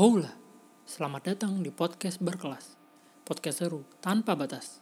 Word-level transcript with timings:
Hola, 0.00 0.32
selamat 0.88 1.36
datang 1.36 1.60
di 1.60 1.68
podcast 1.68 2.16
berkelas. 2.16 2.80
Podcast 3.28 3.60
seru 3.60 3.84
tanpa 4.00 4.32
batas. 4.32 4.80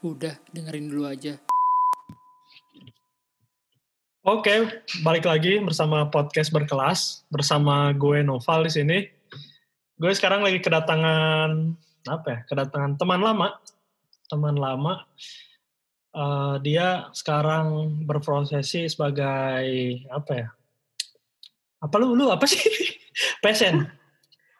Udah, 0.00 0.40
dengerin 0.48 0.88
dulu 0.88 1.04
aja. 1.04 1.36
Oke, 4.24 4.80
balik 5.04 5.28
lagi 5.28 5.60
bersama 5.60 6.08
podcast 6.08 6.56
berkelas 6.56 7.28
bersama 7.28 7.92
gue 7.92 8.24
Noval 8.24 8.64
di 8.64 8.72
sini. 8.72 8.98
Gue 10.00 10.16
sekarang 10.16 10.40
lagi 10.40 10.56
kedatangan 10.64 11.76
apa 12.08 12.26
ya? 12.32 12.38
Kedatangan 12.48 12.96
teman 12.96 13.20
lama, 13.20 13.60
teman 14.32 14.56
lama. 14.56 15.04
Eh, 16.18 16.54
dia 16.64 17.12
sekarang 17.14 18.00
berprofesi 18.08 18.88
sebagai 18.88 19.68
apa 20.10 20.32
ya? 20.32 20.48
Apa 21.78 21.94
lu 22.00 22.16
lu 22.16 22.32
apa 22.32 22.48
sih? 22.48 22.58
PSN. 23.44 23.86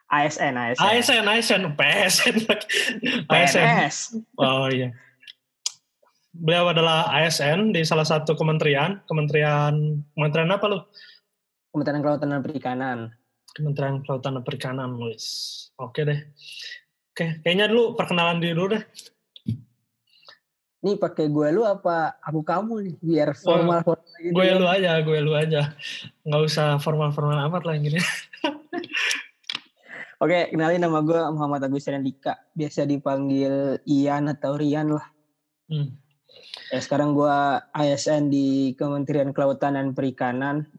ASN, 0.09 0.55
ASN. 0.57 0.81
ASN, 0.81 1.25
ASN, 1.29 1.63
PSN. 1.77 2.37
ASN. 3.29 3.65
PNS. 3.67 3.97
Oh 4.41 4.71
iya. 4.73 4.97
Beliau 6.33 6.71
adalah 6.71 7.11
ASN 7.13 7.75
di 7.77 7.83
salah 7.85 8.07
satu 8.07 8.39
kementerian. 8.39 9.03
Kementerian 9.05 10.01
Kementerian 10.17 10.55
apa 10.55 10.65
lu? 10.71 10.79
Kementerian 11.75 12.01
Kelautan 12.01 12.31
dan 12.33 12.41
Perikanan. 12.41 12.99
Kementerian 13.53 14.01
Kelautan 14.01 14.39
dan 14.39 14.45
Perikanan, 14.47 14.97
Luis. 14.97 15.27
Oke 15.77 16.07
deh. 16.07 16.21
Oke, 17.19 17.43
kayaknya 17.43 17.67
dulu 17.67 17.99
perkenalan 17.99 18.39
diri 18.39 18.55
dulu 18.55 18.79
deh. 18.79 18.83
Ini 20.87 21.03
pakai 21.03 21.27
gue 21.27 21.51
lu 21.51 21.67
apa 21.67 22.15
aku 22.23 22.47
kamu 22.47 22.75
nih 22.87 22.97
biar 23.03 23.29
formal 23.35 23.83
formal 23.83 24.07
gitu. 24.23 24.39
Gue 24.39 24.47
ya. 24.47 24.55
lu 24.55 24.71
aja, 24.71 25.03
gue 25.03 25.19
lu 25.19 25.35
aja. 25.35 25.75
Nggak 26.23 26.43
usah 26.47 26.79
formal-formal 26.79 27.43
amat 27.51 27.67
lah 27.67 27.75
gini. 27.75 27.99
Oke, 30.23 30.55
kenalin 30.55 30.79
nama 30.79 31.03
gue 31.03 31.19
Muhammad 31.35 31.67
Agus 31.67 31.91
Dika. 31.91 32.39
Biasa 32.55 32.87
dipanggil 32.87 33.83
Ian 33.83 34.31
atau 34.31 34.55
Rian 34.55 34.95
lah. 34.95 35.11
Hmm. 35.67 35.99
Ya, 36.71 36.79
sekarang 36.79 37.19
gue 37.19 37.35
ASN 37.75 38.31
di 38.31 38.79
Kementerian 38.79 39.35
Kelautan 39.35 39.75
dan 39.75 39.91
Perikanan. 39.91 40.71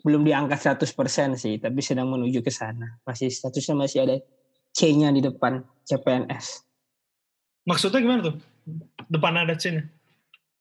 Belum 0.00 0.24
diangkat 0.24 0.80
100% 0.80 1.36
sih, 1.36 1.60
tapi 1.60 1.84
sedang 1.84 2.08
menuju 2.08 2.40
ke 2.40 2.48
sana. 2.48 2.96
Masih 3.04 3.28
statusnya 3.28 3.76
masih 3.76 4.08
ada 4.08 4.16
C-nya 4.72 5.08
di 5.08 5.20
depan, 5.20 5.60
CPNS. 5.82 6.64
Maksudnya 7.62 8.00
gimana 8.00 8.20
tuh? 8.24 8.36
Depan 9.06 9.36
ada 9.38 9.54
C-nya. 9.54 9.84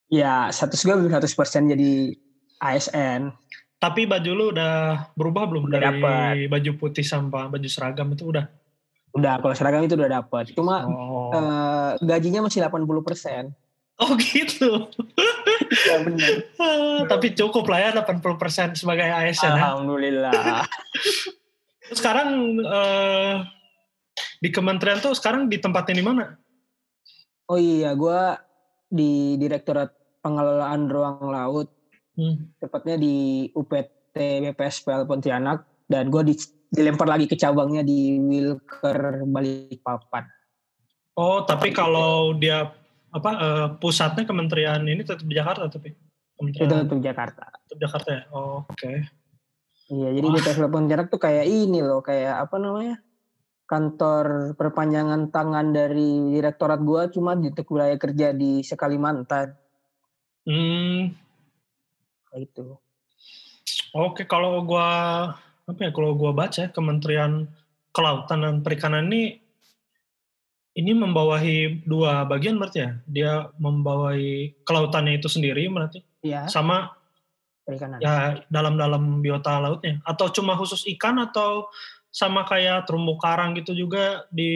Ya, 0.07 0.51
status 0.51 0.83
gue 0.83 0.91
belum 0.93 1.07
100% 1.09 1.31
jadi 1.69 1.91
ASN. 2.59 3.31
Tapi 3.77 4.05
baju 4.05 4.31
lu 4.31 4.45
udah 4.51 5.07
berubah 5.15 5.47
belum 5.47 5.63
Udah 5.65 5.73
dari 5.73 5.87
dapet. 5.97 6.33
baju 6.47 6.71
putih 6.77 7.01
sampai 7.01 7.47
baju 7.47 7.65
seragam 7.65 8.11
itu 8.11 8.27
udah? 8.27 8.45
Udah, 9.11 9.39
kalau 9.39 9.51
seragam 9.51 9.81
itu 9.81 9.95
udah 9.95 10.11
dapet. 10.13 10.53
Cuma 10.53 10.85
Oh, 10.85 11.31
eh, 11.31 11.91
gajinya 11.99 12.45
masih 12.45 12.61
80%. 12.61 13.49
oh 13.97 14.13
gitu. 14.17 14.85
Ya 15.87 15.95
benar. 16.01 16.29
Ah, 16.61 17.01
Tapi 17.07 17.33
cukup 17.33 17.65
lah 17.65 17.79
ya 17.81 17.89
80% 17.95 18.75
sebagai 18.75 19.07
ASN 19.07 19.49
ya. 19.49 19.55
Alhamdulillah. 19.57 20.61
Sekarang 21.97 22.29
eh, 22.59 23.35
di 24.41 24.49
kementerian 24.49 24.97
tuh 24.97 25.13
sekarang 25.13 25.45
ditempatin 25.45 26.01
di 26.01 26.05
mana? 26.05 26.33
Oh 27.45 27.61
iya, 27.61 27.93
gue 27.93 28.21
di 28.89 29.37
Direktorat 29.37 29.93
Pengelolaan 30.19 30.89
Ruang 30.89 31.29
Laut, 31.29 31.69
Hmm. 32.11 32.51
tepatnya 32.59 32.99
di 32.99 33.47
UPT 33.55 34.17
BPSPL 34.51 35.07
Pontianak, 35.07 35.63
dan 35.87 36.11
gue 36.11 36.27
di, 36.27 36.35
dilempar 36.67 37.07
lagi 37.07 37.23
ke 37.23 37.39
cabangnya 37.39 37.87
di 37.87 38.19
Wilker 38.19 39.23
Balikpapan. 39.23 40.27
Oh, 41.15 41.47
tapi 41.47 41.71
kalau 41.71 42.35
dia 42.35 42.67
apa 43.11 43.31
eh, 43.35 43.67
pusatnya 43.79 44.23
kementerian 44.23 44.83
ini 44.83 45.03
tetap 45.03 45.23
di 45.23 45.35
Jakarta 45.35 45.67
tapi 45.67 45.91
Itu 45.91 45.99
kementerian 46.35 46.83
untuk 46.83 46.99
Jakarta. 46.99 47.43
tetap 47.67 47.77
Jakarta 47.79 48.09
ya. 48.11 48.23
Oh, 48.31 48.63
Oke. 48.67 49.07
Iya, 49.91 50.09
jadi 50.15 50.27
Wah. 50.27 50.35
BPSPL 50.39 50.71
Pontianak 50.71 51.07
tuh 51.07 51.19
kayak 51.19 51.45
ini 51.47 51.79
loh, 51.79 51.99
kayak 52.03 52.47
apa 52.47 52.55
namanya? 52.59 52.99
Kantor 53.71 54.51
perpanjangan 54.59 55.31
tangan 55.31 55.71
dari 55.71 56.35
direktorat 56.35 56.83
gue 56.83 57.15
cuma 57.15 57.39
di 57.39 57.55
wilayah 57.55 57.95
kerja 57.95 58.35
di 58.35 58.59
Sekalimantan. 58.67 59.55
Hmm, 60.43 61.15
gitu. 62.35 62.75
Oke, 63.95 64.27
kalau 64.27 64.63
gua 64.63 64.87
apa 65.67 65.79
ya? 65.79 65.91
Kalau 65.95 66.15
gua 66.15 66.35
baca 66.35 66.67
Kementerian 66.71 67.47
Kelautan 67.91 68.43
dan 68.43 68.55
Perikanan 68.59 69.07
ini 69.11 69.39
ini 70.71 70.91
membawahi 70.95 71.83
dua 71.83 72.23
bagian 72.23 72.55
berarti 72.55 72.79
ya. 72.79 72.91
Dia 73.07 73.31
membawahi 73.59 74.63
kelautannya 74.63 75.19
itu 75.19 75.27
sendiri 75.27 75.67
berarti 75.67 75.99
Iya, 76.23 76.47
sama 76.47 76.95
perikanan. 77.67 77.99
ya 77.99 78.39
dalam-dalam 78.47 79.19
biota 79.19 79.59
lautnya 79.59 79.99
atau 80.07 80.31
cuma 80.31 80.55
khusus 80.55 80.87
ikan 80.95 81.19
atau 81.19 81.67
sama 82.11 82.43
kayak 82.43 82.83
terumbu 82.85 83.15
karang 83.15 83.55
gitu 83.55 83.71
juga 83.71 84.27
di 84.27 84.51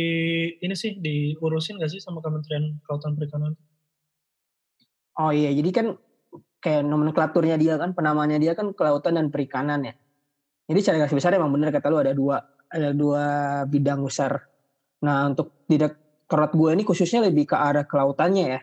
ini 0.60 0.76
sih 0.76 1.00
diurusin 1.00 1.80
gak 1.80 1.90
sih 1.90 2.04
sama 2.04 2.20
Kementerian 2.20 2.84
Kelautan 2.84 3.16
Perikanan? 3.16 3.56
Oh 5.16 5.32
iya, 5.32 5.56
jadi 5.56 5.72
kan 5.72 5.88
kayak 6.60 6.84
nomenklaturnya 6.84 7.56
dia 7.56 7.80
kan, 7.80 7.96
penamanya 7.96 8.36
dia 8.36 8.52
kan 8.52 8.76
kelautan 8.76 9.16
dan 9.16 9.32
perikanan 9.32 9.88
ya. 9.88 9.96
Jadi 10.68 10.80
secara 10.82 11.06
garis 11.06 11.16
besar 11.16 11.32
emang 11.38 11.54
bener 11.54 11.72
kata 11.72 11.88
lu 11.88 12.02
ada 12.02 12.12
dua 12.12 12.42
ada 12.68 12.90
dua 12.92 13.24
bidang 13.70 14.04
besar. 14.04 14.44
Nah 15.06 15.30
untuk 15.30 15.64
direktorat 15.70 16.52
gue 16.58 16.70
ini 16.74 16.84
khususnya 16.84 17.30
lebih 17.30 17.54
ke 17.54 17.56
arah 17.56 17.86
kelautannya 17.86 18.46
ya. 18.58 18.62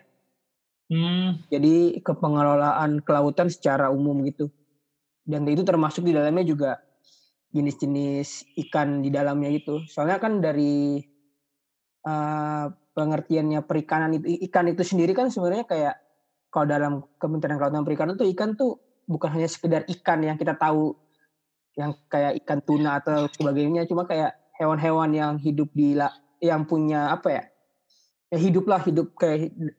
Hmm, 0.93 1.41
Jadi 1.49 2.03
ke 2.05 2.13
pengelolaan 2.13 3.01
kelautan 3.01 3.49
secara 3.49 3.89
umum 3.89 4.21
gitu. 4.29 4.51
Dan 5.23 5.47
itu 5.47 5.63
termasuk 5.63 6.05
di 6.05 6.13
dalamnya 6.13 6.45
juga 6.45 6.77
jenis-jenis 7.53 8.57
ikan 8.67 9.05
di 9.05 9.13
dalamnya 9.13 9.53
gitu. 9.53 9.85
Soalnya 9.87 10.19
kan 10.19 10.41
dari 10.41 11.01
eh, 12.03 12.67
pengertiannya 12.93 13.61
perikanan 13.65 14.17
itu 14.17 14.37
ikan 14.51 14.69
itu 14.69 14.85
sendiri 14.85 15.17
kan 15.17 15.33
sebenarnya 15.33 15.65
kayak 15.65 15.95
kalau 16.53 16.67
dalam 16.69 16.93
Kementerian 17.17 17.57
Kelautan 17.57 17.85
Perikanan 17.89 18.15
tuh 18.21 18.29
ikan 18.37 18.53
tuh 18.53 18.77
bukan 19.09 19.33
hanya 19.33 19.49
sekedar 19.49 19.89
ikan 19.89 20.21
yang 20.21 20.37
kita 20.37 20.53
tahu 20.57 20.93
yang 21.73 21.97
kayak 22.13 22.37
ikan 22.45 22.61
tuna 22.61 23.01
atau 23.01 23.25
sebagainya 23.33 23.89
cuma 23.89 24.05
kayak 24.05 24.37
hewan-hewan 24.61 25.11
yang 25.17 25.33
hidup 25.41 25.73
di 25.73 25.97
la- 25.97 26.13
yang 26.45 26.69
punya 26.69 27.09
apa 27.09 27.29
ya 27.33 27.43
ya 28.29 28.39
hidup 28.39 28.69
lah 28.69 28.85
hidup 28.85 29.17
kayak 29.17 29.49
hid- 29.49 29.77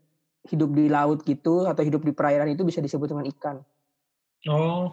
hidup 0.49 0.69
di 0.73 0.85
laut 0.89 1.21
gitu 1.21 1.69
atau 1.69 1.85
hidup 1.85 2.01
di 2.01 2.11
perairan 2.11 2.49
itu 2.49 2.65
bisa 2.65 2.81
disebut 2.81 3.13
dengan 3.13 3.29
ikan 3.29 3.61
oh. 4.49 4.91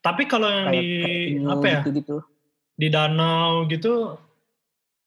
Tapi 0.00 0.22
kalau 0.26 0.48
yang 0.48 0.66
kayak, 0.70 0.82
di 0.82 0.90
kayak 1.02 1.52
apa 1.52 1.66
ya? 1.66 1.78
gitu-gitu. 1.82 2.16
di 2.76 2.88
danau 2.92 3.64
gitu 3.72 4.20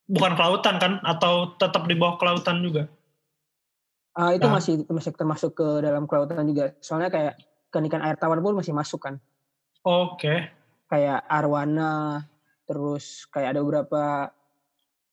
bukan 0.09 0.33
kelautan 0.33 0.81
kan 0.81 0.97
atau 1.05 1.53
tetap 1.53 1.85
di 1.85 1.93
bawah 1.93 2.17
kelautan 2.17 2.65
juga? 2.65 2.89
Ah, 4.17 4.33
itu 4.33 4.49
Nah. 4.49 4.57
masih 4.57 4.73
masih 4.89 5.13
termasuk 5.13 5.53
ke 5.53 5.67
dalam 5.85 6.09
kelautan 6.09 6.41
juga. 6.49 6.73
Soalnya 6.81 7.13
kayak 7.13 7.33
ikan-ikan 7.69 8.01
air 8.01 8.17
tawar 8.17 8.41
pun 8.41 8.57
masih 8.57 8.73
masuk 8.73 9.05
kan. 9.05 9.21
Oke. 9.85 10.49
Kayak 10.89 11.21
arwana, 11.29 12.25
terus 12.65 13.29
kayak 13.29 13.53
ada 13.53 13.61
beberapa 13.61 14.33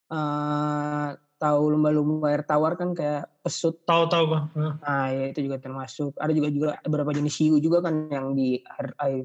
eh 0.07 1.09
tahu 1.37 1.63
lumba-lumba 1.77 2.33
air 2.33 2.43
tawar 2.49 2.81
kan 2.81 2.97
kayak 2.97 3.29
pesut. 3.45 3.85
Tahu-tahu 3.85 4.25
bang. 4.33 4.45
Nah, 4.81 5.07
ya 5.13 5.25
itu 5.29 5.45
juga 5.45 5.61
termasuk. 5.61 6.17
Ada 6.17 6.33
juga 6.33 6.49
juga 6.49 6.69
beberapa 6.89 7.13
jenis 7.13 7.37
hiu 7.37 7.61
juga 7.61 7.85
kan 7.85 8.09
yang 8.09 8.33
di 8.33 8.65
air 8.65 8.89
air, 9.05 9.25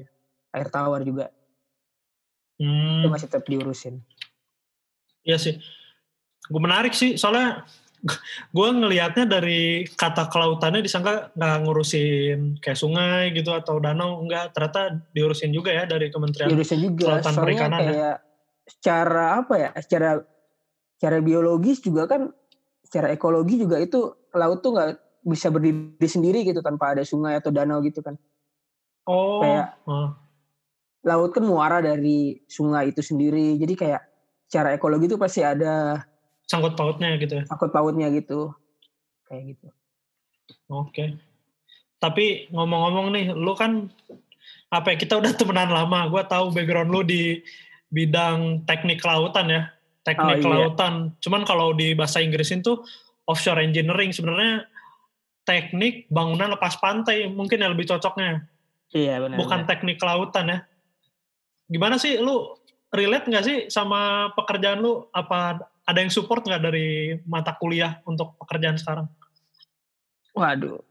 air 0.52 0.68
tawar 0.68 1.00
juga. 1.02 1.32
Hmm, 2.60 3.02
Itu 3.02 3.08
masih 3.08 3.26
tetap 3.28 3.44
diurusin. 3.44 4.04
iya 5.22 5.38
sih. 5.38 5.56
Gue 6.46 6.60
menarik 6.60 6.92
sih 6.92 7.14
soalnya 7.14 7.62
gue 8.56 8.68
ngelihatnya 8.74 9.24
dari 9.24 9.86
kata 9.86 10.26
kelautannya 10.26 10.82
disangka 10.82 11.30
nggak 11.38 11.56
ngurusin 11.62 12.58
kayak 12.58 12.74
sungai 12.74 13.30
gitu 13.30 13.54
atau 13.54 13.78
danau 13.78 14.18
enggak 14.20 14.50
ternyata 14.50 14.98
diurusin 15.14 15.54
juga 15.54 15.70
ya 15.70 15.86
dari 15.86 16.10
Kementerian 16.10 16.50
Diurusin 16.50 16.82
juga. 16.82 17.18
Kelautan 17.22 17.32
Soalnya 17.32 17.42
Perikanan 17.46 17.78
ya. 17.78 17.86
kayak 17.86 18.16
secara 18.66 19.24
apa 19.38 19.54
ya? 19.54 19.70
Secara 19.78 20.10
secara 20.98 21.16
biologis 21.22 21.78
juga 21.82 22.06
kan 22.06 22.30
secara 22.82 23.08
ekologi 23.14 23.56
juga 23.62 23.78
itu 23.78 24.10
laut 24.34 24.60
tuh 24.60 24.74
nggak 24.74 24.90
bisa 25.22 25.54
berdiri 25.54 26.08
sendiri 26.10 26.42
gitu 26.42 26.58
tanpa 26.60 26.98
ada 26.98 27.06
sungai 27.06 27.38
atau 27.38 27.54
danau 27.54 27.78
gitu 27.80 28.02
kan. 28.02 28.18
oh 29.06 29.38
Kayak- 29.40 29.78
oh. 29.86 30.10
Laut 31.02 31.34
kan 31.34 31.42
muara 31.42 31.82
dari 31.82 32.38
sungai 32.46 32.94
itu 32.94 33.02
sendiri. 33.02 33.58
Jadi 33.58 33.74
kayak 33.74 34.02
secara 34.46 34.76
ekologi 34.76 35.08
itu 35.08 35.16
pasti 35.16 35.40
ada 35.40 36.04
sangkut 36.44 36.76
pautnya 36.76 37.16
gitu 37.16 37.40
ya 37.40 37.44
sangkut 37.48 37.72
pautnya 37.72 38.12
gitu. 38.12 38.52
kayak 39.24 39.56
gitu. 39.56 39.68
Oke. 40.68 41.16
Tapi 41.96 42.52
ngomong-ngomong 42.52 43.16
nih, 43.16 43.26
lu 43.32 43.56
kan 43.56 43.88
apa 44.68 44.92
ya, 44.92 44.96
kita 45.00 45.16
udah 45.16 45.32
temenan 45.32 45.72
lama. 45.72 46.04
Gua 46.12 46.28
tahu 46.28 46.52
background 46.52 46.92
lu 46.92 47.00
di 47.00 47.40
bidang 47.88 48.68
teknik 48.68 49.00
kelautan 49.00 49.48
ya. 49.48 49.62
Teknik 50.04 50.28
Oh, 50.28 50.36
iya. 50.36 50.44
kelautan. 50.44 50.94
Cuman 51.24 51.48
kalau 51.48 51.72
di 51.72 51.96
bahasa 51.96 52.20
Inggrisin 52.20 52.60
tuh 52.60 52.84
offshore 53.24 53.64
engineering 53.64 54.12
sebenarnya 54.12 54.68
teknik 55.48 56.10
bangunan 56.12 56.52
lepas 56.52 56.76
pantai 56.76 57.30
mungkin 57.30 57.62
yang 57.62 57.72
lebih 57.72 57.88
cocoknya. 57.88 58.44
Iya 58.92 59.22
benar. 59.22 59.36
Bukan 59.40 59.60
benar. 59.64 59.70
teknik 59.70 59.96
kelautan 59.96 60.44
ya. 60.52 60.58
Gimana 61.72 61.96
sih 61.96 62.20
lu 62.20 62.52
relate 62.92 63.32
nggak 63.32 63.44
sih 63.48 63.56
sama 63.72 64.28
pekerjaan 64.36 64.84
lu? 64.84 65.08
Apa 65.16 65.56
ada 65.88 65.98
yang 65.98 66.12
support 66.12 66.44
nggak 66.44 66.62
dari 66.62 67.16
mata 67.24 67.56
kuliah 67.56 68.04
untuk 68.04 68.36
pekerjaan 68.36 68.76
sekarang? 68.76 69.08
Waduh, 70.36 70.84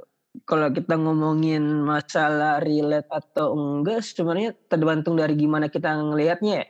kalau 0.45 0.73
kita 0.73 0.97
ngomongin 0.97 1.61
masalah 1.85 2.57
relate 2.65 3.09
atau 3.13 3.53
enggak, 3.53 4.01
sebenarnya 4.01 4.57
tergantung 4.65 5.13
dari 5.13 5.37
gimana 5.37 5.69
kita 5.69 5.93
ngelihatnya 5.93 6.65
ya. 6.65 6.67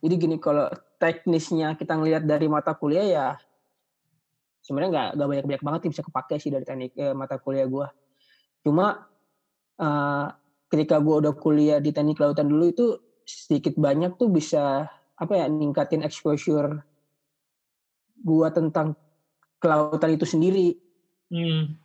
Jadi 0.00 0.14
gini, 0.16 0.36
kalau 0.38 0.70
teknisnya 1.02 1.74
kita 1.74 1.98
ngelihat 1.98 2.24
dari 2.24 2.46
mata 2.46 2.72
kuliah 2.78 3.06
ya, 3.06 3.28
sebenarnya 4.62 4.90
nggak 4.90 5.08
nggak 5.18 5.28
banyak-banyak 5.28 5.62
banget 5.66 5.80
yang 5.84 5.92
bisa 5.98 6.04
kepake 6.06 6.34
sih 6.38 6.50
dari 6.54 6.64
teknik 6.64 6.92
eh, 6.94 7.12
mata 7.12 7.36
kuliah 7.42 7.66
gue. 7.66 7.86
Cuma 8.62 9.08
eh, 9.80 10.26
ketika 10.70 11.02
gue 11.02 11.26
udah 11.26 11.34
kuliah 11.34 11.82
di 11.82 11.90
teknik 11.90 12.22
lautan 12.22 12.46
dulu 12.46 12.70
itu 12.70 12.86
sedikit 13.26 13.74
banyak 13.74 14.14
tuh 14.14 14.30
bisa 14.30 14.86
apa 15.20 15.32
ya 15.36 15.46
ningkatin 15.50 16.06
exposure 16.06 16.80
gue 18.20 18.48
tentang 18.54 18.96
kelautan 19.60 20.16
itu 20.16 20.24
sendiri. 20.24 20.78
Hmm. 21.28 21.76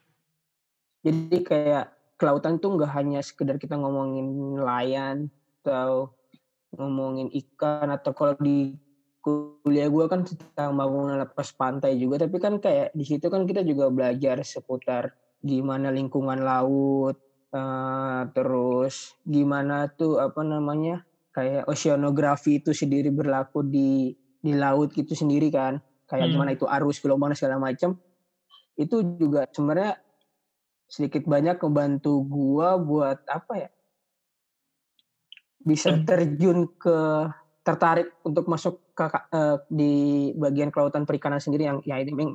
Jadi 1.04 1.44
kayak 1.44 1.92
kelautan 2.16 2.58
itu 2.58 2.68
nggak 2.72 2.92
hanya 2.96 3.20
sekedar 3.20 3.60
kita 3.60 3.76
ngomongin 3.76 4.56
nelayan 4.56 5.28
atau 5.62 6.16
ngomongin 6.76 7.32
ikan 7.32 7.92
atau 7.92 8.12
kalau 8.16 8.36
di 8.40 8.76
kuliah 9.26 9.90
gue 9.90 10.06
kan 10.06 10.22
tentang 10.22 10.78
bangunan 10.78 11.18
lepas 11.18 11.50
pantai 11.58 11.98
juga 11.98 12.22
tapi 12.22 12.38
kan 12.38 12.62
kayak 12.62 12.94
di 12.94 13.02
situ 13.02 13.26
kan 13.26 13.50
kita 13.50 13.66
juga 13.66 13.90
belajar 13.90 14.46
seputar 14.46 15.18
gimana 15.42 15.90
lingkungan 15.90 16.46
laut 16.46 17.18
eh, 17.56 18.22
terus 18.36 18.96
gimana 19.26 19.88
tuh 20.00 20.20
apa 20.20 20.42
namanya 20.44 20.96
kayak 21.36 21.68
oceanografi 21.72 22.64
itu 22.64 22.72
sendiri 22.76 23.10
berlaku 23.12 23.64
di 23.66 24.14
di 24.46 24.52
laut 24.56 24.92
gitu 24.94 25.14
sendiri 25.18 25.50
kan 25.52 25.80
kayak 26.10 26.28
Hmm. 26.28 26.34
gimana 26.36 26.52
itu 26.56 26.66
arus 26.70 27.02
gelombang 27.04 27.34
segala 27.34 27.58
macam 27.60 27.98
itu 28.78 28.96
juga 29.18 29.48
sebenarnya 29.56 29.98
sedikit 30.86 31.24
banyak 31.26 31.58
membantu 31.66 32.22
gua 32.28 32.78
buat 32.78 33.20
apa 33.28 33.54
ya 33.68 33.70
bisa 35.66 35.90
Hmm. 35.92 36.06
terjun 36.06 36.70
ke 36.78 36.98
tertarik 37.66 38.14
untuk 38.22 38.46
masuk 38.46 38.78
ke 38.94 39.06
eh, 39.34 39.58
di 39.74 39.94
bagian 40.38 40.70
kelautan 40.70 41.10
perikanan 41.10 41.42
sendiri 41.42 41.66
yang 41.66 41.78
ya 41.82 41.98
ini 41.98 42.14
yang, 42.14 42.34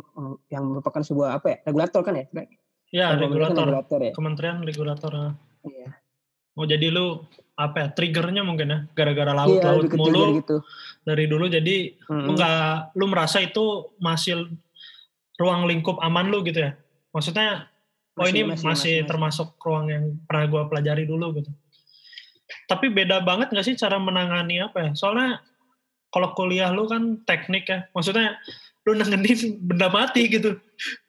yang 0.50 0.64
merupakan 0.66 1.00
sebuah 1.06 1.38
apa 1.38 1.46
ya 1.54 1.58
regulator 1.70 2.02
kan 2.02 2.18
ya 2.18 2.26
Ya, 2.90 3.06
Kalau 3.08 3.22
regulator. 3.24 3.64
regulator 3.64 3.98
ya 4.00 4.12
Kementerian 4.12 4.56
regulator. 4.60 5.12
ah. 5.12 5.32
iya 5.62 5.88
Oh 6.52 6.66
jadi 6.66 6.90
lu 6.90 7.22
apa 7.54 7.76
ya 7.78 7.88
triggernya 7.90 8.42
mungkin 8.42 8.66
ya 8.66 8.78
gara-gara 8.90 9.30
iya 9.30 9.38
laut-laut 9.38 9.84
ke 9.84 9.92
trigger 9.92 10.00
mulu 10.00 10.24
gitu 10.36 10.56
dari 11.00 11.24
dulu 11.24 11.44
jadi 11.46 11.76
lu 12.02 12.12
Mm-mm. 12.26 12.34
nggak 12.34 12.64
lu 12.94 13.04
merasa 13.06 13.38
itu 13.38 13.64
masih 13.96 14.48
ruang 15.36 15.64
lingkup 15.64 15.96
aman 15.98 16.26
lu 16.26 16.42
gitu 16.42 16.58
ya 16.58 16.72
maksudnya 17.10 17.68
oh 18.12 18.24
Masih- 18.24 18.32
ini 18.32 18.40
masih- 18.42 18.48
masih, 18.48 18.64
masih- 18.64 18.96
masih. 18.96 19.06
termasuk 19.06 19.48
ruang 19.58 19.86
yang 19.86 20.04
pernah 20.24 20.44
gua 20.46 20.62
pelajari 20.66 21.04
dulu 21.04 21.36
gitu 21.36 21.50
tapi 22.66 22.88
beda 22.88 23.20
banget 23.20 23.48
nggak 23.48 23.62
sih 23.62 23.76
cara 23.76 23.96
menangani 23.96 24.58
apa 24.58 24.78
ya 24.80 24.90
soalnya 24.92 25.38
kalau 26.10 26.34
kuliah 26.34 26.70
lu 26.74 26.86
kan 26.86 27.22
teknik 27.24 27.66
ya. 27.66 27.86
Maksudnya 27.94 28.36
lu 28.86 28.96
nanganin 28.96 29.60
benda 29.62 29.86
mati 29.92 30.26
gitu. 30.26 30.58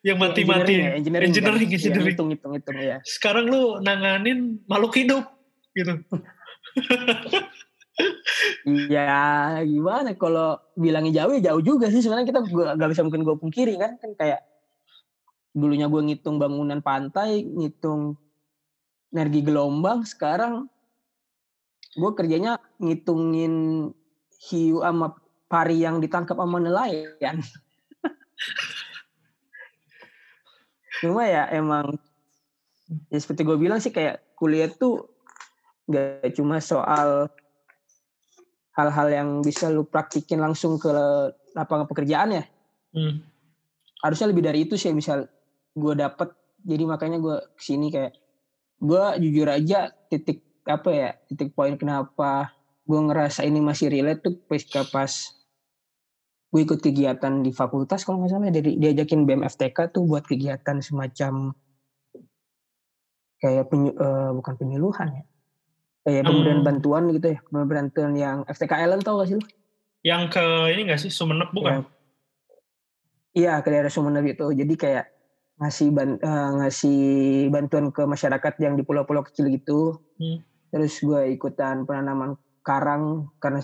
Yang 0.04 0.18
Ya, 0.18 0.22
mati-mati. 0.22 0.74
engineering 0.76 0.82
ya, 0.82 0.92
engineering, 1.00 1.30
engineering, 1.32 1.58
kan? 1.58 1.72
Iya, 1.72 1.78
engineering. 1.80 2.12
hitung 2.14 2.30
hitung 2.30 2.54
hitung 2.54 2.78
ya. 2.78 2.98
Sekarang 3.08 3.46
lu 3.48 3.80
nanganin 3.80 4.60
makhluk 4.68 4.94
hidup 5.00 5.24
gitu. 5.74 5.94
Ya 8.90 9.62
gimana? 9.62 10.16
Kalau 10.18 10.58
bilangnya 10.74 11.24
jauh 11.24 11.32
ya 11.38 11.52
jauh 11.54 11.62
juga 11.62 11.88
sih. 11.92 12.02
Sebenarnya 12.02 12.28
kita 12.34 12.42
gua- 12.50 12.74
nggak 12.76 12.90
bisa 12.92 13.04
mungkin 13.06 13.24
gue 13.24 13.36
pungkiri 13.38 13.76
kan. 13.78 13.98
Kan 14.00 14.16
kayak 14.18 14.42
dulunya 15.52 15.92
gue 15.92 16.02
ngitung 16.02 16.40
bangunan 16.40 16.80
pantai 16.80 17.44
ngitung 17.46 18.16
energi 19.12 19.44
gelombang. 19.44 20.04
Sekarang 20.08 20.68
gue 21.94 22.12
kerjanya 22.16 22.58
ngitungin 22.80 23.54
hiu 24.50 24.82
sama 24.82 25.14
pari 25.46 25.84
yang 25.84 26.02
ditangkap 26.02 26.38
sama 26.40 26.58
nelayan 26.58 27.38
cuma 31.02 31.26
ya 31.26 31.50
emang 31.54 31.98
ya 33.10 33.18
seperti 33.18 33.42
gue 33.46 33.58
bilang 33.58 33.82
sih 33.82 33.94
kayak 33.94 34.38
kuliah 34.38 34.70
tuh 34.70 35.10
nggak 35.90 36.34
cuma 36.38 36.62
soal 36.62 37.30
hal-hal 38.72 39.08
yang 39.12 39.30
bisa 39.44 39.68
lu 39.68 39.84
praktikin 39.84 40.40
langsung 40.40 40.80
ke 40.80 40.90
lapangan 41.54 41.88
pekerjaan 41.90 42.40
ya 42.42 42.46
Hmm. 42.92 43.24
harusnya 44.04 44.28
lebih 44.36 44.44
dari 44.44 44.68
itu 44.68 44.76
sih 44.76 44.92
bisa 44.92 45.24
gue 45.72 45.94
dapet 45.96 46.28
jadi 46.60 46.84
makanya 46.84 47.24
gue 47.24 47.40
ke 47.56 47.62
sini 47.64 47.88
kayak 47.88 48.20
gue 48.84 49.04
jujur 49.24 49.48
aja 49.48 49.96
titik 50.12 50.44
apa 50.68 50.90
ya 50.92 51.10
titik 51.32 51.56
poin 51.56 51.80
kenapa 51.80 52.52
gue 52.86 53.00
ngerasa 53.00 53.46
ini 53.46 53.62
masih 53.62 53.88
relate 53.94 54.22
tuh 54.26 54.36
ketika 54.50 54.86
pas 54.90 55.12
gue 56.52 56.62
ikut 56.68 56.84
kegiatan 56.84 57.40
di 57.40 57.52
fakultas 57.56 58.04
kalau 58.04 58.20
nggak 58.20 58.32
salah 58.32 58.52
dari 58.52 58.76
diajakin 58.76 59.24
BMFTK 59.24 59.96
tuh 59.96 60.04
buat 60.04 60.28
kegiatan 60.28 60.84
semacam 60.84 61.56
kayak 63.40 63.66
penyu, 63.72 63.92
eh, 63.96 64.32
bukan 64.36 64.54
penyuluhan 64.60 65.08
ya 65.16 65.24
kayak 66.02 66.24
pemberian 66.28 66.60
Hmm. 66.62 66.68
bantuan 66.68 67.04
gitu 67.14 67.28
ya 67.34 67.40
pemberian 67.48 67.88
bantuan 67.88 68.12
yang 68.18 68.38
FTK 68.50 68.74
Island 68.84 69.02
tau 69.06 69.22
gak 69.22 69.30
sih 69.30 69.38
lu? 69.38 69.46
yang 70.02 70.34
ke 70.34 70.42
ini 70.74 70.90
nggak 70.90 70.98
sih 70.98 71.14
Sumeneb 71.14 71.54
bukan 71.54 71.86
Iya 73.32 73.64
ke 73.64 73.72
daerah 73.72 73.88
Sumeneb 73.88 74.28
itu. 74.28 74.44
Jadi 74.52 74.76
kayak 74.76 75.08
ngasih 75.56 75.88
ban, 75.96 76.20
eh, 76.20 76.50
ngasih 76.60 77.00
bantuan 77.48 77.88
ke 77.88 78.04
masyarakat 78.04 78.54
yang 78.60 78.76
di 78.76 78.84
pulau-pulau 78.84 79.24
kecil 79.24 79.48
gitu. 79.48 80.04
Hmm. 80.20 80.44
Terus 80.68 81.00
gue 81.00 81.32
ikutan 81.32 81.88
penanaman 81.88 82.36
karang 82.62 83.30
karena 83.42 83.60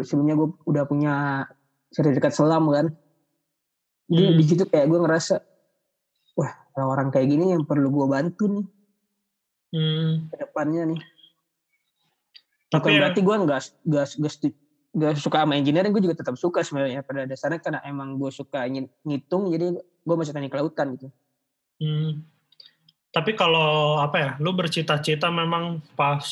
sebelumnya 0.00 0.34
gue 0.34 0.48
udah 0.64 0.84
punya 0.86 1.14
sertifikat 1.90 2.32
selam 2.32 2.70
kan. 2.70 2.86
Jadi 4.06 4.22
Hmm. 4.28 4.38
di 4.38 4.44
situ 4.44 4.64
kayak 4.66 4.86
gue 4.86 4.98
ngerasa 4.98 5.34
wah 6.34 6.52
orang-orang 6.74 7.08
kayak 7.10 7.28
gini 7.28 7.44
yang 7.52 7.62
perlu 7.62 7.88
gue 7.90 8.06
bantu 8.06 8.44
nih 8.48 8.66
Hmm. 9.72 10.28
ke 10.28 10.36
depannya 10.36 10.82
nih. 10.92 11.00
Tapi 12.68 12.80
Bukan 12.80 12.92
ya- 12.92 13.00
berarti 13.04 13.20
gue 13.20 13.36
nggak 13.36 13.60
nggak 13.84 14.06
nggak 14.92 15.14
suka 15.16 15.36
sama 15.40 15.56
engineering, 15.56 15.88
gue 15.88 16.04
juga 16.04 16.20
tetap 16.20 16.36
suka 16.36 16.60
sebenarnya 16.60 17.00
pada 17.00 17.24
dasarnya 17.24 17.60
karena 17.64 17.80
emang 17.84 18.20
gue 18.20 18.28
suka 18.28 18.68
ngitung 19.04 19.48
jadi 19.48 19.72
gue 19.80 20.14
masuk 20.16 20.36
teknik 20.36 20.52
kelautan 20.52 20.96
gitu. 21.00 21.08
Hmm. 21.80 22.28
Tapi 23.08 23.32
kalau 23.32 23.96
apa 23.96 24.16
ya, 24.16 24.30
lu 24.40 24.52
bercita-cita 24.52 25.28
memang 25.28 25.80
pas 25.96 26.24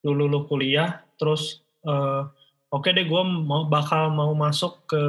dulu 0.00 0.28
lu 0.28 0.44
kuliah, 0.44 1.00
terus 1.20 1.64
eh, 1.84 2.22
oke 2.72 2.88
deh 2.92 3.06
gue 3.08 3.22
mau 3.24 3.68
bakal 3.68 4.12
mau 4.12 4.32
masuk 4.36 4.86
ke 4.88 5.02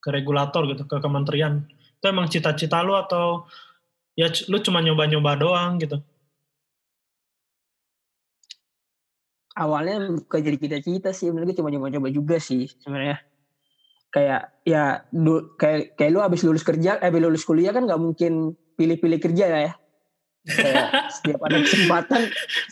ke 0.00 0.08
regulator 0.08 0.64
gitu, 0.64 0.88
ke 0.88 0.96
kementerian. 1.00 1.64
Itu 2.00 2.08
emang 2.08 2.32
cita-cita 2.32 2.80
lu 2.80 2.96
atau 2.96 3.44
ya 4.16 4.32
lu 4.48 4.60
cuma 4.64 4.80
nyoba-nyoba 4.80 5.36
doang 5.36 5.76
gitu? 5.76 6.00
awalnya 9.60 10.16
bukan 10.16 10.40
jadi 10.40 10.56
cita-cita 10.56 11.10
sih 11.12 11.28
gue 11.28 11.54
cuma 11.58 11.68
coba-coba 11.68 12.08
juga 12.08 12.36
sih 12.40 12.64
sebenarnya 12.80 13.20
kayak 14.10 14.42
ya 14.66 15.04
du, 15.12 15.54
kayak 15.60 15.94
kayak 15.94 16.10
lu 16.10 16.20
abis 16.24 16.42
lulus 16.42 16.64
kerja 16.64 16.98
eh 16.98 17.12
lulus 17.12 17.46
kuliah 17.46 17.70
kan 17.70 17.86
nggak 17.86 18.00
mungkin 18.00 18.56
pilih-pilih 18.74 19.20
kerja 19.20 19.44
ya 19.46 19.72
kayak 20.46 20.88
setiap 21.20 21.40
ada 21.44 21.56
kesempatan 21.60 22.20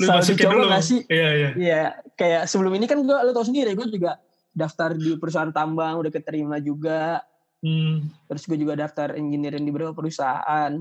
Lu 0.01 0.05
selalu 0.09 0.19
masukin 0.25 0.37
dicoba 0.41 0.55
dulu. 0.57 0.79
sih 0.81 1.01
Iya, 1.07 1.29
iya. 1.37 1.49
Iya 1.55 1.83
kayak 2.17 2.43
sebelum 2.49 2.73
ini 2.75 2.87
kan 2.89 2.99
gue 3.05 3.19
lu 3.23 3.33
tau 3.33 3.45
sendiri 3.45 3.77
gue 3.77 3.87
juga 3.89 4.17
daftar 4.51 4.97
di 4.97 5.15
perusahaan 5.21 5.53
tambang 5.53 6.01
udah 6.01 6.13
keterima 6.13 6.59
juga 6.59 7.21
Hmm. 7.59 8.07
terus 8.31 8.47
gue 8.47 8.55
juga 8.55 8.79
daftar 8.79 9.19
engineering 9.19 9.67
di 9.67 9.75
beberapa 9.75 9.91
perusahaan 9.91 10.79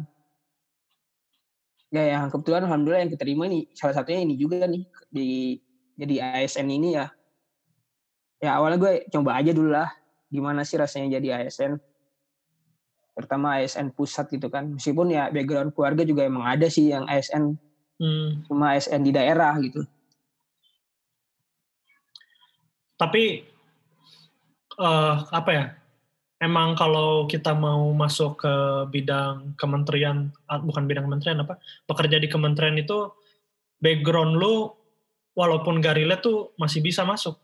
ya 1.90 2.04
yang 2.06 2.30
kebetulan 2.30 2.70
alhamdulillah 2.70 3.02
yang 3.02 3.14
keterima 3.18 3.50
ini 3.50 3.66
salah 3.74 3.98
satunya 3.98 4.22
ini 4.22 4.38
juga 4.38 4.70
nih 4.70 4.86
di 5.10 5.58
jadi 5.98 6.38
ASN 6.38 6.70
ini 6.70 6.94
ya 6.94 7.10
ya 8.38 8.62
awalnya 8.62 8.78
gue 8.78 8.94
coba 9.10 9.42
aja 9.42 9.58
dulu 9.58 9.74
lah 9.74 9.90
gimana 10.30 10.62
sih 10.62 10.78
rasanya 10.78 11.18
jadi 11.18 11.42
ASN 11.50 11.82
terutama 13.18 13.58
ASN 13.58 13.90
pusat 13.98 14.30
gitu 14.30 14.54
kan. 14.54 14.78
Meskipun 14.78 15.10
ya 15.10 15.34
background 15.34 15.74
keluarga 15.74 16.06
juga 16.06 16.30
emang 16.30 16.46
ada 16.46 16.70
sih 16.70 16.94
yang 16.94 17.10
ASN 17.10 17.58
Hmm. 17.98 18.46
cuma 18.46 18.78
ASN 18.78 19.02
di 19.02 19.10
daerah 19.10 19.58
gitu. 19.58 19.82
Tapi 22.98 23.42
eh 24.78 25.16
apa 25.34 25.50
ya? 25.54 25.66
Emang 26.38 26.78
kalau 26.78 27.26
kita 27.26 27.58
mau 27.58 27.90
masuk 27.98 28.46
ke 28.46 28.54
bidang 28.94 29.58
kementerian, 29.58 30.30
ah, 30.46 30.62
bukan 30.62 30.86
bidang 30.86 31.10
kementerian 31.10 31.42
apa, 31.42 31.58
bekerja 31.90 32.22
di 32.22 32.30
kementerian 32.30 32.78
itu 32.78 33.10
background 33.82 34.38
lu 34.38 34.70
walaupun 35.34 35.82
gak 35.82 35.98
relate 35.98 36.22
tuh 36.22 36.54
masih 36.62 36.86
bisa 36.86 37.02
masuk. 37.10 37.42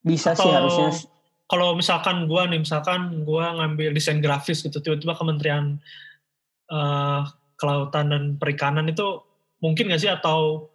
Bisa 0.00 0.32
sih 0.32 0.40
Atau 0.40 0.56
harusnya 0.56 0.88
kalau 1.52 1.76
misalkan 1.76 2.24
gua 2.24 2.48
nih, 2.48 2.64
misalkan 2.64 3.28
gua 3.28 3.52
ngambil 3.60 3.92
desain 3.92 4.24
grafis 4.24 4.64
gitu, 4.64 4.80
tiba-tiba 4.80 5.12
kementerian 5.12 5.76
eh 6.72 7.22
kelautan 7.60 8.08
dan 8.08 8.22
perikanan 8.40 8.88
itu 8.88 9.20
mungkin 9.60 9.92
gak 9.92 10.00
sih 10.00 10.08
atau 10.08 10.72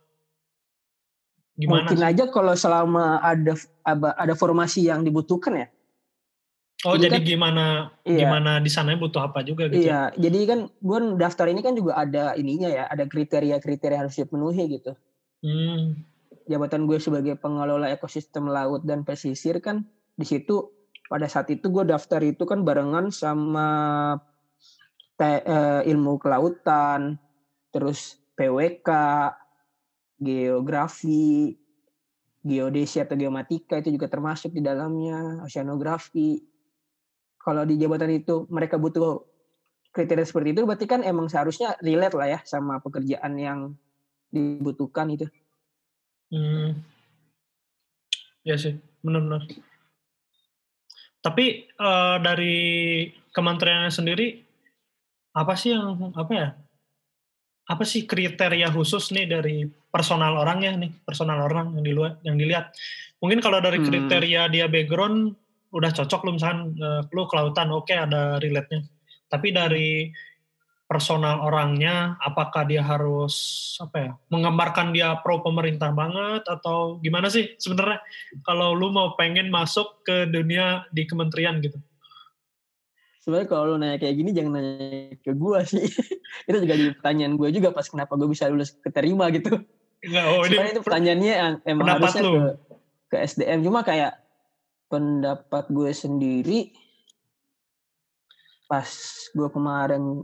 gimana? 1.58 1.90
mungkin 1.90 2.00
aja 2.06 2.24
kalau 2.30 2.54
selama 2.54 3.18
ada 3.26 3.58
ada, 3.82 4.38
formasi 4.38 4.86
yang 4.86 5.02
dibutuhkan 5.02 5.66
ya. 5.66 5.68
Oh 6.86 6.94
Jadi 6.94 7.10
jadi 7.10 7.18
kan- 7.18 7.26
gimana 7.26 7.66
Iya. 8.06 8.20
gimana 8.22 8.52
di 8.62 8.70
sananya 8.70 9.02
butuh 9.02 9.26
apa 9.26 9.42
juga 9.42 9.66
gitu? 9.66 9.82
ya? 9.82 10.14
Iya, 10.14 10.30
jadi 10.30 10.40
kan 10.46 10.60
gue 10.70 11.00
daftar 11.18 11.50
ini 11.50 11.66
kan 11.66 11.74
juga 11.74 11.98
ada 11.98 12.38
ininya 12.38 12.70
ya, 12.70 12.86
ada 12.86 13.10
kriteria-kriteria 13.10 14.06
harus 14.06 14.14
dipenuhi 14.14 14.78
gitu. 14.78 14.94
Hmm. 15.42 16.06
Jabatan 16.46 16.86
gue 16.86 17.02
sebagai 17.02 17.34
pengelola 17.42 17.90
ekosistem 17.90 18.46
laut 18.46 18.86
dan 18.86 19.02
pesisir 19.02 19.58
kan 19.58 19.90
di 20.18 20.26
situ 20.26 20.74
pada 21.08 21.30
saat 21.30 21.48
itu 21.54 21.70
gue 21.70 21.86
daftar 21.88 22.20
itu 22.26 22.44
kan 22.44 22.66
barengan 22.66 23.14
sama 23.14 23.70
te- 25.16 25.46
eh, 25.46 25.82
ilmu 25.88 26.18
kelautan, 26.20 27.16
terus 27.72 28.18
PWK, 28.36 28.90
geografi, 30.18 31.54
geodesi 32.42 32.98
atau 33.02 33.14
geomatika 33.14 33.80
itu 33.80 33.94
juga 33.94 34.10
termasuk 34.10 34.52
di 34.52 34.62
dalamnya, 34.62 35.46
oceanografi. 35.46 36.42
Kalau 37.38 37.64
di 37.64 37.80
jabatan 37.80 38.12
itu 38.12 38.44
mereka 38.52 38.76
butuh 38.76 39.24
kriteria 39.96 40.28
seperti 40.28 40.58
itu, 40.58 40.62
berarti 40.68 40.86
kan 40.86 41.02
emang 41.02 41.32
seharusnya 41.32 41.80
relate 41.80 42.16
lah 42.18 42.28
ya 42.38 42.40
sama 42.44 42.84
pekerjaan 42.84 43.34
yang 43.40 43.60
dibutuhkan 44.30 45.08
itu. 45.14 45.26
Hmm. 46.28 46.84
Ya 48.44 48.60
sih, 48.60 48.80
benar-benar. 49.00 49.48
Tapi 51.28 51.68
eh, 51.68 52.18
dari 52.24 52.58
kementeriannya 53.36 53.92
sendiri 53.92 54.28
apa 55.36 55.54
sih 55.60 55.76
yang 55.76 56.16
apa 56.16 56.32
ya? 56.32 56.50
Apa 57.68 57.84
sih 57.84 58.08
kriteria 58.08 58.72
khusus 58.72 59.12
nih 59.12 59.28
dari 59.28 59.68
personal 59.92 60.40
orangnya 60.40 60.88
nih, 60.88 60.92
personal 61.04 61.44
orang 61.44 61.76
yang 61.76 61.84
dilihat 61.84 62.16
yang 62.24 62.38
dilihat. 62.40 62.66
Mungkin 63.20 63.44
kalau 63.44 63.60
dari 63.60 63.84
Hmm. 63.84 63.92
kriteria 63.92 64.48
dia 64.48 64.72
background 64.72 65.36
udah 65.76 65.92
cocok 65.92 66.24
lu 66.24 66.32
misalkan 66.40 66.80
eh, 66.80 67.02
lu 67.12 67.28
kelautan 67.28 67.76
oke 67.76 67.92
ada 67.92 68.40
relate-nya. 68.40 68.88
Tapi 69.28 69.48
dari 69.52 70.08
personal 70.88 71.44
orangnya 71.44 72.16
apakah 72.24 72.64
dia 72.64 72.80
harus 72.80 73.36
apa 73.84 73.98
ya 74.00 74.12
menggambarkan 74.32 74.96
dia 74.96 75.20
pro 75.20 75.44
pemerintah 75.44 75.92
banget 75.92 76.48
atau 76.48 77.04
gimana 77.04 77.28
sih 77.28 77.60
sebenarnya 77.60 78.00
kalau 78.48 78.72
lu 78.72 78.90
mau 78.96 79.12
pengen 79.20 79.52
masuk 79.52 80.02
ke 80.08 80.32
dunia 80.32 80.88
di 80.96 81.04
kementerian 81.04 81.60
gitu 81.60 81.76
Sebenarnya 83.28 83.52
kalau 83.52 83.76
lu 83.76 83.84
nanya 83.84 84.00
kayak 84.00 84.16
gini 84.24 84.32
jangan 84.32 84.56
nanya 84.56 85.20
ke 85.20 85.36
gua 85.36 85.60
sih. 85.68 85.84
itu 86.48 86.58
juga 86.64 86.80
jadi 86.80 86.96
pertanyaan 86.96 87.36
gue 87.36 87.50
juga 87.52 87.76
pas 87.76 87.84
kenapa 87.84 88.16
gue 88.16 88.32
bisa 88.32 88.48
lulus 88.48 88.72
keterima 88.80 89.28
gitu. 89.36 89.68
Enggak, 90.00 90.26
oh 90.32 90.48
ini 90.48 90.56
Sebenarnya 90.56 90.72
itu 90.72 90.84
pertanyaannya 90.88 91.34
yang 91.36 91.54
emang 91.68 91.88
harusnya 91.92 92.24
lu. 92.24 92.32
ke, 92.32 92.44
ke 93.12 93.16
SDM. 93.28 93.68
Cuma 93.68 93.84
kayak 93.84 94.16
pendapat 94.88 95.68
gue 95.68 95.92
sendiri 95.92 96.72
pas 98.72 98.88
gue 99.36 99.50
kemarin 99.52 100.24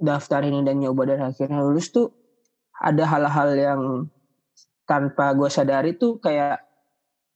daftar 0.00 0.40
ini 0.42 0.64
dan 0.64 0.80
nyoba 0.80 1.12
dan 1.12 1.30
akhirnya 1.30 1.60
lulus 1.60 1.92
tuh 1.92 2.10
ada 2.80 3.04
hal-hal 3.04 3.50
yang 3.52 3.80
tanpa 4.88 5.36
gue 5.36 5.46
sadari 5.52 5.94
tuh 5.94 6.18
kayak 6.18 6.64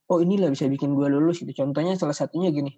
oh 0.08 0.18
inilah 0.18 0.50
bisa 0.50 0.66
bikin 0.66 0.96
gue 0.96 1.06
lulus 1.06 1.44
gitu. 1.44 1.52
Contohnya 1.52 1.94
salah 1.94 2.16
satunya 2.16 2.50
gini. 2.50 2.72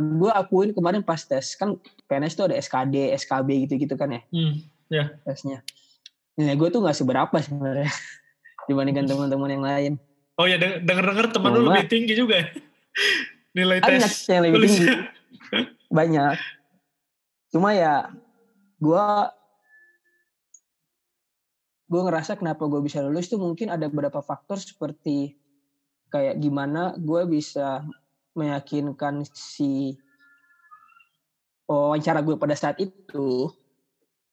gue 0.00 0.30
akuin 0.32 0.72
kemarin 0.72 1.04
pas 1.04 1.20
tes 1.20 1.52
kan 1.54 1.76
PNS 2.08 2.34
tuh 2.40 2.48
ada 2.48 2.56
SKD, 2.56 3.12
SKB 3.20 3.68
gitu-gitu 3.68 3.94
kan 3.94 4.16
ya 4.16 4.22
hmm, 4.32 4.64
tesnya. 5.28 5.60
Nilai 6.40 6.56
gue 6.56 6.68
tuh 6.72 6.80
nggak 6.80 6.96
seberapa 6.96 7.36
sebenarnya 7.36 7.92
dibandingkan 8.68 9.04
teman-teman 9.04 9.50
yang 9.52 9.64
lain. 9.64 9.92
oh 10.40 10.48
ya 10.48 10.56
denger 10.56 11.04
denger 11.04 11.26
teman 11.36 11.52
lu 11.52 11.68
lebih 11.68 11.84
tinggi 11.92 12.16
juga 12.16 12.40
ya 12.40 12.48
nilai 13.56 13.78
tes 13.82 14.24
yang 14.30 14.42
lebih 14.46 14.66
tinggi, 14.66 14.86
banyak. 15.98 16.36
Cuma 17.50 17.74
ya 17.74 18.08
gue 18.80 19.06
gue 21.90 22.00
ngerasa 22.06 22.38
kenapa 22.38 22.70
gue 22.70 22.80
bisa 22.86 23.02
lulus 23.02 23.26
tuh 23.26 23.42
mungkin 23.42 23.68
ada 23.74 23.90
beberapa 23.90 24.22
faktor 24.22 24.62
seperti 24.62 25.34
kayak 26.08 26.38
gimana 26.38 26.94
gue 26.94 27.26
bisa 27.26 27.82
meyakinkan 28.38 29.26
si 29.34 29.98
wawancara 31.66 32.22
gue 32.22 32.38
pada 32.38 32.54
saat 32.54 32.78
itu 32.78 33.50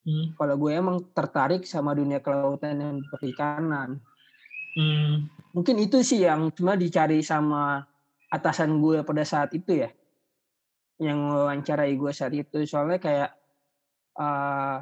Hmm, 0.07 0.31
kalau 0.39 0.55
gue 0.55 0.71
emang 0.71 1.03
tertarik 1.11 1.67
sama 1.67 1.91
dunia 1.91 2.23
kelautan 2.23 2.79
dan 2.79 2.95
perikanan. 3.11 3.99
hmm, 4.79 5.27
Mungkin 5.51 5.75
itu 5.83 5.99
sih 5.99 6.23
yang 6.23 6.47
cuma 6.55 6.79
dicari 6.79 7.19
sama 7.19 7.83
atasan 8.31 8.79
gue 8.79 9.03
pada 9.03 9.27
saat 9.27 9.51
itu 9.51 9.83
ya. 9.83 9.91
Yang 10.97 11.19
wawancarai 11.33 11.93
gue 11.93 12.11
saat 12.11 12.33
itu. 12.33 12.57
Soalnya 12.65 12.97
kayak 12.97 13.29
eh, 14.17 14.77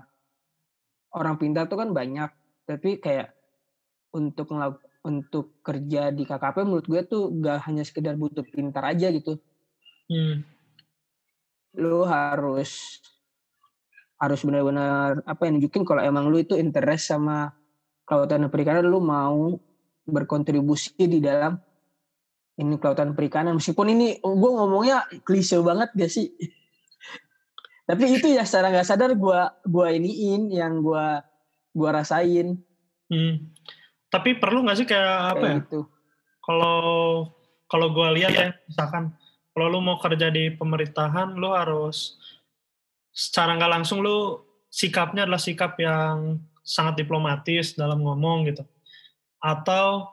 orang 1.15 1.35
pintar 1.39 1.67
tuh 1.67 1.79
kan 1.79 1.91
banyak. 1.91 2.29
Tapi 2.65 2.97
kayak 2.99 3.35
untuk 4.15 4.49
untuk 5.05 5.61
kerja 5.61 6.09
di 6.09 6.25
KKP 6.25 6.65
menurut 6.65 6.87
gue 6.89 7.01
tuh 7.05 7.29
gak 7.37 7.69
hanya 7.69 7.85
sekedar 7.85 8.17
butuh 8.17 8.41
pintar 8.41 8.89
aja 8.89 9.13
gitu. 9.13 9.37
hmm, 10.09 10.41
Lu 11.77 12.07
harus 12.07 13.03
harus 14.15 14.41
benar-benar 14.47 15.21
apa 15.27 15.41
yang 15.45 15.59
nunjukin 15.59 15.83
kalau 15.83 16.01
emang 16.01 16.31
lu 16.31 16.39
itu 16.39 16.55
interest 16.55 17.11
sama 17.11 17.51
kelautan 18.07 18.47
dan 18.47 18.49
perikanan 18.49 18.87
lu 18.87 19.03
mau 19.03 19.59
berkontribusi 20.07 20.95
di 20.95 21.19
dalam 21.19 21.59
ini 22.55 22.79
kelautan 22.79 23.11
perikanan. 23.11 23.59
Meskipun 23.59 23.91
ini 23.91 24.19
gue 24.19 24.51
ngomongnya 24.51 25.03
klise 25.27 25.59
banget 25.59 25.91
gak 25.95 26.11
sih? 26.11 26.31
Tapi 27.89 28.17
itu 28.17 28.33
ya 28.33 28.41
secara 28.41 28.73
nggak 28.73 28.87
sadar 28.87 29.13
gue 29.13 29.39
gua 29.69 29.87
iniin 29.93 30.49
yang 30.49 30.81
gue 30.81 31.05
gua 31.75 31.89
rasain. 32.01 32.57
Hmm. 33.05 33.53
tapi 34.09 34.33
perlu 34.41 34.65
nggak 34.65 34.77
sih 34.81 34.87
kayak 34.89 35.37
apa 35.37 35.37
ya? 35.37 35.45
kayak 35.45 35.57
gitu. 35.69 35.79
Kalau 36.41 36.81
kalau 37.69 37.87
gue 37.93 38.07
lihat 38.17 38.33
ya 38.33 38.49
misalkan 38.65 39.13
kalau 39.53 39.67
lu 39.69 39.79
mau 39.83 40.01
kerja 40.01 40.33
di 40.33 40.49
pemerintahan 40.55 41.37
lu 41.37 41.53
harus 41.53 42.17
secara 43.13 43.53
nggak 43.59 43.71
langsung 43.77 44.01
lu 44.01 44.41
sikapnya 44.73 45.29
adalah 45.29 45.37
sikap 45.37 45.77
yang 45.77 46.41
sangat 46.65 47.05
diplomatis 47.05 47.77
dalam 47.77 48.01
ngomong 48.01 48.49
gitu. 48.49 48.65
Atau 49.37 50.09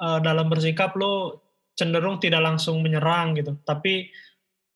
eh, 0.00 0.18
dalam 0.24 0.48
bersikap 0.48 0.96
lu 0.96 1.39
cenderung 1.80 2.20
tidak 2.20 2.44
langsung 2.44 2.84
menyerang 2.84 3.32
gitu. 3.40 3.56
Tapi 3.64 4.12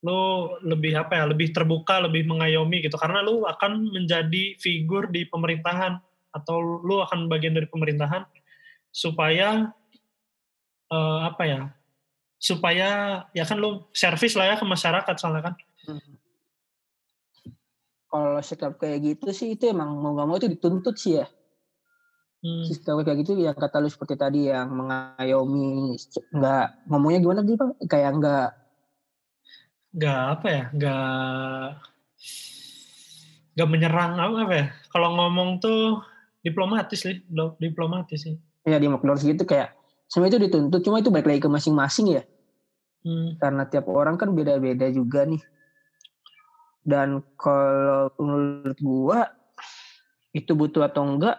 lu 0.05 0.53
lebih 0.65 0.97
apa 0.97 1.21
ya 1.21 1.25
lebih 1.29 1.53
terbuka 1.53 2.01
lebih 2.01 2.25
mengayomi 2.25 2.81
gitu. 2.81 2.97
Karena 2.97 3.21
lu 3.21 3.45
akan 3.45 3.93
menjadi 3.93 4.57
figur 4.57 5.13
di 5.13 5.29
pemerintahan 5.29 6.01
atau 6.33 6.81
lu 6.81 7.05
akan 7.05 7.29
bagian 7.29 7.53
dari 7.53 7.69
pemerintahan 7.69 8.25
supaya 8.89 9.69
eh, 10.89 11.21
apa 11.29 11.43
ya 11.45 11.61
supaya 12.41 12.89
ya 13.33 13.45
kan 13.45 13.57
lu 13.61 13.89
servis 13.93 14.37
lah 14.37 14.53
ya 14.53 14.57
ke 14.57 14.65
masyarakat 14.65 15.15
soalnya 15.21 15.53
kan. 15.53 15.55
Kalau 18.09 18.39
sikap 18.41 18.79
kayak 18.79 18.99
gitu 19.03 19.29
sih 19.35 19.59
itu 19.59 19.69
emang 19.69 19.91
mau 19.99 20.15
gak 20.15 20.27
mau 20.31 20.39
itu 20.39 20.47
dituntut 20.47 20.95
sih 20.95 21.19
ya 21.19 21.27
Hmm, 22.45 22.61
sikap 22.69 23.01
kayak 23.01 23.25
gitu 23.25 23.41
yang 23.41 23.57
kata 23.57 23.81
lu 23.81 23.89
seperti 23.89 24.21
tadi 24.21 24.53
yang 24.53 24.69
mengayomi 24.69 25.97
nggak 26.29 26.67
ngomongnya 26.93 27.19
gimana 27.25 27.41
sih 27.41 27.57
bang 27.57 27.73
kayak 27.89 28.11
nggak 28.21 28.49
nggak 29.97 30.21
apa 30.37 30.47
ya 30.53 30.65
nggak 30.77 31.05
nggak 33.55 33.69
menyerang 33.71 34.13
apa 34.19 34.37
apa 34.45 34.55
ya? 34.59 34.67
Kalau 34.91 35.09
ngomong 35.15 35.63
tuh 35.63 36.03
diplomatis 36.43 37.01
sih 37.01 37.23
lo- 37.31 37.55
diplomatis 37.63 38.27
sih. 38.27 38.35
Ya 38.67 38.83
di 38.83 38.91
McDonald's 38.91 39.23
gitu 39.23 39.47
kayak 39.47 39.73
sebenarnya 40.11 40.37
itu 40.37 40.41
dituntut 40.51 40.81
cuma 40.83 40.99
itu 40.99 41.15
balik 41.15 41.31
lagi 41.31 41.41
ke 41.41 41.49
masing-masing 41.49 42.19
ya. 42.19 42.23
Hmm, 43.07 43.39
karena 43.39 43.63
tiap 43.71 43.87
orang 43.89 44.19
kan 44.19 44.35
beda-beda 44.35 44.91
juga 44.91 45.23
nih. 45.25 45.41
Dan 46.85 47.23
kalau 47.39 48.11
menurut 48.19 48.79
gua 48.83 49.31
itu 50.35 50.51
butuh 50.53 50.85
atau 50.91 51.07
enggak 51.07 51.39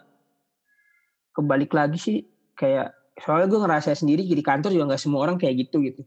kebalik 1.35 1.71
lagi 1.75 1.99
sih 1.99 2.17
kayak 2.55 2.95
soalnya 3.19 3.47
gue 3.51 3.59
ngerasa 3.63 3.91
sendiri 3.95 4.23
di 4.23 4.43
kantor 4.43 4.71
juga 4.71 4.95
nggak 4.95 5.03
semua 5.03 5.27
orang 5.27 5.37
kayak 5.39 5.67
gitu 5.67 5.83
gitu. 5.83 6.01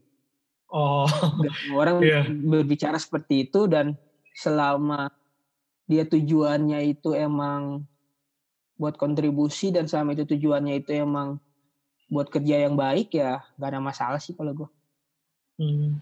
Oh, 0.69 1.09
Nggak 1.41 1.55
semua 1.65 1.79
orang 1.85 1.97
Iya. 2.05 2.21
berbicara 2.29 2.97
seperti 2.97 3.49
itu 3.49 3.65
dan 3.65 3.97
selama 4.37 5.09
dia 5.89 6.05
tujuannya 6.05 6.85
itu 6.93 7.17
emang 7.17 7.85
buat 8.77 8.95
kontribusi 8.95 9.73
dan 9.73 9.89
selama 9.89 10.13
itu 10.13 10.23
tujuannya 10.29 10.85
itu 10.85 10.93
emang 10.95 11.41
buat 12.09 12.29
kerja 12.29 12.65
yang 12.65 12.77
baik 12.77 13.13
ya 13.13 13.41
gak 13.57 13.69
ada 13.69 13.81
masalah 13.81 14.17
sih 14.21 14.33
kalau 14.33 14.53
gue. 14.53 14.69
hmm. 15.61 15.97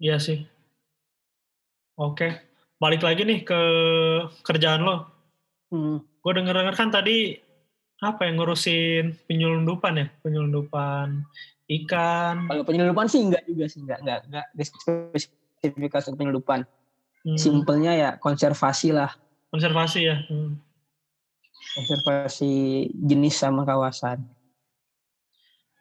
Iya 0.00 0.16
sih. 0.16 0.48
Oke, 2.00 2.40
balik 2.80 3.04
lagi 3.04 3.28
nih 3.28 3.44
ke 3.44 3.60
kerjaan 4.40 4.80
lo. 4.80 5.04
Hmm. 5.68 6.00
Gue 6.20 6.32
denger-denger 6.36 6.74
kan 6.76 6.92
tadi 6.92 7.40
apa 8.00 8.24
yang 8.28 8.40
ngurusin 8.40 9.16
penyelundupan 9.28 9.92
ya, 10.00 10.06
penyelundupan 10.24 11.24
ikan. 11.70 12.48
Kalau 12.48 12.64
penyelundupan 12.64 13.06
sih 13.06 13.20
enggak 13.24 13.44
juga 13.46 13.64
sih 13.68 13.80
enggak 13.84 14.00
enggak 14.04 14.20
enggak 14.28 14.46
spesifikasi 15.60 16.08
penyelundupan. 16.16 16.64
Hmm, 17.20 17.36
Simpelnya 17.36 17.92
ya 17.92 18.10
konservasi 18.16 18.96
lah, 18.96 19.12
konservasi 19.52 20.00
ya. 20.08 20.16
Hmm. 20.28 20.56
konservasi 21.76 22.88
jenis 22.96 23.36
sama 23.36 23.68
kawasan. 23.68 24.24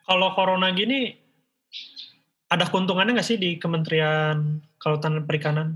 Kalau 0.03 0.35
corona 0.35 0.69
gini, 0.75 1.15
ada 2.51 2.67
keuntungannya 2.67 3.15
nggak 3.15 3.29
sih 3.29 3.39
di 3.39 3.55
Kementerian 3.55 4.59
Kelautan 4.75 5.17
dan 5.17 5.25
Perikanan? 5.25 5.67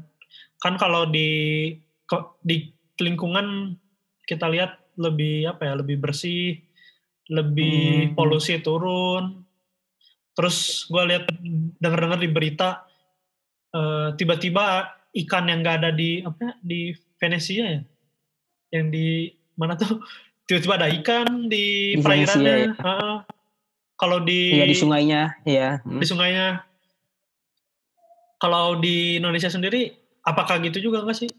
Kan 0.60 0.75
kalau 0.75 1.08
di 1.08 1.72
di 2.43 2.55
lingkungan 3.00 3.79
kita 4.24 4.48
lihat 4.48 4.80
lebih 4.96 5.48
apa 5.48 5.68
ya, 5.68 5.74
lebih 5.75 5.98
bersih, 6.00 6.62
lebih 7.27 8.10
Hmm. 8.10 8.13
polusi 8.13 8.60
turun. 8.60 9.44
Terus 10.34 10.88
gue 10.88 11.03
lihat 11.13 11.30
dengar-dengar 11.77 12.18
di 12.18 12.30
berita 12.30 12.84
eh, 13.70 14.13
tiba-tiba 14.13 14.86
ikan 15.25 15.50
yang 15.50 15.62
nggak 15.62 15.77
ada 15.82 15.89
di 15.89 16.22
apa 16.22 16.39
ya, 16.42 16.53
di 16.62 16.82
Venesia 17.18 17.65
ya, 17.70 17.82
yang 18.70 18.89
di 18.89 19.30
mana 19.53 19.74
tuh 19.74 19.98
tiba-tiba 20.46 20.77
ada 20.77 20.89
ikan 21.01 21.50
di, 21.50 21.98
Di 21.98 22.01
perairannya. 22.01 22.56
ya. 22.60 22.72
Heeh. 22.75 23.15
Kalau 23.94 24.20
di 24.20 24.58
Iya 24.58 24.65
di 24.68 24.75
sungainya, 24.75 25.22
ya. 25.44 25.80
Hmm. 25.82 25.98
di 25.98 26.06
sungainya. 26.06 26.65
Kalau 28.38 28.75
di 28.75 29.18
Indonesia 29.18 29.48
sendiri, 29.48 29.96
apakah 30.22 30.60
gitu 30.60 30.84
juga 30.84 31.00
nggak 31.01 31.15
sih? 31.15 31.30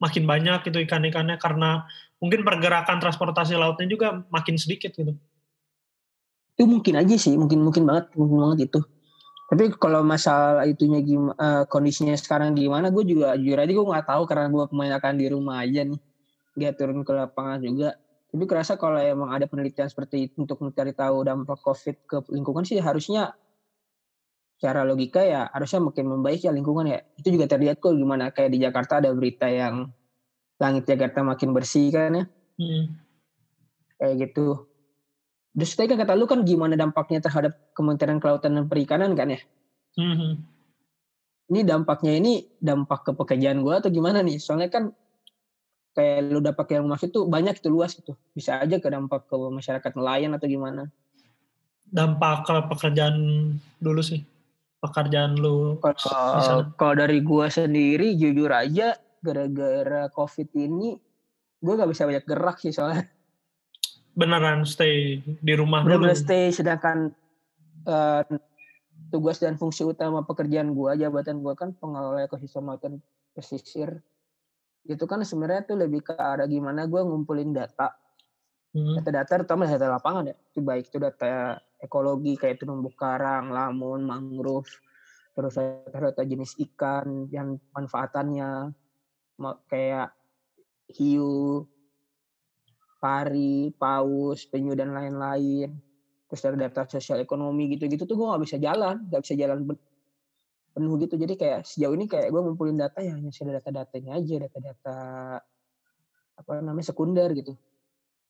Makin 0.00 0.24
banyak 0.24 0.64
gitu 0.64 0.80
ikan-ikannya 0.88 1.36
karena 1.36 1.84
mungkin 2.20 2.40
pergerakan 2.44 3.00
transportasi 3.00 3.56
lautnya 3.56 3.84
juga 3.88 4.24
makin 4.32 4.56
sedikit 4.56 4.96
gitu. 4.96 5.12
Itu 6.56 6.64
mungkin 6.68 7.00
aja 7.00 7.16
sih, 7.16 7.36
mungkin 7.36 7.64
mungkin 7.64 7.84
banget, 7.88 8.12
mungkin 8.16 8.36
banget 8.40 8.72
itu. 8.72 8.80
Tapi 9.50 9.74
kalau 9.82 10.06
masalah 10.06 10.62
itunya 10.62 11.02
gimana, 11.02 11.66
kondisinya 11.66 12.14
sekarang 12.14 12.54
gimana, 12.54 12.92
gue 12.94 13.02
juga 13.02 13.34
jujur 13.34 13.58
aja 13.58 13.72
gue 13.72 13.86
nggak 13.92 14.06
tahu 14.06 14.22
karena 14.28 14.46
gue 14.46 14.64
kebanyakan 14.70 15.14
di 15.18 15.26
rumah 15.26 15.58
aja 15.64 15.82
nih, 15.82 16.00
nggak 16.54 16.72
turun 16.78 17.02
ke 17.02 17.12
lapangan 17.12 17.58
juga. 17.58 17.98
Tapi 18.30 18.44
kerasa 18.46 18.78
kalau 18.78 19.02
emang 19.02 19.34
ada 19.34 19.50
penelitian 19.50 19.90
seperti 19.90 20.30
itu 20.30 20.46
untuk 20.46 20.62
mencari 20.62 20.94
tahu 20.94 21.26
dampak 21.26 21.58
COVID 21.66 21.96
ke 22.06 22.16
lingkungan 22.30 22.62
sih 22.62 22.78
harusnya 22.78 23.34
secara 24.60 24.84
logika 24.84 25.24
ya 25.24 25.48
harusnya 25.56 25.80
makin 25.88 26.04
membaik 26.04 26.44
ya 26.44 26.52
lingkungan 26.52 26.84
ya. 26.84 27.00
Itu 27.16 27.32
juga 27.32 27.48
terlihat 27.48 27.80
kok 27.80 27.96
gimana 27.96 28.28
kayak 28.28 28.52
di 28.52 28.60
Jakarta 28.60 29.00
ada 29.00 29.08
berita 29.16 29.48
yang 29.48 29.88
langit 30.60 30.84
Jakarta 30.84 31.24
makin 31.24 31.56
bersih 31.56 31.88
kan 31.88 32.12
ya 32.12 32.24
Hmm. 32.60 32.92
kayak 33.96 34.28
gitu. 34.28 34.68
Terus 35.56 35.72
tadi 35.72 35.88
kan 35.88 36.04
kata 36.04 36.12
lu 36.12 36.28
kan 36.28 36.44
gimana 36.44 36.76
dampaknya 36.76 37.24
terhadap 37.24 37.56
Kementerian 37.72 38.20
Kelautan 38.20 38.52
dan 38.52 38.68
Perikanan 38.68 39.16
kan 39.16 39.32
ya? 39.32 39.40
Hmm. 39.96 40.44
Ini 41.48 41.64
dampaknya 41.64 42.20
ini 42.20 42.44
dampak 42.60 43.08
ke 43.08 43.10
pekerjaan 43.16 43.64
gua 43.64 43.80
atau 43.80 43.88
gimana 43.88 44.20
nih? 44.20 44.36
Soalnya 44.36 44.68
kan 44.68 44.92
kayak 45.96 46.30
lu 46.30 46.44
dampak 46.44 46.68
yang 46.70 46.84
maksud 46.84 47.10
tuh 47.10 47.24
banyak 47.26 47.56
itu 47.56 47.72
luas 47.72 47.96
gitu. 47.96 48.12
Bisa 48.36 48.60
aja 48.60 48.76
ke 48.76 48.88
dampak 48.92 49.24
ke 49.24 49.34
masyarakat 49.34 49.92
nelayan 49.96 50.36
atau 50.36 50.46
gimana. 50.46 50.92
Dampak 51.88 52.44
ke 52.44 52.54
pekerjaan 52.70 53.16
dulu 53.82 54.04
sih. 54.04 54.22
Pekerjaan 54.80 55.36
lu. 55.36 55.76
Kalau 55.78 56.72
kalau 56.74 56.94
dari 56.96 57.20
gua 57.20 57.52
sendiri 57.52 58.16
jujur 58.16 58.48
aja 58.48 58.96
gara-gara 59.20 60.08
Covid 60.08 60.48
ini 60.56 60.96
gua 61.60 61.84
gak 61.84 61.90
bisa 61.92 62.08
banyak 62.08 62.24
gerak 62.24 62.56
sih 62.58 62.72
soalnya. 62.72 63.04
beneran 64.10 64.66
stay 64.66 65.22
di 65.22 65.52
rumah 65.54 65.86
dulu. 65.86 66.02
benar-benar 66.02 66.18
stay 66.18 66.50
sedangkan 66.50 67.14
eh, 67.86 68.22
tugas 69.08 69.38
dan 69.38 69.54
fungsi 69.54 69.86
utama 69.86 70.26
pekerjaan 70.26 70.74
gua 70.74 70.98
jabatan 70.98 71.40
gua 71.40 71.54
kan 71.54 71.72
pengelola 71.78 72.26
ekosistem 72.26 72.66
laut 72.66 72.82
dan 72.82 72.98
pesisir 73.32 74.02
itu 74.88 75.04
kan 75.06 75.22
sebenarnya 75.22 75.62
tuh 75.62 75.78
lebih 75.78 76.02
ke 76.02 76.18
arah 76.18 76.50
gimana 76.50 76.90
gua 76.90 77.06
ngumpulin 77.06 77.54
data 77.54 77.94
Hmm. 78.70 79.02
data-data 79.02 79.42
terutama 79.42 79.66
data 79.66 79.90
lapangan 79.90 80.30
ya 80.30 80.34
itu 80.54 80.62
baik 80.62 80.94
itu 80.94 81.02
data 81.02 81.58
ekologi 81.80 82.36
kayak 82.36 82.60
terumbu 82.60 82.92
karang 82.94 83.50
lamun 83.50 84.04
mangrove 84.04 84.68
terus 85.34 85.56
data-data 85.56 86.22
jenis 86.26 86.58
ikan 86.68 87.30
yang 87.32 87.56
manfaatannya 87.72 88.74
ma- 89.40 89.60
kayak 89.70 90.12
hiu 90.92 91.64
pari 93.00 93.72
paus 93.80 94.44
penyu 94.52 94.76
dan 94.76 94.92
lain-lain. 94.92 95.72
Terus 96.28 96.42
ada 96.46 96.68
data 96.68 96.86
sosial 96.86 97.24
ekonomi 97.24 97.72
gitu-gitu 97.74 98.06
tuh 98.06 98.14
gue 98.14 98.26
nggak 98.28 98.42
bisa 98.46 98.56
jalan 98.60 99.02
nggak 99.08 99.22
bisa 99.24 99.34
jalan 99.34 99.58
penuh 100.76 100.94
gitu. 101.02 101.14
Jadi 101.18 101.34
kayak 101.34 101.60
sejauh 101.66 101.96
ini 101.96 102.06
kayak 102.06 102.30
gue 102.30 102.40
ngumpulin 102.44 102.78
data 102.78 103.00
ya 103.02 103.16
hanya 103.16 103.32
sekedar 103.34 103.58
data-datanya 103.58 104.20
aja 104.20 104.34
data-data 104.46 104.98
apa 106.38 106.52
namanya 106.62 106.86
sekunder 106.92 107.32
gitu. 107.34 107.56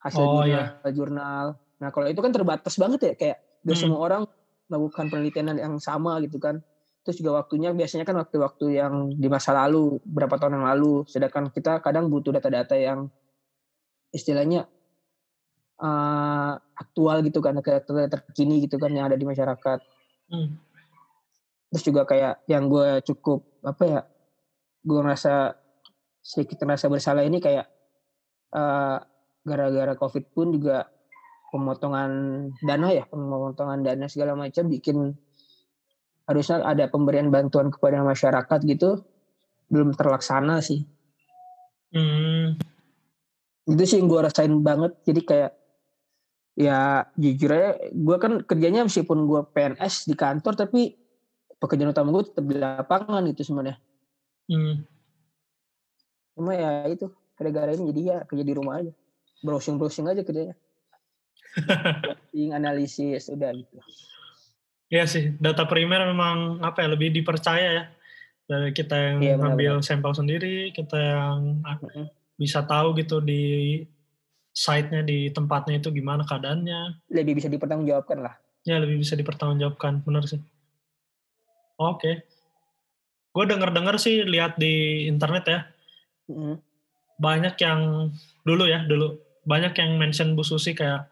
Hasil 0.01 0.25
Oh, 0.25 0.33
jurnal, 0.41 0.65
jurnal 0.97 1.47
nah 1.81 1.89
kalau 1.89 2.07
itu 2.13 2.21
kan 2.21 2.31
terbatas 2.31 2.77
banget 2.77 3.01
ya 3.01 3.13
kayak 3.17 3.37
gak 3.65 3.77
Hmm. 3.77 3.83
semua 3.89 4.01
orang 4.05 4.23
melakukan 4.69 5.09
penelitian 5.11 5.57
yang 5.57 5.75
sama 5.81 6.21
gitu 6.23 6.37
kan 6.37 6.61
terus 7.01 7.17
juga 7.17 7.41
waktunya 7.41 7.73
biasanya 7.73 8.05
kan 8.05 8.15
waktu-waktu 8.21 8.77
yang 8.77 9.09
di 9.17 9.27
masa 9.33 9.57
lalu 9.57 9.97
berapa 10.05 10.37
tahun 10.37 10.61
yang 10.61 10.67
lalu 10.77 11.09
sedangkan 11.09 11.49
kita 11.49 11.81
kadang 11.81 12.13
butuh 12.13 12.37
data-data 12.37 12.77
yang 12.77 13.09
istilahnya 14.13 14.69
eh, 15.81 16.53
aktual 16.77 17.25
gitu 17.25 17.41
kan 17.41 17.57
terkini 17.65 18.69
gitu 18.69 18.77
kan 18.77 18.93
yang 18.93 19.09
ada 19.09 19.17
di 19.17 19.25
masyarakat 19.25 19.81
Hmm. 20.31 20.63
terus 21.75 21.83
juga 21.83 22.07
kayak 22.07 22.47
yang 22.47 22.71
gue 22.71 23.03
cukup 23.03 23.43
apa 23.67 23.83
ya 23.83 24.01
gue 24.87 25.01
ngerasa 25.03 25.59
sedikit 26.23 26.63
ngerasa 26.63 26.87
bersalah 26.87 27.25
ini 27.27 27.41
kayak 27.43 27.67
eh, 28.55 28.99
gara-gara 29.41 29.97
covid 29.97 30.31
pun 30.37 30.53
juga 30.55 30.87
pemotongan 31.51 32.11
dana 32.63 32.89
ya 32.95 33.05
pemotongan 33.11 33.83
dana 33.83 34.07
segala 34.07 34.39
macam 34.39 34.71
bikin 34.71 35.15
harusnya 36.31 36.63
ada 36.63 36.87
pemberian 36.87 37.29
bantuan 37.29 37.75
kepada 37.75 38.07
masyarakat 38.07 38.59
gitu 38.71 39.03
belum 39.71 39.99
terlaksana 39.99 40.63
sih. 40.63 40.87
Hmm. 41.91 42.55
itu 43.67 43.83
sih 43.87 43.99
yang 43.99 44.07
gue 44.11 44.21
rasain 44.23 44.55
banget. 44.63 44.95
Jadi 45.07 45.21
kayak 45.27 45.53
ya 46.59 47.07
jujur 47.19 47.51
aja 47.51 47.71
gue 47.91 48.17
kan 48.19 48.33
kerjanya 48.47 48.87
meskipun 48.87 49.27
gue 49.27 49.43
PNS 49.55 50.11
di 50.11 50.15
kantor 50.19 50.55
tapi 50.59 50.95
pekerjaan 51.59 51.95
utama 51.95 52.11
gue 52.15 52.31
tetap 52.31 52.45
di 52.47 52.57
lapangan 52.59 53.23
itu 53.27 53.43
sebenarnya. 53.43 53.79
Hmm. 54.51 54.83
cuma 56.35 56.57
ya 56.57 56.89
itu 56.89 57.07
gara-gara 57.39 57.71
ini 57.77 57.95
jadi 57.95 58.01
ya 58.01 58.19
kerja 58.27 58.45
di 58.47 58.55
rumah 58.55 58.83
aja. 58.83 58.93
Browsing 59.43 59.79
browsing 59.79 60.07
aja 60.11 60.23
kerjanya 60.23 60.55
browsing 61.57 62.51
analisis 62.55 63.29
udah 63.29 63.51
gitu 63.55 63.79
Iya 64.91 65.07
sih, 65.07 65.39
data 65.39 65.71
primer 65.71 66.03
memang 66.03 66.59
apa 66.67 66.83
ya 66.83 66.91
lebih 66.91 67.15
dipercaya 67.15 67.69
ya 67.79 67.85
dari 68.51 68.75
kita 68.75 68.99
yang 68.99 69.17
Iya, 69.23 69.35
benar, 69.39 69.55
ngambil 69.55 69.73
sampel 69.87 70.11
sendiri, 70.19 70.75
kita 70.75 70.99
yang 70.99 71.63
Mm-mm. 71.63 72.11
bisa 72.35 72.67
tahu 72.67 72.99
gitu 72.99 73.23
di 73.23 73.79
site-nya 74.51 75.07
di 75.07 75.31
tempatnya 75.31 75.79
itu 75.79 75.95
gimana 75.95 76.27
keadaannya. 76.27 77.07
lebih 77.07 77.39
bisa 77.39 77.47
dipertanggungjawabkan 77.47 78.19
lah 78.19 78.35
Ya 78.67 78.83
lebih 78.83 78.99
bisa 78.99 79.15
dipertanggungjawabkan, 79.15 80.03
bener 80.03 80.27
sih. 80.27 80.43
Oke. 81.79 82.27
Gue 83.31 83.47
denger-denger 83.47 83.95
sih 84.03 84.27
lihat 84.27 84.59
di 84.59 85.07
internet 85.07 85.45
ya, 85.47 85.61
Mm-mm. 86.27 86.59
banyak 87.23 87.55
yang 87.63 88.11
dulu 88.43 88.67
ya 88.67 88.83
dulu 88.83 89.23
banyak 89.47 89.71
yang 89.79 90.03
mention 90.03 90.35
Bu 90.35 90.43
Susi 90.43 90.75
kayak 90.75 91.07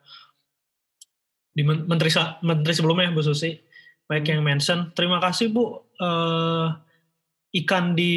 di 1.59 1.66
men- 1.66 1.90
menteri 1.90 2.14
menteri 2.47 2.71
sebelumnya 2.71 3.11
Bu 3.11 3.27
Susi. 3.27 3.51
Banyak 4.07 4.23
Hmm. 4.25 4.33
yang 4.38 4.42
mention. 4.47 4.79
Terima 4.94 5.18
kasih 5.18 5.51
Bu. 5.51 5.83
Eh, 5.99 6.66
ikan 7.66 7.99
di 7.99 8.14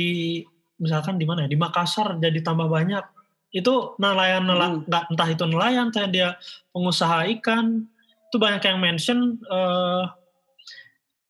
misalkan 0.78 1.18
di 1.18 1.26
mana 1.26 1.46
ya? 1.46 1.50
Di 1.50 1.58
Makassar 1.58 2.22
jadi 2.22 2.38
tambah 2.46 2.70
banyak. 2.70 3.02
Itu 3.50 3.98
nelayan 3.98 4.46
nelayan 4.46 4.86
Hmm. 4.86 5.10
entah 5.12 5.28
itu 5.28 5.44
nelayan 5.50 5.90
entah 5.90 6.06
dia 6.06 6.38
pengusaha 6.70 7.26
ikan. 7.42 7.90
Itu 8.30 8.38
banyak 8.38 8.62
yang 8.62 8.78
mention 8.78 9.42
eh, 9.42 10.04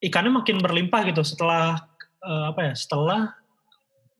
ikannya 0.03 0.35
makin 0.35 0.59
berlimpah 0.59 1.07
gitu 1.07 1.23
setelah 1.23 1.79
eh, 2.21 2.43
apa 2.51 2.59
ya? 2.69 2.73
Setelah 2.75 3.33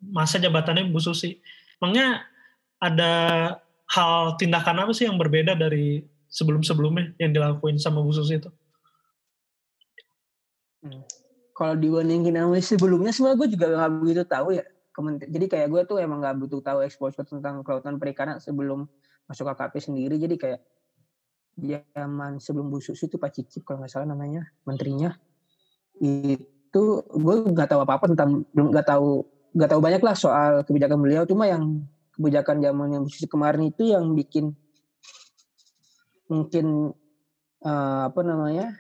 masa 0.02 0.40
jabatannya 0.42 0.90
Bu 0.90 0.98
Susi. 0.98 1.38
Emangnya 1.78 2.26
ada 2.82 3.14
hal 3.92 4.40
tindakan 4.40 4.88
apa 4.88 4.92
sih 4.96 5.06
yang 5.06 5.20
berbeda 5.20 5.54
dari 5.54 6.02
sebelum-sebelumnya 6.32 7.20
yang 7.20 7.36
dilakuin 7.36 7.76
sama 7.76 8.00
Bu 8.00 8.16
Susi 8.16 8.40
itu? 8.40 8.50
Kalau 11.52 11.76
dibandingin 11.78 12.40
sama 12.40 12.58
sebelumnya 12.64 13.12
sebenarnya 13.12 13.38
gue 13.38 13.50
juga 13.54 13.66
nggak 13.70 13.92
begitu 14.02 14.24
tahu 14.26 14.50
ya. 14.56 14.66
Jadi 15.28 15.46
kayak 15.52 15.68
gue 15.70 15.82
tuh 15.86 15.98
emang 16.00 16.24
nggak 16.24 16.36
butuh 16.40 16.64
tahu 16.64 16.80
exposure 16.88 17.28
tentang 17.28 17.62
kelautan 17.62 18.00
perikanan 18.00 18.40
sebelum 18.40 18.88
masuk 19.28 19.46
KKP 19.52 19.74
sendiri. 19.78 20.16
Jadi 20.18 20.36
kayak 20.40 20.62
zaman 21.60 22.40
sebelum 22.40 22.72
Bu 22.72 22.80
Susi 22.80 23.12
itu 23.12 23.20
Pak 23.20 23.32
Cicip 23.36 23.68
kalau 23.68 23.84
nggak 23.84 23.92
salah 23.92 24.08
namanya 24.08 24.48
menterinya 24.64 25.12
itu 26.00 26.84
gue 27.04 27.36
nggak 27.52 27.70
tahu 27.70 27.84
apa 27.84 27.94
apa 28.00 28.06
tentang 28.16 28.48
belum 28.56 28.72
nggak 28.72 28.88
tahu 28.88 29.28
nggak 29.52 29.70
tahu 29.70 29.82
banyak 29.84 30.02
lah 30.02 30.16
soal 30.16 30.64
kebijakan 30.64 30.98
beliau 31.04 31.28
cuma 31.28 31.46
yang 31.46 31.84
kebijakan 32.16 32.64
zaman 32.64 32.88
yang 32.96 33.04
Susi 33.06 33.28
kemarin 33.28 33.68
itu 33.68 33.92
yang 33.92 34.16
bikin 34.16 34.56
mungkin 36.32 36.96
eh, 37.68 38.02
apa 38.08 38.22
namanya 38.24 38.80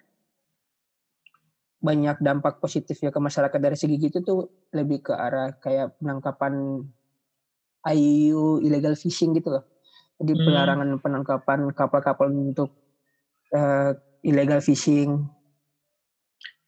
banyak 1.81 2.17
dampak 2.21 2.61
positif 2.61 2.95
ya 3.01 3.09
ke 3.09 3.17
masyarakat 3.17 3.59
dari 3.59 3.73
segi 3.75 3.97
gitu 3.97 4.21
tuh 4.21 4.39
lebih 4.71 5.01
ke 5.01 5.13
arah 5.17 5.51
kayak 5.57 5.91
penangkapan 5.97 6.85
IUU 7.81 8.61
illegal 8.61 8.93
fishing 8.93 9.33
gitu 9.33 9.57
loh. 9.57 9.65
Jadi 10.21 10.37
Hmm. 10.37 10.45
pelarangan 10.45 10.89
penangkapan 11.01 11.59
kapal-kapal 11.73 12.29
untuk 12.29 12.69
eh, 13.51 13.97
illegal 14.21 14.61
fishing. 14.61 15.25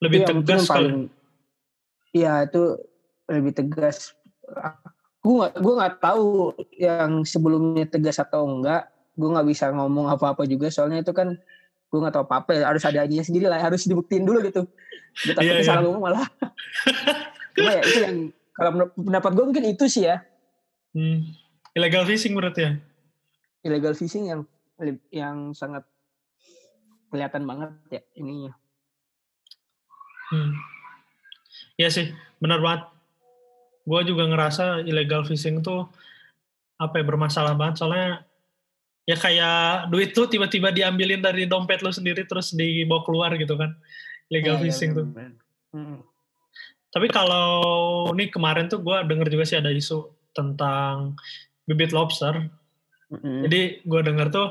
Lebih 0.01 0.25
Itu 0.25 0.29
tegas 0.33 0.65
paling 0.67 1.07
Iya 2.13 2.45
itu 2.45 2.77
lebih 3.25 3.51
tegas. 3.57 4.13
Gue 5.25 5.49
gue 5.49 5.73
nggak 5.73 5.97
tahu 5.97 6.53
yang 6.77 7.25
sebelumnya 7.25 7.89
tegas 7.89 8.21
atau 8.21 8.45
enggak. 8.45 8.85
Gue 9.13 9.29
nggak 9.29 9.47
bisa 9.47 9.69
ngomong 9.69 10.09
apa-apa 10.09 10.45
juga 10.49 10.69
soalnya 10.73 11.05
itu 11.05 11.13
kan 11.13 11.37
gue 11.93 11.99
nggak 12.01 12.13
tahu 12.17 12.25
apa-apa 12.25 12.49
ya. 12.57 12.61
harus 12.65 12.81
ada 12.89 13.05
ininya 13.05 13.21
sendiri 13.21 13.45
lah 13.45 13.61
harus 13.61 13.85
dibuktiin 13.85 14.25
dulu 14.25 14.41
gitu. 14.45 14.65
Gue 15.25 15.33
takutnya 15.37 15.61
iya. 15.61 15.67
salah 15.67 15.81
ngomong 15.85 16.03
malah. 16.09 16.27
Cuma 17.55 17.69
ya 17.69 17.81
itu 17.85 17.99
yang 18.01 18.17
kalau 18.53 18.89
pendapat 18.97 19.31
gue 19.37 19.45
mungkin 19.45 19.65
itu 19.69 19.85
sih 19.85 20.09
ya 20.09 20.21
Hmm. 20.93 21.25
Illegal 21.73 22.05
fishing 22.05 22.37
berarti 22.37 22.61
ya? 22.69 22.73
illegal 23.63 23.95
fishing 23.95 24.27
yang 24.27 24.41
yang 25.09 25.55
sangat 25.55 25.87
kelihatan 27.09 27.47
banget 27.47 27.71
ya 27.89 28.01
ininya. 28.19 28.53
Hmm. 30.29 30.51
Iya 31.79 31.89
sih, 31.89 32.11
benar 32.43 32.59
banget. 32.59 32.91
Gue 33.87 34.01
juga 34.03 34.27
ngerasa 34.27 34.83
illegal 34.83 35.23
fishing 35.23 35.63
tuh 35.63 35.87
apa 36.75 36.99
ya 36.99 37.05
bermasalah 37.07 37.55
banget 37.55 37.79
soalnya 37.79 38.27
ya 39.03 39.15
kayak 39.19 39.91
duit 39.91 40.15
tuh 40.15 40.31
tiba-tiba 40.31 40.71
diambilin 40.71 41.19
dari 41.19 41.43
dompet 41.43 41.83
lu 41.83 41.91
sendiri 41.91 42.23
terus 42.23 42.55
dibawa 42.55 43.03
keluar 43.03 43.31
gitu 43.35 43.59
kan. 43.59 43.75
Illegal 44.31 44.57
Iya, 44.57 44.59
iya, 44.59 44.65
fishing 44.71 44.91
tuh. 44.95 45.05
Mm. 45.75 45.99
Tapi 46.93 47.07
kalau 47.09 47.49
nih 48.13 48.29
kemarin 48.31 48.69
tuh 48.71 48.79
gue 48.79 48.97
denger 49.09 49.27
juga 49.27 49.45
sih 49.49 49.57
ada 49.59 49.73
isu 49.73 50.07
tentang 50.31 51.17
bibit 51.67 51.91
lobster. 51.91 52.47
Mm-mm. 53.11 53.43
Jadi 53.49 53.83
gue 53.83 54.01
denger 54.01 54.27
tuh 54.31 54.47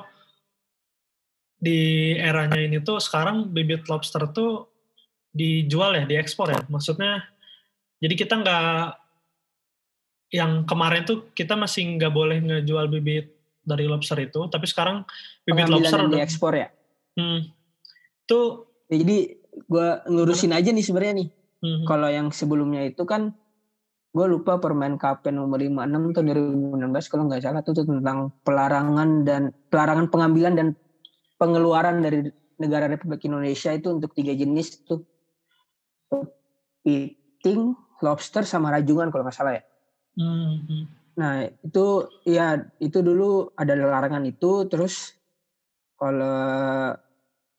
di 1.63 2.13
eranya 2.19 2.59
ini 2.59 2.83
tuh 2.83 2.99
sekarang 2.99 3.55
bibit 3.55 3.87
lobster 3.87 4.27
tuh 4.35 4.69
dijual 5.33 5.97
ya, 5.97 6.05
diekspor 6.05 6.53
ya. 6.53 6.61
Maksudnya 6.69 7.25
jadi 8.03 8.15
kita 8.19 8.35
nggak 8.43 8.87
yang 10.35 10.67
kemarin 10.67 11.07
tuh 11.07 11.31
kita 11.33 11.55
masih 11.55 11.97
nggak 11.97 12.13
boleh 12.13 12.43
ngejual 12.43 12.91
bibit 12.91 13.42
dari 13.63 13.87
lobster 13.87 14.19
itu, 14.19 14.47
tapi 14.51 14.67
sekarang 14.67 15.07
bibit 15.47 15.71
lobster 15.71 16.03
udah 16.05 16.19
diekspor 16.19 16.53
ya. 16.55 16.69
hmm, 17.19 17.41
tuh 18.27 18.73
Ya, 18.93 19.01
jadi 19.01 19.19
gue 19.73 19.89
ngelurusin 20.05 20.53
aja 20.53 20.69
nih 20.69 20.85
sebenarnya 20.85 21.15
nih. 21.25 21.29
hmm, 21.65 21.83
Kalau 21.89 22.09
yang 22.13 22.29
sebelumnya 22.29 22.85
itu 22.85 23.09
kan 23.09 23.33
gue 24.13 24.27
lupa 24.29 24.61
Permen 24.61 25.01
KP 25.01 25.33
nomor 25.33 25.57
56 25.57 26.13
tahun 26.13 26.27
2016 26.77 27.09
kalau 27.09 27.25
nggak 27.33 27.41
salah 27.41 27.65
itu 27.65 27.73
tuh 27.73 27.89
tentang 27.89 28.29
pelarangan 28.45 29.25
dan 29.25 29.57
pelarangan 29.73 30.13
pengambilan 30.13 30.53
dan 30.53 30.69
pengeluaran 31.41 32.05
dari 32.05 32.29
negara 32.61 32.93
Republik 32.93 33.25
Indonesia 33.25 33.73
itu 33.73 33.89
untuk 33.89 34.13
tiga 34.13 34.37
jenis 34.37 34.85
tuh 34.85 35.09
kepiting, 36.13 37.73
lobster 38.05 38.45
sama 38.45 38.69
rajungan 38.77 39.09
kalau 39.09 39.25
nggak 39.25 39.33
salah 39.33 39.57
ya. 39.57 39.65
hmm, 40.21 40.69
hmm. 40.69 40.85
Nah 41.19 41.45
itu 41.45 41.87
ya 42.25 42.57
itu 42.81 42.99
dulu 43.05 43.53
ada 43.57 43.77
larangan 43.77 44.25
itu 44.25 44.65
terus 44.69 45.13
kalau 46.01 46.97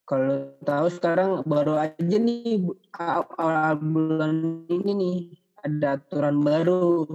kalau 0.03 0.57
tahu 0.65 0.87
sekarang 0.89 1.45
baru 1.47 1.79
aja 1.79 2.17
nih 2.17 2.59
awal 2.97 3.77
bulan 3.79 4.65
ini 4.67 4.91
nih 4.91 5.17
ada 5.63 5.95
aturan 5.95 6.43
baru 6.43 7.07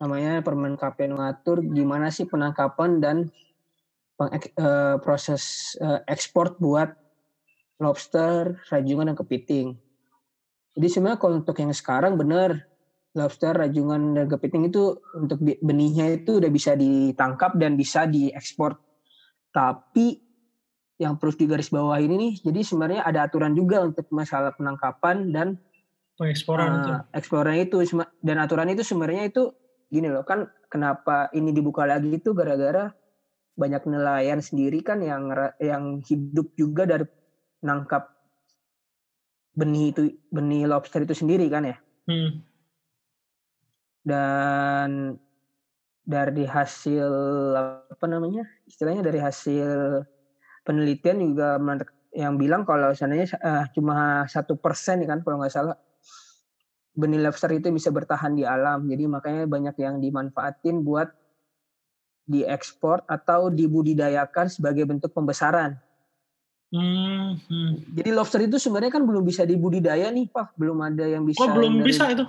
namanya 0.00 0.40
Permen 0.40 0.80
KP 0.80 1.12
mengatur 1.12 1.60
gimana 1.60 2.08
sih 2.08 2.24
penangkapan 2.24 3.00
dan 3.04 3.16
pengek- 4.16 4.56
eh, 4.56 4.96
proses 5.00 5.76
eh, 5.80 6.00
ekspor 6.08 6.56
buat 6.56 6.92
lobster, 7.80 8.60
rajungan 8.68 9.12
dan 9.12 9.16
kepiting. 9.16 9.72
Jadi 10.76 10.86
sebenarnya 10.88 11.20
kalau 11.20 11.40
untuk 11.40 11.56
yang 11.56 11.72
sekarang 11.72 12.20
benar 12.20 12.69
lobster, 13.16 13.54
rajungan 13.54 14.14
dan 14.14 14.26
kepiting 14.30 14.70
itu 14.70 14.94
untuk 15.18 15.42
benihnya 15.42 16.14
itu 16.14 16.38
udah 16.38 16.50
bisa 16.50 16.78
ditangkap 16.78 17.58
dan 17.58 17.74
bisa 17.74 18.06
diekspor. 18.06 18.78
Tapi 19.50 20.22
yang 21.00 21.16
perlu 21.16 21.32
digarisbawahi 21.32 22.06
ini 22.06 22.16
nih, 22.16 22.32
jadi 22.44 22.60
sebenarnya 22.60 23.00
ada 23.02 23.26
aturan 23.26 23.56
juga 23.56 23.82
untuk 23.82 24.04
masalah 24.12 24.52
penangkapan 24.54 25.32
dan 25.32 25.48
pengeksporan 26.20 26.84
itu. 26.84 26.90
uh, 26.92 27.56
itu 27.56 27.76
Sema- 27.88 28.12
dan 28.20 28.36
aturan 28.36 28.68
itu 28.68 28.84
sebenarnya 28.84 29.32
itu 29.32 29.48
gini 29.90 30.06
loh 30.06 30.22
kan 30.22 30.46
kenapa 30.70 31.32
ini 31.34 31.50
dibuka 31.50 31.82
lagi 31.88 32.20
itu 32.20 32.30
gara-gara 32.30 32.92
banyak 33.58 33.82
nelayan 33.90 34.38
sendiri 34.38 34.84
kan 34.86 35.02
yang 35.02 35.32
yang 35.58 35.98
hidup 36.06 36.46
juga 36.54 36.86
dari 36.86 37.04
nangkap 37.64 38.06
benih 39.56 39.90
itu 39.90 40.14
benih 40.30 40.70
lobster 40.70 41.02
itu 41.02 41.16
sendiri 41.16 41.50
kan 41.50 41.66
ya 41.66 41.76
Hmm, 42.08 42.42
dan 44.00 45.16
dari 46.00 46.44
hasil 46.48 47.06
apa 47.86 48.06
namanya 48.08 48.42
istilahnya 48.66 49.04
dari 49.04 49.20
hasil 49.20 50.02
penelitian 50.64 51.22
juga 51.22 51.60
yang 52.10 52.34
bilang 52.34 52.66
kalau 52.66 52.90
seandainya 52.90 53.30
eh, 53.38 53.64
cuma 53.76 54.26
satu 54.26 54.58
persen 54.58 55.04
kan 55.06 55.22
kalau 55.22 55.38
nggak 55.38 55.52
salah 55.54 55.76
benih 56.90 57.22
lobster 57.22 57.54
itu 57.54 57.70
bisa 57.70 57.94
bertahan 57.94 58.34
di 58.34 58.42
alam 58.42 58.82
jadi 58.90 59.06
makanya 59.06 59.46
banyak 59.46 59.76
yang 59.78 60.02
dimanfaatin 60.02 60.82
buat 60.82 61.06
diekspor 62.26 63.06
atau 63.06 63.46
dibudidayakan 63.50 64.50
sebagai 64.50 64.90
bentuk 64.90 65.14
pembesaran 65.14 65.78
hmm, 66.74 67.38
hmm. 67.46 67.72
jadi 67.94 68.10
lobster 68.10 68.42
itu 68.42 68.58
sebenarnya 68.58 68.98
kan 68.98 69.06
belum 69.06 69.22
bisa 69.22 69.46
dibudidaya 69.46 70.10
nih 70.10 70.26
pak 70.34 70.50
belum 70.58 70.82
ada 70.82 71.06
yang 71.06 71.22
bisa 71.22 71.46
Oh 71.46 71.54
belum 71.54 71.78
dari- 71.78 71.86
bisa 71.94 72.10
itu? 72.10 72.26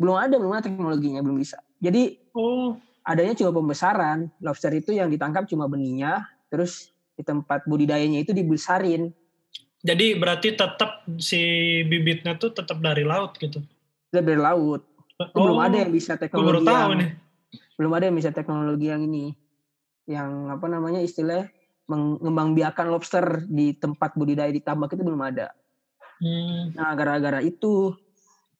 Belum 0.00 0.16
ada 0.16 0.34
belum 0.40 0.52
ada 0.56 0.64
teknologinya 0.64 1.20
belum 1.20 1.36
bisa 1.36 1.60
jadi 1.76 2.16
Oh, 2.30 2.78
adanya 3.02 3.34
cuma 3.34 3.50
pembesaran. 3.50 4.30
Lobster 4.38 4.70
itu 4.70 4.94
yang 4.94 5.10
ditangkap 5.10 5.50
cuma 5.50 5.66
benihnya, 5.66 6.30
terus 6.46 6.94
di 7.18 7.26
tempat 7.26 7.66
budidayanya 7.66 8.22
itu 8.22 8.30
dibesarin. 8.30 9.10
jadi 9.80 10.14
berarti 10.14 10.54
tetap 10.54 11.02
si 11.18 11.40
bibitnya 11.88 12.36
tuh 12.36 12.52
tetap 12.54 12.78
dari 12.78 13.02
laut 13.02 13.34
gitu? 13.40 13.64
Dari 14.12 14.36
laut. 14.38 14.84
Itu 15.18 15.36
belum 15.40 15.58
ada 15.58 15.76
yang 15.82 15.90
bisa 15.90 16.14
Oh, 16.14 16.20
teknologi 16.22 16.68
yang, 16.68 16.92
nih. 17.00 17.10
belum 17.80 17.92
ada 17.96 18.04
yang 18.06 18.16
bisa 18.20 18.30
teknologi 18.30 18.86
yang 18.92 19.02
ini. 19.08 19.34
Yang 20.06 20.30
apa 20.54 20.66
namanya 20.68 21.00
istilahnya 21.02 21.48
mengembangbiakan 21.90 22.86
lobster 22.94 23.42
di 23.48 23.74
tempat 23.74 24.14
budidaya 24.14 24.52
di 24.54 24.62
tambak 24.62 24.94
itu 24.94 25.02
belum 25.02 25.18
ada. 25.18 25.50
Hmm, 26.22 26.76
Nah, 26.76 26.92
gara-gara 26.94 27.40
itu 27.42 27.96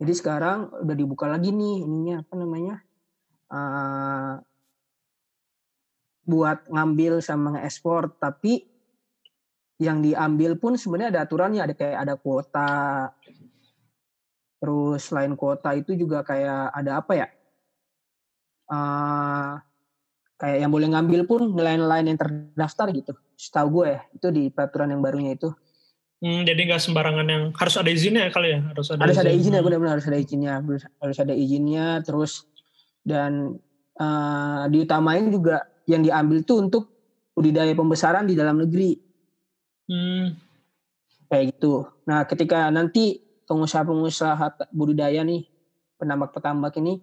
jadi 0.01 0.13
sekarang 0.17 0.59
udah 0.81 0.97
dibuka 0.97 1.29
lagi 1.29 1.53
nih 1.53 1.85
ininya 1.85 2.25
apa 2.25 2.35
namanya? 2.35 2.75
eh, 3.51 4.35
buat 6.25 6.59
ngambil 6.71 7.21
sama 7.21 7.59
ngeekspor 7.59 8.17
tapi 8.17 8.65
yang 9.81 10.05
diambil 10.05 10.61
pun 10.61 10.77
sebenarnya 10.77 11.19
ada 11.19 11.23
aturannya 11.25 11.61
ada 11.65 11.75
kayak 11.75 11.99
ada 12.05 12.15
kuota 12.21 12.73
Terus 14.61 15.01
selain 15.09 15.33
kuota 15.41 15.73
itu 15.73 15.97
juga 15.97 16.21
kayak 16.21 16.69
ada 16.77 17.01
apa 17.01 17.13
ya? 17.17 17.27
Uh, 18.71 19.57
kayak 20.37 20.63
yang 20.63 20.71
boleh 20.71 20.93
ngambil 20.93 21.25
pun 21.25 21.57
nelayan-nelayan 21.57 22.13
yang 22.13 22.21
terdaftar 22.21 22.93
gitu. 22.93 23.13
Setahu 23.41 23.81
gue 23.81 23.87
ya, 23.97 24.01
itu 24.13 24.29
di 24.29 24.43
peraturan 24.53 24.93
yang 24.93 25.01
barunya 25.01 25.33
itu. 25.33 25.49
Hmm, 26.21 26.45
jadi 26.45 26.69
nggak 26.69 26.85
sembarangan 26.85 27.27
yang 27.33 27.45
harus 27.57 27.81
ada 27.81 27.89
izinnya 27.89 28.29
ya 28.29 28.31
kali 28.31 28.49
ya? 28.53 28.61
Harus 28.61 28.93
ada, 28.93 29.01
harus 29.09 29.17
izin. 29.17 29.25
ada 29.25 29.33
izinnya, 29.33 29.61
benar-benar 29.65 29.93
harus 29.97 30.09
ada 30.09 30.19
izinnya, 30.21 30.53
harus 31.01 31.19
ada 31.19 31.33
izinnya. 31.33 31.87
Terus 32.05 32.45
dan 33.01 33.57
uh, 33.97 34.69
diutamain 34.69 35.25
juga 35.33 35.65
yang 35.89 36.05
diambil 36.05 36.45
tuh 36.45 36.69
untuk 36.69 36.85
budidaya 37.33 37.73
pembesaran 37.73 38.29
di 38.29 38.37
dalam 38.37 38.61
negeri. 38.61 39.01
Hmm. 39.89 40.37
Kayak 41.33 41.57
gitu. 41.57 41.89
Nah, 42.05 42.29
ketika 42.29 42.69
nanti 42.69 43.17
pengusaha-pengusaha 43.49 44.71
budidaya 44.77 45.25
nih, 45.25 45.49
penambak-petambak 45.97 46.77
ini, 46.85 47.01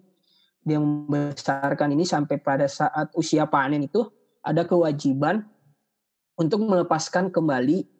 dia 0.62 0.78
membesarkan 0.78 1.90
ini 1.90 2.06
sampai 2.06 2.38
pada 2.38 2.70
saat 2.70 3.10
usia 3.18 3.50
panen 3.50 3.82
itu, 3.82 4.06
ada 4.46 4.62
kewajiban 4.62 5.42
untuk 6.38 6.62
melepaskan 6.62 7.34
kembali 7.34 7.97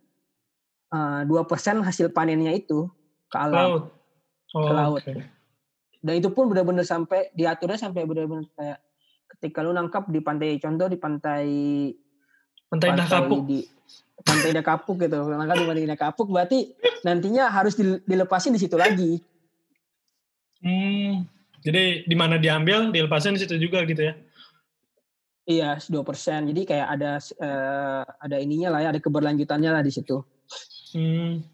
uh, 0.92 1.22
2% 1.24 1.85
hasil 1.85 2.12
panennya 2.12 2.53
itu 2.55 2.88
ke 3.29 3.37
alam. 3.37 3.57
Laut. 3.57 3.85
Oh, 4.57 4.64
ke 4.64 4.72
laut. 4.72 5.03
Okay. 5.05 5.24
Dan 5.98 6.14
itu 6.22 6.31
pun 6.31 6.48
benar-benar 6.48 6.87
sampai 6.87 7.35
diaturnya 7.35 7.77
sampai 7.77 8.07
benar-benar 8.07 8.46
kayak 8.55 8.79
ketika 9.37 9.61
lu 9.61 9.77
nangkap 9.77 10.09
di 10.09 10.20
pantai 10.24 10.57
contoh 10.57 10.88
di 10.88 10.98
pantai 10.98 11.46
pantai, 12.70 12.88
pantai 12.96 13.07
Kapuk 13.07 13.40
di 13.44 13.61
pantai 14.24 14.64
Kapuk 14.64 14.96
gitu 14.98 15.18
nangkap 15.31 15.57
di 15.62 15.66
pantai 15.68 15.98
Kapuk 15.98 16.29
berarti 16.33 16.72
nantinya 17.05 17.53
harus 17.53 17.77
dilepasin 17.79 18.57
di 18.57 18.61
situ 18.61 18.74
lagi 18.74 19.20
hmm, 20.64 21.12
jadi 21.61 22.09
di 22.09 22.16
mana 22.16 22.40
diambil 22.40 22.88
dilepasin 22.90 23.37
di 23.37 23.40
situ 23.44 23.61
juga 23.61 23.85
gitu 23.85 24.01
ya 24.11 24.14
iya 25.44 25.70
dua 25.87 26.03
persen 26.03 26.48
jadi 26.51 26.61
kayak 26.64 26.88
ada 26.98 27.12
uh, 27.20 28.03
ada 28.05 28.37
ininya 28.40 28.74
lah 28.74 28.81
ya 28.85 28.88
ada 28.96 29.01
keberlanjutannya 29.01 29.70
lah 29.70 29.83
di 29.85 29.92
situ 29.92 30.24
hmm. 30.94 31.44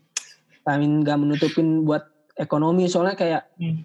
Kami 0.64 0.84
nggak 1.04 1.18
menutupin 1.20 1.84
buat 1.84 2.08
ekonomi 2.34 2.88
soalnya 2.88 3.14
kayak 3.14 3.42
hmm. 3.60 3.84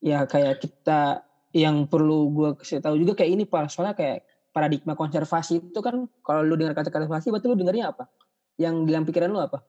ya 0.00 0.24
kayak 0.24 0.62
kita 0.62 1.26
yang 1.52 1.84
perlu 1.84 2.32
gue 2.32 2.50
kasih 2.62 2.80
tahu 2.80 2.96
juga 2.96 3.12
kayak 3.18 3.30
ini 3.36 3.44
pak. 3.44 3.68
Soalnya 3.68 3.92
kayak 3.92 4.24
paradigma 4.52 4.96
konservasi 4.96 5.72
itu 5.72 5.80
kan 5.84 6.08
kalau 6.24 6.44
lu 6.44 6.56
dengar 6.56 6.76
kata 6.76 6.92
konservasi 6.92 7.32
berarti 7.32 7.46
lu 7.48 7.56
dengarnya 7.56 7.92
apa? 7.92 8.08
Yang 8.56 8.74
dalam 8.88 9.04
pikiran 9.04 9.28
lu 9.32 9.40
apa? 9.40 9.60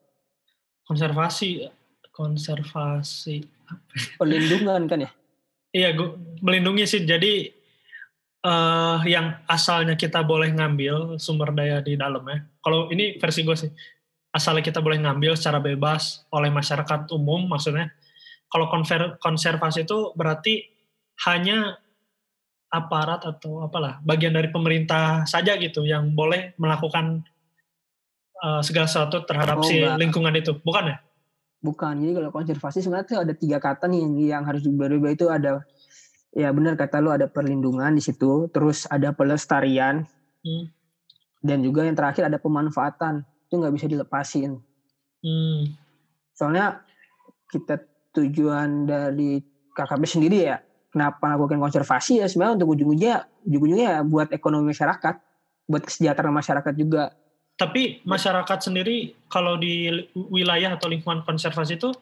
Konservasi 0.84 1.68
konservasi 2.14 3.42
perlindungan 4.20 4.86
kan 4.86 4.98
ya? 5.04 5.10
Iya 5.74 5.88
gue 5.98 6.08
melindungi 6.40 6.84
sih. 6.86 7.02
Jadi 7.02 7.50
uh, 8.46 9.02
yang 9.08 9.42
asalnya 9.50 9.98
kita 9.98 10.22
boleh 10.22 10.54
ngambil 10.54 11.18
sumber 11.18 11.50
daya 11.50 11.82
di 11.82 11.98
dalamnya. 11.98 12.46
Kalau 12.62 12.88
ini 12.94 13.18
versi 13.18 13.42
gue 13.42 13.56
sih 13.58 13.70
asalnya 14.34 14.66
kita 14.66 14.82
boleh 14.82 14.98
ngambil 14.98 15.38
secara 15.38 15.62
bebas 15.62 16.26
oleh 16.34 16.50
masyarakat 16.50 17.06
umum 17.14 17.46
maksudnya. 17.46 17.94
Kalau 18.50 18.66
konservasi 19.22 19.86
itu 19.86 20.14
berarti 20.14 20.62
hanya 21.26 21.78
aparat 22.70 23.22
atau 23.22 23.62
apalah 23.62 24.02
bagian 24.02 24.34
dari 24.34 24.50
pemerintah 24.50 25.22
saja 25.26 25.54
gitu 25.58 25.86
yang 25.86 26.10
boleh 26.14 26.58
melakukan 26.58 27.22
uh, 28.42 28.62
segala 28.62 28.90
sesuatu 28.90 29.22
terhadap 29.22 29.62
oh, 29.62 29.66
si 29.66 29.78
enggak. 29.78 29.98
lingkungan 30.02 30.34
itu. 30.34 30.58
Bukan 30.58 30.90
ya? 30.90 30.98
Bukan. 31.62 31.94
Jadi 32.02 32.12
kalau 32.18 32.30
konservasi 32.34 32.78
sebenarnya 32.82 33.22
ada 33.22 33.34
tiga 33.34 33.58
kata 33.62 33.86
nih 33.86 34.02
yang, 34.02 34.14
yang 34.18 34.42
harus 34.46 34.66
diubah 34.66 34.90
itu 35.14 35.30
ada 35.30 35.62
ya 36.34 36.50
benar 36.50 36.74
kata 36.74 36.98
lu 36.98 37.14
ada 37.14 37.30
perlindungan 37.30 37.94
di 37.94 38.02
situ. 38.02 38.50
Terus 38.50 38.90
ada 38.90 39.14
pelestarian. 39.14 40.06
Hmm. 40.44 40.68
dan 41.40 41.64
juga 41.64 41.88
yang 41.88 41.96
terakhir 41.96 42.28
ada 42.28 42.36
pemanfaatan 42.36 43.24
itu 43.48 43.54
nggak 43.54 43.74
bisa 43.74 43.86
dilepasin. 43.88 44.60
Hmm. 45.24 45.72
soalnya 46.36 46.84
kita 47.48 47.80
tujuan 48.12 48.84
dari 48.84 49.40
KKP 49.72 50.02
sendiri 50.04 50.52
ya 50.52 50.60
kenapa 50.92 51.32
lakukan 51.32 51.64
konservasi 51.64 52.20
ya 52.20 52.28
sebenarnya 52.28 52.60
untuk 52.60 52.76
ujung-ujungnya 52.76 53.24
ujung-ujungnya 53.48 53.88
ya 53.88 54.00
buat 54.04 54.28
ekonomi 54.36 54.76
masyarakat 54.76 55.14
buat 55.64 55.82
kesejahteraan 55.84 56.36
masyarakat 56.36 56.74
juga. 56.76 57.16
Tapi 57.54 58.02
masyarakat 58.02 58.58
sendiri 58.68 59.14
kalau 59.30 59.56
di 59.56 59.88
wilayah 60.14 60.74
atau 60.74 60.90
lingkungan 60.90 61.22
konservasi 61.22 61.78
itu 61.78 61.94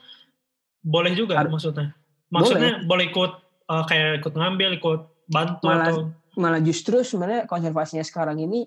boleh 0.82 1.12
juga 1.12 1.38
Ar 1.38 1.46
maksudnya? 1.46 1.92
Maksudnya 2.32 2.82
boleh, 2.82 2.88
boleh 2.88 3.04
ikut 3.12 3.32
uh, 3.68 3.84
kayak 3.84 4.24
ikut 4.24 4.34
ngambil 4.34 4.70
ikut 4.80 5.00
bantu 5.28 5.68
malah, 5.68 5.88
atau 5.92 5.96
malah 6.40 6.60
justru 6.64 7.04
sebenarnya 7.04 7.44
konservasinya 7.44 8.02
sekarang 8.02 8.40
ini 8.40 8.64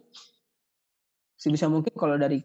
sebisa 1.36 1.66
mungkin 1.68 1.92
kalau 1.98 2.16
dari 2.16 2.40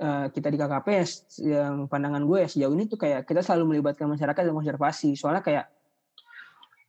uh, 0.00 0.26
kita 0.30 0.48
di 0.50 0.58
KKP 0.58 0.86
ya, 0.90 1.04
yang 1.42 1.86
pandangan 1.86 2.22
gue 2.24 2.38
ya 2.42 2.48
sejauh 2.48 2.74
ini 2.74 2.90
tuh 2.90 2.98
kayak 2.98 3.28
kita 3.28 3.44
selalu 3.44 3.76
melibatkan 3.76 4.10
masyarakat 4.10 4.40
dalam 4.40 4.58
konservasi 4.58 5.14
soalnya 5.14 5.42
kayak 5.44 5.70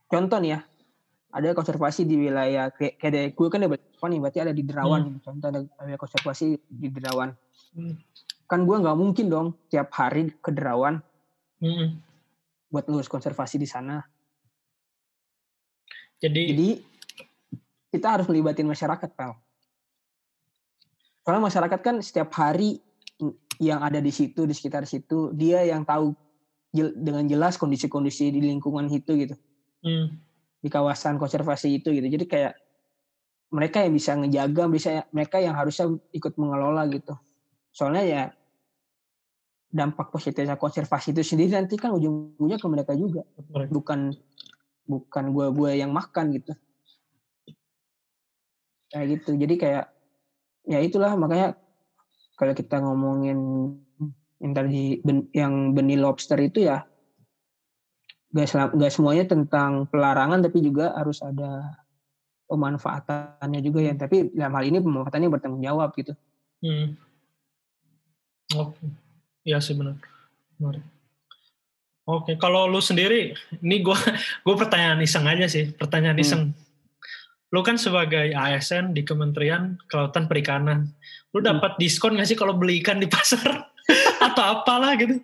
contoh 0.09 0.37
nih 0.41 0.57
ya 0.57 0.59
ada 1.35 1.51
konservasi 1.51 2.07
di 2.07 2.15
wilayah 2.15 2.71
kayak, 2.71 2.95
kayak 2.95 3.35
gue 3.35 3.47
kan 3.51 3.59
ada 3.59 3.75
nih 3.75 4.19
berarti 4.21 4.39
ada 4.39 4.53
di 4.55 4.63
Derawan 4.63 5.01
hmm. 5.03 5.19
contoh 5.25 5.47
ada, 5.51 5.61
ada 5.81 5.95
konservasi 5.99 6.55
di 6.69 6.87
Derawan 6.93 7.33
hmm. 7.75 7.95
kan 8.47 8.63
gue 8.63 8.77
nggak 8.79 8.97
mungkin 8.97 9.25
dong 9.27 9.47
tiap 9.67 9.91
hari 9.97 10.31
ke 10.39 10.53
Derawan 10.53 11.01
hmm. 11.59 11.87
buat 12.71 12.85
ngurus 12.87 13.11
konservasi 13.11 13.59
di 13.59 13.67
sana 13.67 13.99
jadi 16.21 16.55
jadi 16.55 16.69
kita 17.91 18.07
harus 18.19 18.25
melibatin 18.31 18.69
masyarakat 18.69 19.09
pal 19.11 19.35
karena 21.25 21.41
masyarakat 21.41 21.79
kan 21.81 21.95
setiap 22.05 22.29
hari 22.37 22.84
yang 23.61 23.79
ada 23.83 23.99
di 24.03 24.11
situ 24.11 24.43
di 24.43 24.53
sekitar 24.55 24.83
situ 24.87 25.31
dia 25.31 25.63
yang 25.63 25.87
tahu 25.87 26.11
dengan 26.75 27.23
jelas 27.23 27.55
kondisi-kondisi 27.55 28.35
di 28.35 28.43
lingkungan 28.43 28.91
itu 28.91 29.15
gitu 29.15 29.35
hmm. 29.85 30.07
di 30.59 30.69
kawasan 30.73 31.21
konservasi 31.21 31.79
itu 31.79 31.93
gitu. 31.93 32.07
Jadi 32.09 32.25
kayak 32.25 32.53
mereka 33.53 33.85
yang 33.85 33.93
bisa 33.93 34.11
ngejaga, 34.17 34.63
bisa 34.67 34.89
mereka 35.13 35.37
yang 35.39 35.55
harusnya 35.55 35.93
ikut 36.11 36.33
mengelola 36.35 36.89
gitu. 36.89 37.13
Soalnya 37.71 38.03
ya 38.03 38.23
dampak 39.69 40.09
positifnya 40.09 40.55
konservasi 40.55 41.11
itu 41.11 41.21
sendiri 41.21 41.55
nanti 41.55 41.75
kan 41.75 41.91
ujung-ujungnya 41.93 42.57
ke 42.57 42.67
mereka 42.67 42.91
juga, 42.95 43.27
bukan 43.71 44.15
bukan 44.85 45.23
gua-gua 45.31 45.75
yang 45.75 45.91
makan 45.95 46.35
gitu. 46.35 46.51
Kayak 48.89 49.05
gitu. 49.19 49.31
Jadi 49.35 49.55
kayak 49.59 49.85
ya 50.65 50.79
itulah 50.81 51.13
makanya 51.19 51.59
kalau 52.35 52.53
kita 52.53 52.83
ngomongin 52.83 53.39
yang 54.43 54.53
tadi 54.53 54.99
ben, 55.01 55.25
yang 55.31 55.71
benih 55.71 55.99
lobster 55.99 56.37
itu 56.43 56.67
ya 56.67 56.83
gak, 58.35 58.75
gak 58.75 58.91
semuanya 58.91 59.25
tentang 59.25 59.87
pelarangan 59.87 60.43
tapi 60.43 60.59
juga 60.59 60.91
harus 60.93 61.23
ada 61.23 61.79
pemanfaatannya 62.45 63.59
juga 63.63 63.79
ya 63.81 63.93
tapi 63.95 64.29
dalam 64.35 64.53
hal 64.53 64.65
ini 64.67 64.77
pemanfaatannya 64.83 65.29
bertanggung 65.31 65.63
jawab 65.63 65.89
gitu 65.95 66.13
hmm. 66.61 66.99
oke 68.59 68.75
okay. 68.75 68.89
ya 69.47 69.57
sih 69.63 69.73
benar 69.73 69.97
benar 70.59 70.83
oke 72.05 72.27
okay. 72.27 72.35
kalau 72.37 72.67
lu 72.67 72.83
sendiri 72.83 73.33
ini 73.63 73.81
gue 73.81 73.97
gue 74.45 74.55
pertanyaan 74.59 75.01
iseng 75.01 75.25
aja 75.25 75.47
sih 75.47 75.71
pertanyaan 75.73 76.19
hmm. 76.19 76.25
iseng 76.27 76.43
lu 77.55 77.63
kan 77.63 77.79
sebagai 77.79 78.35
ASN 78.35 78.91
di 78.91 79.07
Kementerian 79.07 79.79
Kelautan 79.87 80.27
Perikanan 80.27 80.91
lu 81.35 81.43
dapat 81.43 81.75
hmm. 81.75 81.81
diskon 81.83 82.15
gak 82.15 82.31
sih 82.31 82.39
kalau 82.39 82.55
beli 82.55 82.79
ikan 82.79 82.95
di 82.95 83.11
pasar 83.11 83.43
atau 84.31 84.43
apalah 84.55 84.95
gitu 84.95 85.19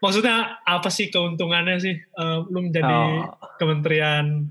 maksudnya 0.00 0.64
apa 0.64 0.88
sih 0.88 1.12
keuntungannya 1.12 1.76
sih 1.76 1.94
uh, 2.16 2.48
lu 2.48 2.72
menjadi 2.72 2.88
oh. 2.88 3.36
kementerian 3.60 4.48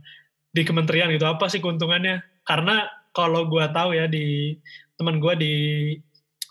di 0.54 0.62
kementerian 0.62 1.10
gitu 1.10 1.26
apa 1.26 1.50
sih 1.50 1.58
keuntungannya 1.58 2.22
karena 2.46 2.86
kalau 3.12 3.50
gue 3.50 3.66
tahu 3.74 3.98
ya 3.98 4.06
di 4.06 4.56
teman 4.96 5.18
gue 5.18 5.34
di 5.42 5.56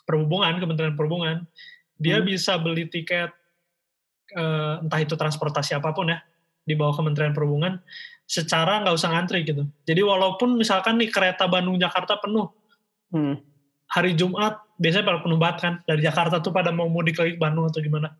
perhubungan 0.04 0.58
kementerian 0.58 0.98
perhubungan 0.98 1.46
dia 1.94 2.18
hmm. 2.18 2.26
bisa 2.26 2.58
beli 2.58 2.90
tiket 2.90 3.30
uh, 4.34 4.82
entah 4.82 5.00
itu 5.00 5.14
transportasi 5.14 5.78
apa 5.78 5.94
pun 5.94 6.10
ya 6.10 6.18
di 6.66 6.74
bawah 6.74 6.98
kementerian 6.98 7.32
perhubungan 7.32 7.80
secara 8.26 8.82
nggak 8.82 8.94
usah 8.98 9.14
ngantri 9.14 9.46
gitu 9.46 9.64
jadi 9.86 10.02
walaupun 10.02 10.58
misalkan 10.58 10.98
nih 10.98 11.08
kereta 11.08 11.48
Bandung 11.48 11.80
Jakarta 11.80 12.18
penuh 12.18 12.50
hmm. 13.14 13.49
Hari 13.90 14.14
Jumat 14.14 14.62
biasanya 14.78 15.04
pada 15.06 15.18
penuh 15.20 15.38
banget 15.38 15.58
kan 15.60 15.74
dari 15.84 16.00
Jakarta 16.06 16.38
tuh 16.38 16.54
pada 16.54 16.70
mau 16.70 16.86
mudik 16.86 17.18
lagi 17.18 17.34
ke 17.36 17.40
Bandung 17.40 17.66
atau 17.66 17.82
gimana 17.82 18.14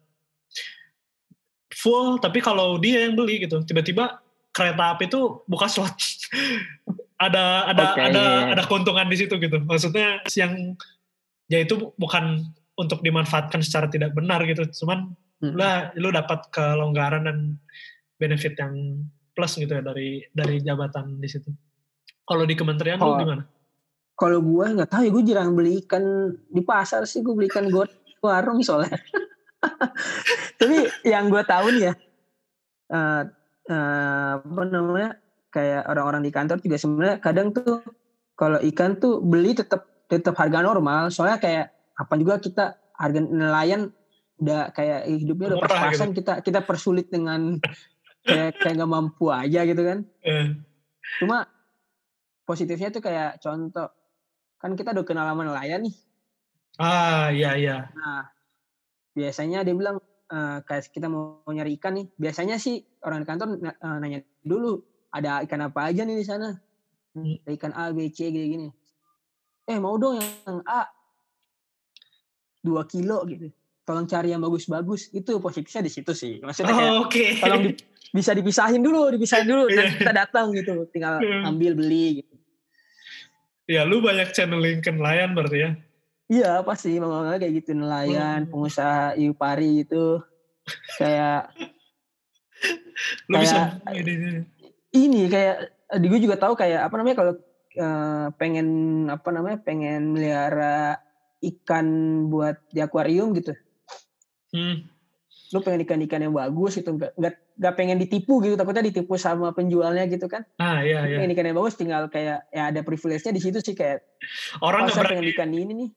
full 1.71 2.19
tapi 2.19 2.43
kalau 2.43 2.77
dia 2.77 3.07
yang 3.07 3.15
beli 3.15 3.47
gitu 3.47 3.63
tiba-tiba 3.63 4.19
kereta 4.51 4.99
api 4.99 5.07
itu 5.07 5.47
buka 5.47 5.71
slot 5.71 5.95
ada 7.25 7.71
ada 7.71 7.85
okay. 7.95 8.11
ada 8.11 8.25
ada 8.59 8.63
keuntungan 8.67 9.07
di 9.07 9.17
situ 9.17 9.39
gitu 9.39 9.63
maksudnya 9.63 10.21
yang 10.35 10.75
ya 11.47 11.63
itu 11.63 11.95
bukan 11.97 12.45
untuk 12.75 13.01
dimanfaatkan 13.01 13.63
secara 13.63 13.87
tidak 13.87 14.13
benar 14.13 14.43
gitu 14.45 14.67
cuman 14.83 15.15
hmm. 15.41 15.55
lah 15.55 15.95
lu 15.97 16.11
dapat 16.11 16.51
kelonggaran 16.51 17.31
dan 17.31 17.39
benefit 18.21 18.59
yang 18.61 19.05
plus 19.33 19.57
gitu 19.57 19.73
ya 19.73 19.81
dari 19.81 20.21
dari 20.29 20.61
jabatan 20.61 21.17
di 21.17 21.29
situ. 21.31 21.49
Kalau 22.29 22.45
di 22.45 22.53
kementerian 22.53 23.01
lu 23.01 23.17
Oh. 23.17 23.17
gimana? 23.17 23.43
Kalau 24.21 24.45
gue 24.45 24.67
nggak 24.77 24.91
tahu 24.93 25.09
ya 25.09 25.11
gue 25.17 25.25
jarang 25.25 25.57
beli 25.57 25.81
ikan 25.81 26.05
di 26.53 26.61
pasar 26.61 27.09
sih 27.09 27.25
gue 27.25 27.33
beli 27.33 27.49
ikan 27.49 27.73
gue 27.73 27.89
warung 28.21 28.61
soalnya. 28.61 29.01
Tapi 30.61 30.77
yang 31.09 31.33
gue 31.33 31.41
tahu 31.41 31.73
nih 31.73 31.83
ya, 31.89 31.93
eh 32.93 33.23
eh, 33.73 34.33
apa 34.45 34.63
namanya 34.69 35.17
kayak 35.49 35.89
orang-orang 35.89 36.23
di 36.29 36.31
kantor 36.33 36.61
juga 36.61 36.77
sebenarnya 36.77 37.17
kadang 37.25 37.49
tuh 37.57 37.81
kalau 38.37 38.61
ikan 38.61 39.01
tuh 39.01 39.25
beli 39.25 39.57
tetap 39.57 39.89
tetap 40.05 40.37
harga 40.37 40.61
normal. 40.61 41.09
Soalnya 41.09 41.41
kayak 41.41 41.67
apa 41.97 42.13
juga 42.21 42.37
kita 42.37 42.77
harga 43.01 43.21
nelayan 43.25 43.89
udah 44.41 44.73
kayak 44.73 45.09
hidupnya 45.09 45.57
udah 45.57 45.61
pas-pasan 45.65 46.13
kita 46.13 46.45
kita 46.45 46.61
persulit 46.65 47.09
dengan 47.09 47.57
kayak 48.29 48.61
kayak 48.61 48.75
nggak 48.77 48.93
mampu 48.93 49.33
aja 49.33 49.65
gitu 49.65 49.81
kan. 49.81 50.05
Eh, 50.25 50.61
Cuma 51.25 51.49
positifnya 52.45 52.93
tuh 52.93 53.01
kayak 53.01 53.41
contoh 53.41 53.89
kan 54.61 54.77
kita 54.77 54.93
udah 54.93 55.03
kenal 55.03 55.25
sama 55.25 55.43
nelayan 55.43 55.81
nih. 55.83 55.95
ah 56.77 57.29
iya 57.29 57.57
iya. 57.57 57.77
Nah, 57.93 58.29
biasanya 59.11 59.61
dia 59.61 59.73
bilang 59.73 59.97
eh, 60.29 60.59
kayak 60.63 60.89
kita 60.89 61.09
mau 61.09 61.41
nyari 61.47 61.77
ikan 61.77 61.97
nih. 61.97 62.07
Biasanya 62.15 62.57
sih 62.57 62.77
orang 63.01 63.25
di 63.25 63.27
kantor 63.27 63.49
eh, 63.59 63.97
nanya 63.99 64.21
dulu 64.41 64.81
ada 65.11 65.41
ikan 65.43 65.61
apa 65.63 65.89
aja 65.89 66.05
nih 66.05 66.15
di 66.15 66.25
sana. 66.25 66.53
Hmm. 67.11 67.41
Ada 67.43 67.51
ikan 67.57 67.73
A, 67.75 67.91
B, 67.91 68.07
C 68.09 68.29
gini-gini. 68.29 68.69
Eh 69.65 69.77
mau 69.77 69.97
dong 69.97 70.21
yang 70.21 70.61
A 70.63 70.87
2 72.61 72.71
kilo 72.87 73.25
gitu. 73.27 73.49
Tolong 73.83 74.07
cari 74.07 74.31
yang 74.31 74.39
bagus-bagus. 74.39 75.09
Itu 75.11 75.41
positifnya 75.41 75.83
di 75.83 75.91
situ 75.91 76.13
sih. 76.13 76.39
Maksudnya 76.39 76.71
kayak 76.71 76.93
Oh, 76.93 77.03
Oke. 77.03 77.25
tolong 77.41 77.63
di- 77.67 77.77
bisa 78.11 78.31
dipisahin 78.31 78.79
dulu, 78.79 79.09
dipisahin 79.11 79.47
dulu. 79.47 79.65
Iya. 79.73 79.77
Nanti 79.83 79.95
kita 79.99 80.13
datang 80.15 80.47
gitu. 80.53 80.87
Tinggal 80.87 81.19
Iya. 81.19 81.49
ambil 81.49 81.73
beli 81.75 82.23
gitu. 82.23 82.35
Ya 83.71 83.87
lu 83.87 84.03
banyak 84.03 84.35
channeling 84.35 84.83
ke 84.83 84.91
nelayan 84.91 85.31
berarti 85.31 85.59
ya. 85.63 85.71
Iya 86.27 86.51
pasti 86.63 86.99
nggak 86.99 87.39
kayak 87.39 87.55
gitu 87.63 87.71
nelayan, 87.75 88.47
Hmm. 88.47 88.51
pengusaha 88.51 89.15
iu 89.15 89.31
pari 89.31 89.87
gitu. 89.87 90.19
Kayak 90.99 91.55
Lu 93.31 93.41
bisa 93.41 93.81
Kayak- 93.81 93.97
ini, 93.97 94.13
ini. 94.13 94.31
ini 94.93 95.21
kayak 95.27 95.57
di 95.97 96.07
gue 96.07 96.21
juga 96.21 96.37
tahu 96.37 96.53
kayak 96.53 96.85
apa 96.85 96.95
namanya 96.99 97.17
kalau 97.17 97.33
eh, 97.71 98.27
pengen 98.35 98.69
apa 99.07 99.31
namanya 99.31 99.63
pengen 99.63 100.11
melihara 100.11 100.99
ikan 101.41 101.87
buat 102.27 102.59
di 102.69 102.83
akuarium 102.83 103.31
gitu. 103.33 103.55
Hmm. 104.51 104.91
Lu 105.55 105.63
pengen 105.63 105.87
ikan-ikan 105.87 106.21
yang 106.21 106.35
bagus 106.35 106.77
gitu, 106.77 106.93
nggak 106.93 107.15
nggak 107.15 107.35
nggak 107.61 107.75
pengen 107.77 107.97
ditipu 107.97 108.41
gitu, 108.41 108.57
takutnya 108.57 108.81
ditipu 108.83 109.15
sama 109.15 109.53
penjualnya 109.53 110.09
gitu 110.09 110.27
kan. 110.27 110.49
Ah 110.57 110.81
iya 110.81 111.05
iya. 111.05 111.21
Pengen 111.21 111.31
ikan 111.31 111.45
yang 111.45 111.57
bagus 111.57 111.77
tinggal 111.77 112.09
kayak 112.09 112.49
ya 112.49 112.63
ada 112.67 112.81
privilege-nya 112.81 113.31
di 113.31 113.39
situ 113.39 113.61
sih 113.61 113.75
kayak 113.75 114.01
Orang 114.59 114.89
nggak 114.89 114.97
berani. 114.99 115.29
ikan 115.31 115.51
ini 115.51 115.73
nih. 115.77 115.91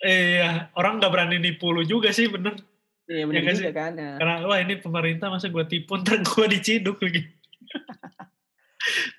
eh, 0.00 0.18
Iya, 0.38 0.50
orang 0.72 0.98
nggak 0.98 1.10
berani 1.10 1.36
nipu 1.36 1.68
lu 1.68 1.82
juga 1.82 2.08
sih 2.08 2.26
bener. 2.26 2.54
Iya 3.04 3.26
benar 3.26 3.40
nggak 3.42 3.54
juga 3.56 3.66
sih? 3.66 3.74
kan. 3.74 3.92
Nah, 3.92 4.14
Karena 4.16 4.34
wah 4.44 4.58
ini 4.58 4.74
pemerintah 4.76 5.28
masa 5.28 5.50
gue 5.50 5.64
tipu 5.66 5.92
ntar 6.00 6.22
gue 6.22 6.46
diciduk 6.48 6.96
lagi. 6.96 7.26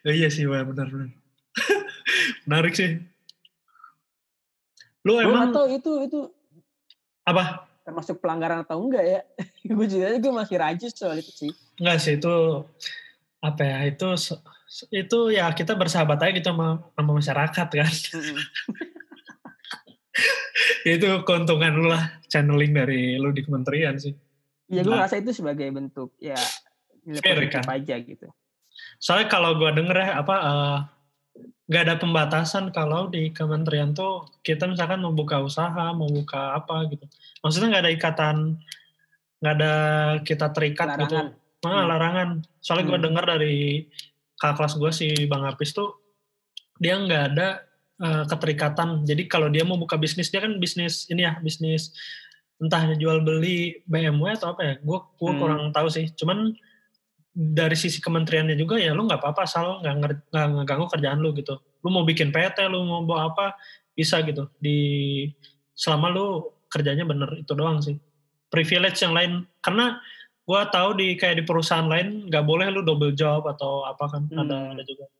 Ya, 0.01 0.11
iya 0.23 0.27
sih 0.31 0.47
wah 0.47 0.63
benar 0.63 0.87
benar. 0.87 1.11
Menarik 2.47 2.73
sih. 2.73 3.03
Lu 5.03 5.19
emang 5.19 5.51
tahu 5.51 5.69
itu 5.71 5.91
itu 6.01 6.19
apa? 7.23 7.67
Termasuk 7.85 8.17
pelanggaran 8.17 8.65
atau 8.65 8.81
enggak 8.81 9.05
ya. 9.05 9.19
gue 9.77 9.87
juga 9.87 10.17
gue 10.17 10.33
masih 10.33 10.57
rajin 10.57 10.91
soal 10.91 11.21
itu 11.21 11.31
sih. 11.31 11.51
Enggak 11.77 11.97
sih 12.01 12.17
itu 12.17 12.33
apa 13.45 13.61
ya 13.61 13.77
itu 13.85 14.07
itu 14.89 15.19
ya 15.29 15.53
kita 15.53 15.77
bersahabat 15.77 16.17
aja 16.17 16.33
gitu 16.33 16.49
sama, 16.49 16.81
sama 16.97 17.11
masyarakat 17.13 17.67
kan. 17.69 17.93
itu 20.85 21.09
keuntungan 21.25 21.73
lu 21.77 21.87
lah 21.93 22.09
channeling 22.25 22.73
dari 22.73 23.21
lu 23.21 23.29
di 23.29 23.45
kementerian 23.45 23.95
sih. 24.01 24.17
Iya 24.65 24.81
gue 24.81 24.89
Nah. 24.89 25.05
ngerasa 25.05 25.21
itu 25.21 25.31
sebagai 25.31 25.69
bentuk 25.69 26.17
ya 26.17 26.37
nilai 27.05 27.21
positif 27.21 27.61
kan? 27.61 27.77
aja 27.77 27.95
gitu. 28.01 28.27
Soalnya 28.97 29.27
kalau 29.29 29.55
gua 29.61 29.71
denger 29.71 29.93
ya 29.93 30.09
apa 30.25 30.35
eh, 30.41 30.77
nggak 31.65 31.81
ada 31.81 31.95
pembatasan 31.97 32.69
kalau 32.69 33.09
di 33.09 33.33
kementerian 33.33 33.89
tuh 33.91 34.29
kita 34.45 34.69
misalkan 34.69 35.01
mau 35.01 35.09
buka 35.11 35.41
usaha, 35.41 35.89
mau 35.97 36.05
buka 36.05 36.53
apa 36.53 36.85
gitu. 36.93 37.05
Maksudnya 37.41 37.67
nggak 37.73 37.83
ada 37.83 37.93
ikatan, 37.93 38.37
nggak 39.41 39.53
ada 39.57 39.73
kita 40.21 40.47
terikat 40.53 40.87
gitu. 41.01 41.17
Larangan. 41.17 41.27
Ah, 41.65 41.69
Hmm. 41.81 41.87
larangan. 41.89 42.29
Soalnya 42.61 42.85
gue 42.85 42.97
Hmm. 43.01 43.05
dengar 43.09 43.25
dari 43.25 43.55
kakak 44.37 44.55
kelas 44.61 44.73
gue 44.77 44.91
si 44.93 45.07
Bang 45.25 45.41
Apis 45.41 45.73
tuh 45.73 45.97
dia 46.77 46.95
nggak 46.95 47.23
ada 47.33 47.47
eh, 47.95 48.23
keterikatan. 48.27 49.07
Jadi 49.07 49.23
kalau 49.25 49.47
dia 49.47 49.63
mau 49.63 49.79
buka 49.79 49.95
bisnis 49.95 50.27
dia 50.27 50.43
kan 50.43 50.59
bisnis 50.59 51.07
ini 51.07 51.23
ya 51.23 51.39
bisnis 51.39 51.95
entah 52.59 52.91
jual 52.93 53.23
beli 53.23 53.79
BMW 53.87 54.35
atau 54.35 54.51
apa 54.51 54.61
ya. 54.61 54.73
Gue 54.83 54.99
gue 55.15 55.31
Hmm. 55.31 55.39
kurang 55.39 55.61
tahu 55.71 55.87
sih. 55.87 56.11
Cuman 56.11 56.51
dari 57.35 57.75
sisi 57.75 57.99
kementeriannya 57.99 58.55
juga 58.55 58.79
ya 58.79 58.95
lu 58.95 59.03
nggak 59.03 59.19
apa-apa 59.19 59.43
asal 59.43 59.83
nggak 59.83 60.31
ngeganggu 60.31 60.87
kerjaan 60.87 61.19
lu 61.19 61.35
gitu. 61.35 61.59
Lu 61.83 61.91
mau 61.91 62.07
bikin 62.07 62.31
PT, 62.31 62.63
lu 62.71 62.87
mau 62.87 63.03
bawa 63.03 63.35
apa 63.35 63.59
bisa 63.91 64.23
gitu. 64.23 64.47
Di 64.55 64.79
selama 65.75 66.07
lu 66.15 66.47
kerjanya 66.71 67.03
bener 67.03 67.43
itu 67.43 67.51
doang 67.51 67.83
sih. 67.83 67.99
Privilege 68.47 69.03
yang 69.03 69.11
lain 69.11 69.43
karena 69.59 69.99
gua 70.47 70.71
tahu 70.71 70.95
di 70.95 71.19
kayak 71.19 71.39
di 71.39 71.43
perusahaan 71.43 71.83
lain 71.83 72.31
nggak 72.31 72.45
boleh 72.47 72.71
lu 72.71 72.87
double 72.87 73.11
job 73.11 73.43
atau 73.43 73.83
apa 73.83 74.07
kan 74.07 74.31
Hmm. 74.31 74.47
ada 74.47 74.57
ada 74.71 74.83
juga. 74.87 75.11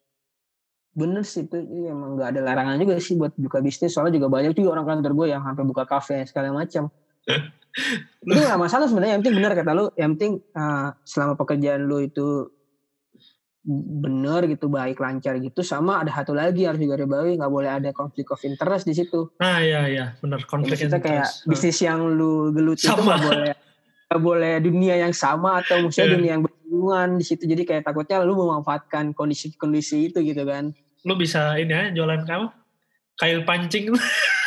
Bener 0.95 1.28
sih 1.28 1.43
itu 1.43 1.60
iya, 1.60 1.91
emang 1.91 2.15
nggak 2.15 2.32
ada 2.32 2.41
larangan 2.47 2.80
juga 2.80 2.95
sih 3.04 3.19
buat 3.19 3.36
buka 3.36 3.60
bisnis. 3.60 3.91
Soalnya 3.91 4.23
juga 4.23 4.32
banyak 4.32 4.56
juga 4.56 4.80
orang 4.80 4.88
kantor 4.88 5.12
gue 5.19 5.28
yang 5.36 5.43
sampai 5.43 5.67
buka 5.67 5.84
kafe 5.84 6.23
segala 6.23 6.56
macam. 6.56 6.88
Itu 8.21 8.39
nggak 8.39 8.57
masalah 8.57 8.88
sebenarnya. 8.88 9.17
Yang 9.17 9.21
penting 9.21 9.38
bener 9.38 9.51
kata 9.53 9.71
lu. 9.71 9.85
Yang 9.93 10.09
penting 10.15 10.33
uh, 10.53 10.89
selama 11.03 11.33
pekerjaan 11.35 11.81
lu 11.83 11.99
itu 11.99 12.49
bener 13.65 14.45
gitu 14.45 14.69
baik 14.69 15.01
lancar 15.01 15.41
gitu 15.41 15.65
sama 15.65 15.97
ada 15.97 16.13
satu 16.13 16.38
lagi 16.38 16.69
harus 16.69 16.77
digarisbawahi 16.77 17.41
nggak 17.41 17.49
boleh 17.49 17.71
ada 17.71 17.89
konflik 17.91 18.29
of 18.29 18.38
interest 18.45 18.85
di 18.85 18.93
situ 18.93 19.33
Nah 19.41 19.57
iya 19.57 19.89
iya 19.89 20.05
benar 20.21 20.45
konflik 20.45 20.77
Maksudnya 20.77 21.01
kayak 21.01 21.25
interest. 21.25 21.49
bisnis 21.49 21.79
yang 21.81 22.05
lu 22.05 22.53
gelut 22.53 22.77
itu 22.77 22.85
Sama. 22.85 23.17
nggak 23.17 23.21
boleh 23.25 23.53
nggak 24.05 24.21
boleh 24.21 24.53
dunia 24.61 25.01
yang 25.01 25.17
sama 25.17 25.65
atau 25.65 25.81
Iya. 25.81 25.83
maksudnya 25.83 26.09
dunia 26.13 26.31
yang 26.38 26.43
bersinggungan 26.45 27.09
di 27.17 27.25
situ 27.25 27.43
jadi 27.49 27.63
kayak 27.65 27.83
takutnya 27.83 28.21
lu 28.21 28.38
memanfaatkan 28.38 29.17
kondisi-kondisi 29.17 30.13
itu 30.13 30.21
gitu 30.21 30.45
kan 30.45 30.69
Lu 31.01 31.17
bisa 31.17 31.57
ini 31.57 31.73
ya 31.73 31.89
jualan 31.89 32.21
kamu 32.21 32.45
kail 33.17 33.39
pancing 33.49 33.89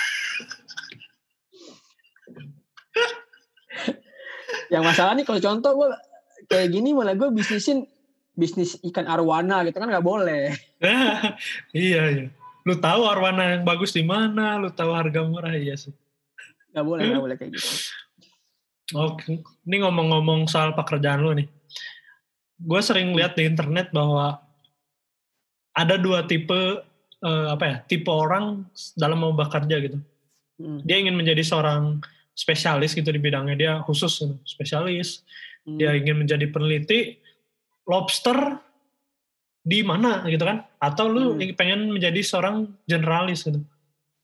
yang 4.69 4.85
masalah 4.85 5.17
nih 5.17 5.25
kalau 5.25 5.41
contoh 5.41 5.71
gue 5.75 5.89
kayak 6.49 6.69
gini 6.73 6.93
malah 6.97 7.17
gue 7.17 7.29
bisnisin 7.33 7.85
bisnis 8.39 8.79
ikan 8.87 9.09
arwana 9.11 9.67
gitu 9.67 9.77
kan 9.83 9.91
nggak 9.91 10.07
boleh 10.07 10.55
iya 11.75 12.03
iya. 12.15 12.27
Lu 12.67 12.77
tahu 12.77 13.09
arwana 13.09 13.57
yang 13.57 13.65
bagus 13.65 13.97
di 13.97 14.05
mana, 14.05 14.61
lu 14.61 14.69
tahu 14.69 14.93
harga 14.93 15.25
murah 15.25 15.57
iya 15.57 15.73
sih. 15.73 15.95
nggak 16.69 16.85
boleh 16.85 17.03
nggak 17.09 17.25
boleh 17.25 17.37
kayak 17.41 17.57
gitu 17.57 17.97
Oke, 18.97 19.45
ini 19.69 19.77
ngomong-ngomong 19.85 20.49
soal 20.49 20.73
pekerjaan 20.73 21.21
lu 21.21 21.37
nih. 21.37 21.45
Gue 22.57 22.81
sering 22.81 23.13
lihat 23.13 23.37
di 23.37 23.45
internet 23.45 23.93
bahwa 23.93 24.41
ada 25.77 26.01
dua 26.01 26.25
tipe 26.25 26.57
eh, 27.21 27.47
apa 27.53 27.65
ya, 27.69 27.77
tipe 27.85 28.09
orang 28.09 28.65
dalam 28.97 29.21
mau 29.21 29.37
bekerja 29.37 29.77
gitu. 29.85 30.01
Hmm. 30.57 30.81
Dia 30.89 31.05
ingin 31.05 31.21
menjadi 31.21 31.45
seorang 31.45 32.01
spesialis 32.39 32.95
gitu 32.95 33.11
di 33.11 33.19
bidangnya 33.19 33.57
dia 33.59 33.73
khusus 33.83 34.23
gitu, 34.23 34.39
spesialis. 34.47 35.27
Hmm. 35.67 35.75
Dia 35.75 35.99
ingin 35.99 36.23
menjadi 36.23 36.47
peneliti 36.47 37.19
lobster 37.83 38.63
di 39.67 39.83
mana 39.83 40.23
gitu 40.31 40.47
kan? 40.47 40.63
Atau 40.79 41.11
lu 41.11 41.35
Hmm. 41.35 41.43
pengen 41.59 41.91
menjadi 41.91 42.23
seorang 42.23 42.71
generalis 42.87 43.43
gitu. 43.43 43.59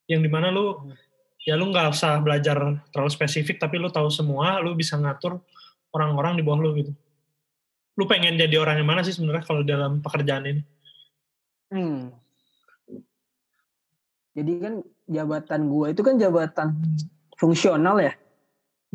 Yang 0.06 0.20
di 0.22 0.30
mana 0.30 0.54
lu 0.54 0.78
Hmm. 0.78 0.94
ya 1.42 1.58
lu 1.58 1.74
nggak 1.74 1.90
usah 1.90 2.22
belajar 2.22 2.78
terlalu 2.94 3.10
spesifik 3.10 3.58
tapi 3.58 3.82
lu 3.82 3.90
tahu 3.90 4.06
semua, 4.14 4.62
lu 4.62 4.78
bisa 4.78 4.94
ngatur 4.94 5.42
orang-orang 5.90 6.38
di 6.38 6.42
bawah 6.46 6.62
lu 6.62 6.70
gitu. 6.78 6.94
Lu 7.98 8.06
pengen 8.06 8.38
jadi 8.38 8.54
orang 8.62 8.78
yang 8.78 8.88
mana 8.88 9.02
sih 9.02 9.12
sebenarnya 9.14 9.42
kalau 9.42 9.66
dalam 9.66 9.98
pekerjaan 9.98 10.46
ini? 10.46 10.62
Hmm. 11.74 12.14
jadi 14.34 14.52
kan 14.58 14.74
jabatan 15.06 15.70
gue 15.70 15.86
itu 15.94 16.02
kan 16.02 16.18
jabatan 16.18 16.68
fungsional 17.44 18.00
ya 18.00 18.12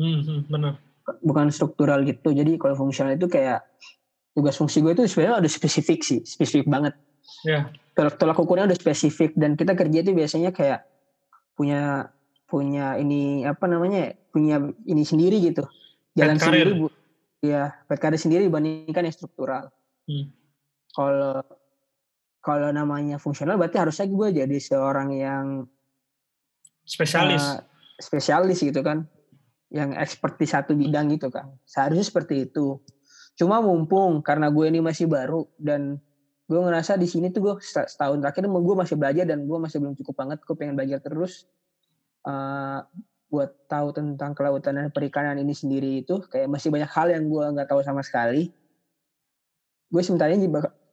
Hmm, 0.00 0.24
hmm, 0.24 0.40
benar. 0.48 0.80
bukan 1.20 1.52
struktural 1.52 2.00
gitu. 2.08 2.32
Jadi 2.32 2.56
kalau 2.56 2.72
fungsional 2.72 3.20
itu 3.20 3.28
kayak 3.28 3.60
tugas 4.32 4.56
fungsi 4.56 4.80
gue 4.80 4.96
itu 4.96 5.04
sebenarnya 5.04 5.44
udah 5.44 5.52
spesifik 5.52 6.00
sih, 6.00 6.24
spesifik 6.24 6.72
banget. 6.72 6.96
Ya. 7.44 7.68
Tolak 7.92 8.16
tolak 8.16 8.40
ukurnya 8.40 8.64
udah 8.64 8.78
spesifik 8.80 9.36
dan 9.36 9.60
kita 9.60 9.76
kerja 9.76 10.00
itu 10.00 10.16
biasanya 10.16 10.56
kayak 10.56 10.88
punya 11.52 12.08
punya 12.48 12.96
ini 12.96 13.44
apa 13.44 13.68
namanya 13.68 14.16
punya 14.32 14.58
ini 14.88 15.04
sendiri 15.04 15.36
gitu 15.44 15.68
jalan 16.16 16.40
career. 16.40 16.64
sendiri 16.66 16.80
bu 16.80 16.86
ya 17.44 17.76
PKD 17.86 18.14
sendiri 18.16 18.42
dibandingkan 18.48 19.04
yang 19.04 19.12
struktural. 19.14 19.68
Hmm. 20.08 20.32
Kalau 20.96 21.44
kalau 22.40 22.72
namanya 22.72 23.20
fungsional 23.20 23.60
berarti 23.60 23.76
harusnya 23.76 24.08
gue 24.08 24.28
jadi 24.40 24.56
seorang 24.56 25.12
yang 25.12 25.46
Spesialis. 26.88 27.44
eh, 27.44 27.69
spesialis 28.00 28.64
gitu 28.64 28.80
kan, 28.80 29.06
yang 29.70 29.94
expert 29.94 30.34
di 30.36 30.46
satu 30.48 30.74
bidang 30.74 31.14
gitu 31.14 31.30
kan. 31.30 31.54
Seharusnya 31.62 32.02
seperti 32.02 32.50
itu. 32.50 32.82
Cuma 33.38 33.62
mumpung 33.62 34.20
karena 34.20 34.50
gue 34.50 34.66
ini 34.66 34.82
masih 34.82 35.06
baru 35.06 35.46
dan 35.56 35.96
gue 36.50 36.60
ngerasa 36.60 36.98
di 36.98 37.06
sini 37.06 37.30
tuh 37.30 37.40
gue 37.46 37.54
set- 37.62 37.86
setahun 37.86 38.18
terakhir 38.18 38.50
gue 38.50 38.76
masih 38.76 38.98
belajar 38.98 39.24
dan 39.24 39.46
gue 39.46 39.58
masih 39.62 39.78
belum 39.78 39.94
cukup 39.96 40.14
banget. 40.18 40.38
Gue 40.42 40.56
pengen 40.58 40.74
belajar 40.74 40.98
terus 40.98 41.46
eh, 42.26 42.80
buat 43.30 43.50
tahu 43.70 43.94
tentang 43.94 44.34
kelautan 44.34 44.74
dan 44.74 44.90
perikanan 44.90 45.38
ini 45.38 45.54
sendiri 45.54 46.02
itu 46.02 46.18
kayak 46.26 46.50
masih 46.50 46.74
banyak 46.74 46.90
hal 46.90 47.06
yang 47.14 47.30
gue 47.30 47.44
nggak 47.54 47.68
tahu 47.70 47.80
sama 47.86 48.02
sekali. 48.02 48.50
Gue 49.86 50.02
sebenarnya 50.02 50.36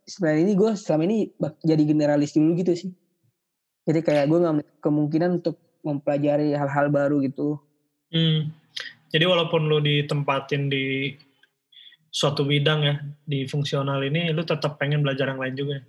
sebenarnya 0.05 0.41
ini 0.45 0.53
gue 0.53 0.69
selama 0.77 1.03
ini 1.09 1.17
jadi 1.65 1.83
generalis 1.83 2.37
dulu 2.37 2.53
gitu 2.61 2.77
sih. 2.77 2.91
Jadi 3.89 3.99
kayak 4.05 4.29
gue 4.29 4.37
nggak 4.37 4.55
kemungkinan 4.85 5.41
untuk 5.41 5.66
mempelajari 5.87 6.51
hal-hal 6.51 6.91
baru 6.91 7.23
gitu. 7.23 7.55
Hmm. 8.11 8.51
Jadi 9.07 9.23
walaupun 9.23 9.71
lu 9.71 9.79
ditempatin 9.79 10.67
di 10.67 11.15
suatu 12.11 12.43
bidang 12.43 12.79
ya 12.83 12.95
di 13.23 13.47
fungsional 13.47 14.03
ini, 14.03 14.35
lu 14.35 14.43
tetap 14.43 14.75
pengen 14.75 14.99
belajar 14.99 15.31
yang 15.31 15.39
lain 15.39 15.55
juga. 15.55 15.73
ya? 15.79 15.83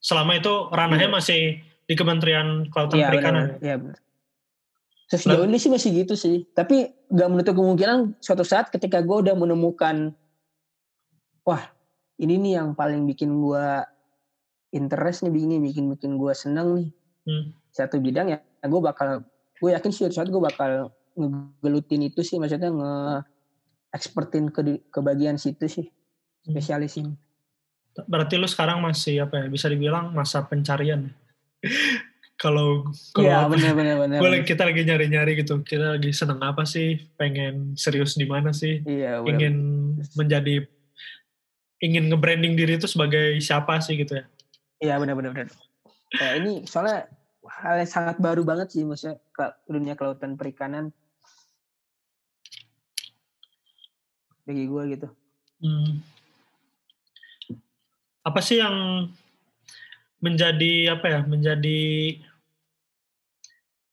Selama 0.00 0.36
itu 0.36 0.52
ranahnya 0.68 1.08
Iya. 1.08 1.16
masih 1.16 1.40
di 1.84 1.94
Kementerian 1.96 2.68
Kelautan 2.68 2.96
Iya 3.00 3.08
Perikanan. 3.08 3.44
benar. 3.56 3.60
Iya 3.60 3.76
benar. 3.80 3.98
Sejauh 5.10 5.42
ini 5.42 5.58
sih 5.58 5.68
masih 5.68 5.90
gitu 6.04 6.14
sih. 6.14 6.46
Tapi 6.54 6.86
gak 7.10 7.28
menutup 7.28 7.58
kemungkinan 7.58 8.22
suatu 8.22 8.46
saat 8.46 8.70
ketika 8.70 9.02
gue 9.02 9.16
udah 9.26 9.34
menemukan, 9.34 10.14
wah 11.42 11.62
ini 12.16 12.38
nih 12.38 12.52
yang 12.62 12.78
paling 12.78 13.08
bikin 13.10 13.34
gue 13.42 13.66
interest 14.70 15.26
nih, 15.26 15.34
ini 15.34 15.56
bikin 15.58 15.90
bikin 15.90 16.14
gue 16.14 16.30
seneng 16.30 16.78
nih 16.78 16.88
Hmm. 17.20 17.52
satu 17.68 18.00
bidang 18.00 18.32
ya, 18.32 18.38
gue 18.64 18.80
bakal, 18.80 19.20
gue 19.60 19.70
yakin 19.70 19.90
sih 19.90 20.00
suatu 20.02 20.16
saat 20.16 20.28
gue 20.28 20.40
bakal 20.40 20.88
ngegelutin 21.12 22.02
itu 22.02 22.20
sih, 22.20 22.36
maksudnya 22.36 22.68
nge 22.68 22.92
expertin 23.90 24.48
ke 24.48 24.60
di- 24.62 24.82
ke 24.84 25.00
bagian 25.00 25.36
situ 25.36 25.66
sih, 25.66 25.86
Hmm. 25.86 26.54
spesialisin. 26.54 27.12
Berarti 28.06 28.38
lu 28.38 28.46
sekarang 28.46 28.80
masih 28.80 29.20
apa 29.20 29.44
ya? 29.44 29.46
Bisa 29.46 29.66
dibilang 29.66 30.10
masa 30.10 30.40
pencarian. 30.42 31.10
ya? 31.10 31.12
Kalau 32.40 32.88
kalau 33.12 33.52
benar 33.52 33.76
benar 33.76 33.96
benar. 34.00 34.16
gua 34.16 34.32
lagi- 34.32 34.48
kita 34.48 34.64
lagi 34.64 34.80
nyari-nyari 34.80 35.36
gitu. 35.36 35.60
Kita 35.60 36.00
lagi 36.00 36.08
seneng 36.08 36.40
apa 36.40 36.64
sih? 36.64 36.96
Pengen 37.20 37.76
serius 37.76 38.16
di 38.16 38.24
mana 38.24 38.48
sih? 38.50 38.80
Iya 38.80 39.20
benar. 39.20 39.28
Ingin 39.36 39.54
menjadi 40.16 40.64
ingin 41.80 42.08
nge-branding 42.08 42.56
diri 42.56 42.80
itu 42.80 42.88
sebagai 42.88 43.36
siapa 43.40 43.76
sih 43.80 43.92
gitu 43.92 44.16
ya? 44.16 44.24
Iya 44.80 44.94
benar 44.96 45.20
benar 45.20 45.36
benar. 45.36 45.52
Kayak 46.08 46.34
ini 46.40 46.52
soalnya 46.64 47.12
hal 47.60 47.76
yang 47.84 47.90
sangat 47.90 48.16
baru 48.16 48.42
banget 48.42 48.72
sih 48.72 48.82
maksudnya 48.88 49.20
ke 49.36 49.44
dunia 49.68 49.94
kelautan 49.94 50.34
perikanan 50.40 50.90
bagi 54.48 54.64
gue 54.66 54.82
gitu. 54.96 55.08
Hmm. 55.62 56.02
Apa 58.26 58.40
sih 58.42 58.58
yang 58.58 59.06
menjadi 60.18 60.98
apa 60.98 61.06
ya? 61.06 61.20
Menjadi 61.22 61.80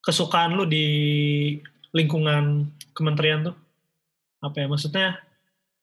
kesukaan 0.01 0.55
lu 0.55 0.65
di 0.65 0.87
lingkungan 1.93 2.73
kementerian 2.97 3.51
tuh? 3.51 3.55
Apa 4.41 4.63
ya? 4.63 4.67
Maksudnya 4.67 5.07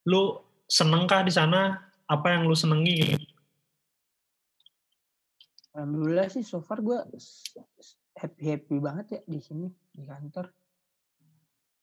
lu 0.08 0.40
senengkah 0.66 1.22
di 1.22 1.30
sana? 1.30 1.86
Apa 2.04 2.36
yang 2.36 2.50
lu 2.50 2.56
senengi? 2.56 3.23
Alhamdulillah 5.74 6.30
sih 6.30 6.46
so 6.46 6.62
far 6.62 6.78
gue 6.80 6.98
happy 8.14 8.42
happy 8.46 8.76
banget 8.78 9.06
ya 9.10 9.20
di 9.26 9.38
sini 9.42 9.66
di 9.90 10.06
kantor. 10.06 10.46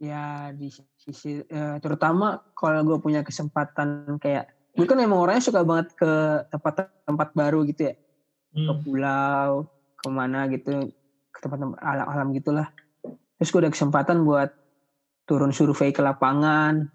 Ya 0.02 0.50
di 0.56 0.72
sisi 0.72 1.44
eh, 1.44 1.78
terutama 1.84 2.40
kalau 2.56 2.82
gue 2.88 2.98
punya 3.04 3.22
kesempatan 3.22 4.18
kayak 4.18 4.48
gue 4.80 4.88
kan 4.88 4.98
emang 5.04 5.28
orangnya 5.28 5.44
suka 5.44 5.68
banget 5.68 5.92
ke 5.94 6.12
tempat-tempat 6.50 7.30
baru 7.36 7.68
gitu 7.68 7.92
ya. 7.92 7.96
ke 8.52 8.60
Hmm. 8.68 8.84
pulau 8.84 9.64
ke 9.96 10.08
mana 10.12 10.44
gitu 10.52 10.92
ke 11.32 11.40
tempat-tempat 11.40 11.80
alam-alam 11.80 12.36
gitulah 12.36 12.68
terus 13.40 13.48
gue 13.48 13.64
ada 13.64 13.72
kesempatan 13.72 14.28
buat 14.28 14.52
turun 15.24 15.56
survei 15.56 15.96
ke 15.96 16.04
lapangan 16.04 16.92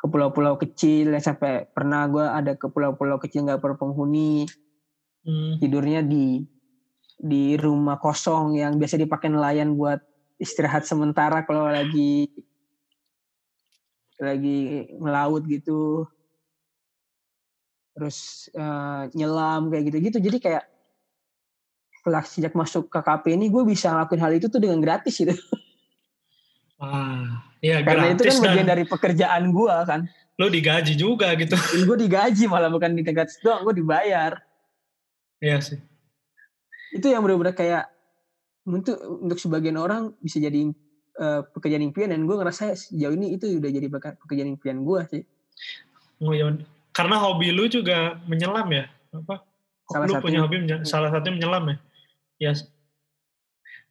ke 0.00 0.04
pulau-pulau 0.08 0.56
kecil 0.56 1.12
ya 1.12 1.20
sampai 1.20 1.68
pernah 1.68 2.08
gue 2.08 2.24
ada 2.24 2.56
ke 2.56 2.64
pulau-pulau 2.72 3.20
kecil 3.20 3.44
nggak 3.44 3.60
berpenghuni 3.60 4.48
Hmm. 5.24 5.56
tidurnya 5.56 6.04
di 6.04 6.44
di 7.16 7.56
rumah 7.56 7.96
kosong 7.96 8.60
yang 8.60 8.76
biasa 8.76 9.00
dipakai 9.00 9.32
nelayan 9.32 9.72
buat 9.72 9.96
istirahat 10.36 10.84
sementara 10.84 11.48
kalau 11.48 11.72
lagi 11.72 12.28
lagi 14.20 14.90
melaut 15.00 15.42
gitu. 15.48 16.04
Terus 17.96 18.50
eh, 18.52 19.02
nyelam 19.16 19.72
kayak 19.72 19.84
gitu-gitu. 19.88 20.18
Jadi 20.20 20.38
kayak 20.42 20.64
setelah 22.04 22.22
sejak 22.28 22.52
masuk 22.52 22.92
KKP 22.92 23.32
ini 23.32 23.48
gue 23.48 23.64
bisa 23.64 23.88
ngelakuin 23.88 24.20
hal 24.20 24.32
itu 24.36 24.46
tuh 24.52 24.60
dengan 24.60 24.76
gratis 24.84 25.16
gitu. 25.16 25.32
Ah, 26.76 27.40
ya 27.64 27.80
karena 27.80 28.12
itu 28.12 28.28
kan 28.28 28.38
bagian 28.44 28.68
dari 28.68 28.84
pekerjaan 28.84 29.48
gue 29.54 29.76
kan. 29.88 30.04
lu 30.34 30.50
digaji 30.50 30.98
juga 30.98 31.30
gitu. 31.38 31.54
gue 31.86 31.96
digaji 31.96 32.50
malah 32.50 32.66
bukan 32.66 32.90
di 32.92 33.06
gratis 33.06 33.38
doang 33.38 33.62
gue 33.62 33.78
dibayar 33.78 34.34
Iya 35.44 35.60
sih. 35.60 35.76
itu 36.90 37.04
yang 37.04 37.20
benar-benar 37.20 37.52
kayak 37.52 37.84
untuk 38.64 38.96
untuk 39.20 39.36
sebagian 39.36 39.76
orang 39.76 40.14
bisa 40.18 40.38
jadi 40.38 40.70
eh, 41.14 41.40
pekerjaan 41.44 41.82
impian 41.82 42.08
dan 42.08 42.22
gue 42.22 42.32
ngerasa 42.32 42.72
sejauh 42.72 43.12
ini 43.12 43.34
itu 43.34 43.50
udah 43.52 43.68
jadi 43.68 43.86
pekerjaan 44.16 44.48
impian 44.48 44.80
gue 44.80 45.00
sih 45.06 45.22
Oh, 46.18 46.30
iya. 46.30 46.46
Karena 46.90 47.18
hobi 47.18 47.50
lu 47.50 47.66
juga 47.66 48.16
menyelam 48.24 48.70
ya? 48.70 48.86
Apa? 49.10 49.42
Salah 49.84 50.06
lu 50.06 50.14
satunya. 50.14 50.22
punya 50.24 50.40
hobi 50.40 50.56
menye- 50.62 50.84
salah 50.84 51.10
satunya 51.10 51.34
menyelam 51.36 51.64
ya? 51.66 51.76
Ya 52.40 52.52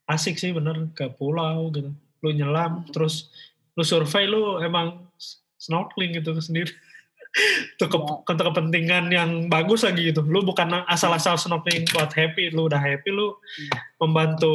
asik 0.06 0.36
sih 0.36 0.52
bener 0.52 0.90
ke 0.92 1.12
pulau 1.12 1.70
gitu. 1.70 1.92
Lu 2.20 2.30
nyelam 2.32 2.88
terus 2.90 3.30
lu 3.76 3.84
survei 3.84 4.26
lu 4.26 4.60
emang 4.60 5.04
snorkeling 5.60 6.16
gitu 6.16 6.32
sendiri. 6.42 6.72
Itu 7.34 7.86
ke, 7.86 7.98
Ya. 7.98 8.14
untuk 8.22 8.46
kepentingan 8.54 9.06
yang 9.10 9.30
bagus 9.50 9.82
lagi 9.82 10.14
gitu. 10.14 10.22
Lu 10.22 10.42
bukan 10.42 10.86
asal-asal 10.86 11.34
snorkeling 11.36 11.90
buat 11.90 12.14
happy, 12.14 12.54
lu 12.54 12.70
udah 12.70 12.78
happy 12.78 13.10
lu 13.10 13.34
Hmm. 13.34 13.70
membantu 14.00 14.54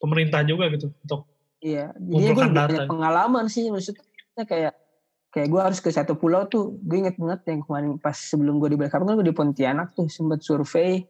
pemerintah 0.00 0.40
juga 0.42 0.66
gitu 0.72 0.88
untuk 0.96 1.28
iya 1.60 1.92
jadi 1.92 2.32
gue 2.32 2.46
banyak 2.48 2.88
pengalaman 2.88 3.52
sih 3.52 3.68
maksudnya 3.68 4.00
kayak 4.48 4.72
kayak 5.28 5.48
gue 5.52 5.60
harus 5.60 5.76
ke 5.76 5.92
satu 5.92 6.16
pulau 6.16 6.48
tuh 6.48 6.72
gue 6.80 7.04
inget 7.04 7.20
banget 7.20 7.44
yang 7.52 7.60
kemarin 7.60 8.00
pas 8.00 8.16
sebelum 8.16 8.56
gue 8.56 8.72
di 8.72 8.76
Balikpapan 8.80 9.12
kan 9.12 9.16
gue 9.20 9.28
di 9.28 9.36
Pontianak 9.36 9.92
tuh 9.92 10.08
sempat 10.08 10.40
survei 10.40 11.04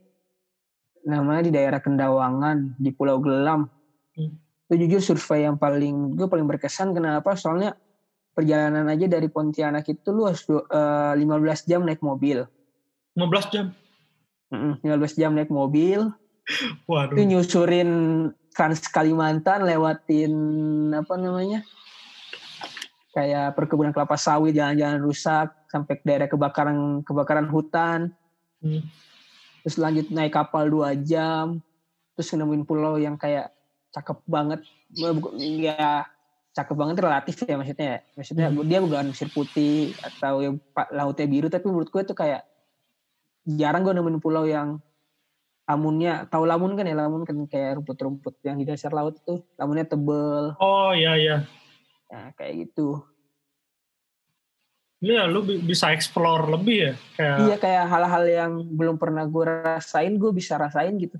namanya 1.06 1.46
di 1.46 1.52
daerah 1.54 1.78
Kendawangan 1.78 2.74
di 2.76 2.90
Pulau 2.90 3.22
Gelam 3.22 3.70
Hmm. 4.10 4.34
itu 4.66 4.90
jujur 4.90 5.14
survei 5.14 5.46
yang 5.46 5.54
paling 5.54 6.18
gue 6.18 6.26
paling 6.26 6.50
berkesan 6.50 6.90
kenapa 6.90 7.38
soalnya 7.38 7.78
perjalanan 8.40 8.88
aja 8.88 9.04
dari 9.04 9.28
Pontianak 9.28 9.84
itu 9.86 10.08
lu 10.08 10.24
harus 10.24 10.48
eh, 10.48 11.12
15 11.20 11.68
jam 11.68 11.84
naik 11.84 12.00
mobil 12.00 12.48
15 13.12 13.52
jam. 13.52 13.66
Mm-mm, 14.48 14.80
15 14.80 15.20
jam 15.20 15.36
naik 15.36 15.52
mobil 15.52 16.08
Waduh. 16.90 17.14
itu 17.14 17.22
nyusurin 17.28 17.90
Trans 18.50 18.82
Kalimantan 18.88 19.62
lewatin 19.62 20.32
apa 20.90 21.14
namanya 21.14 21.62
kayak 23.10 23.54
perkebunan 23.54 23.90
kelapa 23.90 24.14
sawit 24.14 24.54
jalan-jalan 24.54 25.02
rusak 25.02 25.50
sampai 25.66 25.98
ke 25.98 26.04
daerah 26.06 26.26
kebakaran 26.26 27.04
kebakaran 27.04 27.46
hutan 27.46 28.14
Hmm. 28.60 28.84
terus 29.64 29.80
lanjut 29.80 30.12
naik 30.12 30.36
kapal 30.36 30.68
dua 30.68 30.92
jam 30.92 31.64
terus 32.12 32.28
nemuin 32.36 32.68
pulau 32.68 33.00
yang 33.00 33.16
kayak 33.16 33.48
cakep 33.88 34.20
banget 34.28 34.60
ya 34.92 36.04
cakep 36.50 36.74
banget 36.74 36.96
relatif 36.98 37.36
ya 37.46 37.54
maksudnya 37.54 37.86
ya. 37.86 37.98
maksudnya 38.18 38.46
Hmm. 38.50 38.66
dia 38.66 38.78
bukan 38.82 39.14
pasir 39.14 39.30
putih 39.30 39.94
atau 40.02 40.42
yang 40.42 40.54
lautnya 40.90 41.26
biru 41.30 41.46
tapi 41.46 41.70
menurut 41.70 41.88
gue 41.88 42.02
itu 42.02 42.14
kayak 42.14 42.42
jarang 43.46 43.86
gue 43.86 43.94
nemuin 43.94 44.18
pulau 44.18 44.44
yang 44.44 44.82
lamunnya 45.64 46.26
tahu 46.26 46.50
lamun 46.50 46.74
kan 46.74 46.82
ya 46.82 46.98
lamun 46.98 47.22
kan 47.22 47.38
kayak 47.46 47.78
rumput-rumput 47.78 48.34
yang 48.42 48.58
di 48.58 48.66
dasar 48.66 48.90
laut 48.90 49.14
itu 49.22 49.38
lamunnya 49.54 49.86
tebel 49.86 50.58
Oh 50.58 50.90
iya 50.90 51.14
iya. 51.14 51.36
nah, 52.10 52.34
kayak 52.34 52.66
gitu 52.66 53.06
Iya, 55.00 55.24
lu 55.24 55.40
bi- 55.40 55.56
bisa 55.56 55.96
explore 55.96 56.44
lebih 56.52 56.76
ya. 56.76 56.92
Kayak 57.16 57.36
iya 57.40 57.56
kayak 57.56 57.84
hal-hal 57.88 58.24
yang 58.28 58.52
belum 58.68 59.00
pernah 59.00 59.24
gue 59.24 59.44
rasain 59.64 60.12
gue 60.12 60.28
bisa 60.28 60.60
rasain 60.60 60.92
gitu 60.98 61.16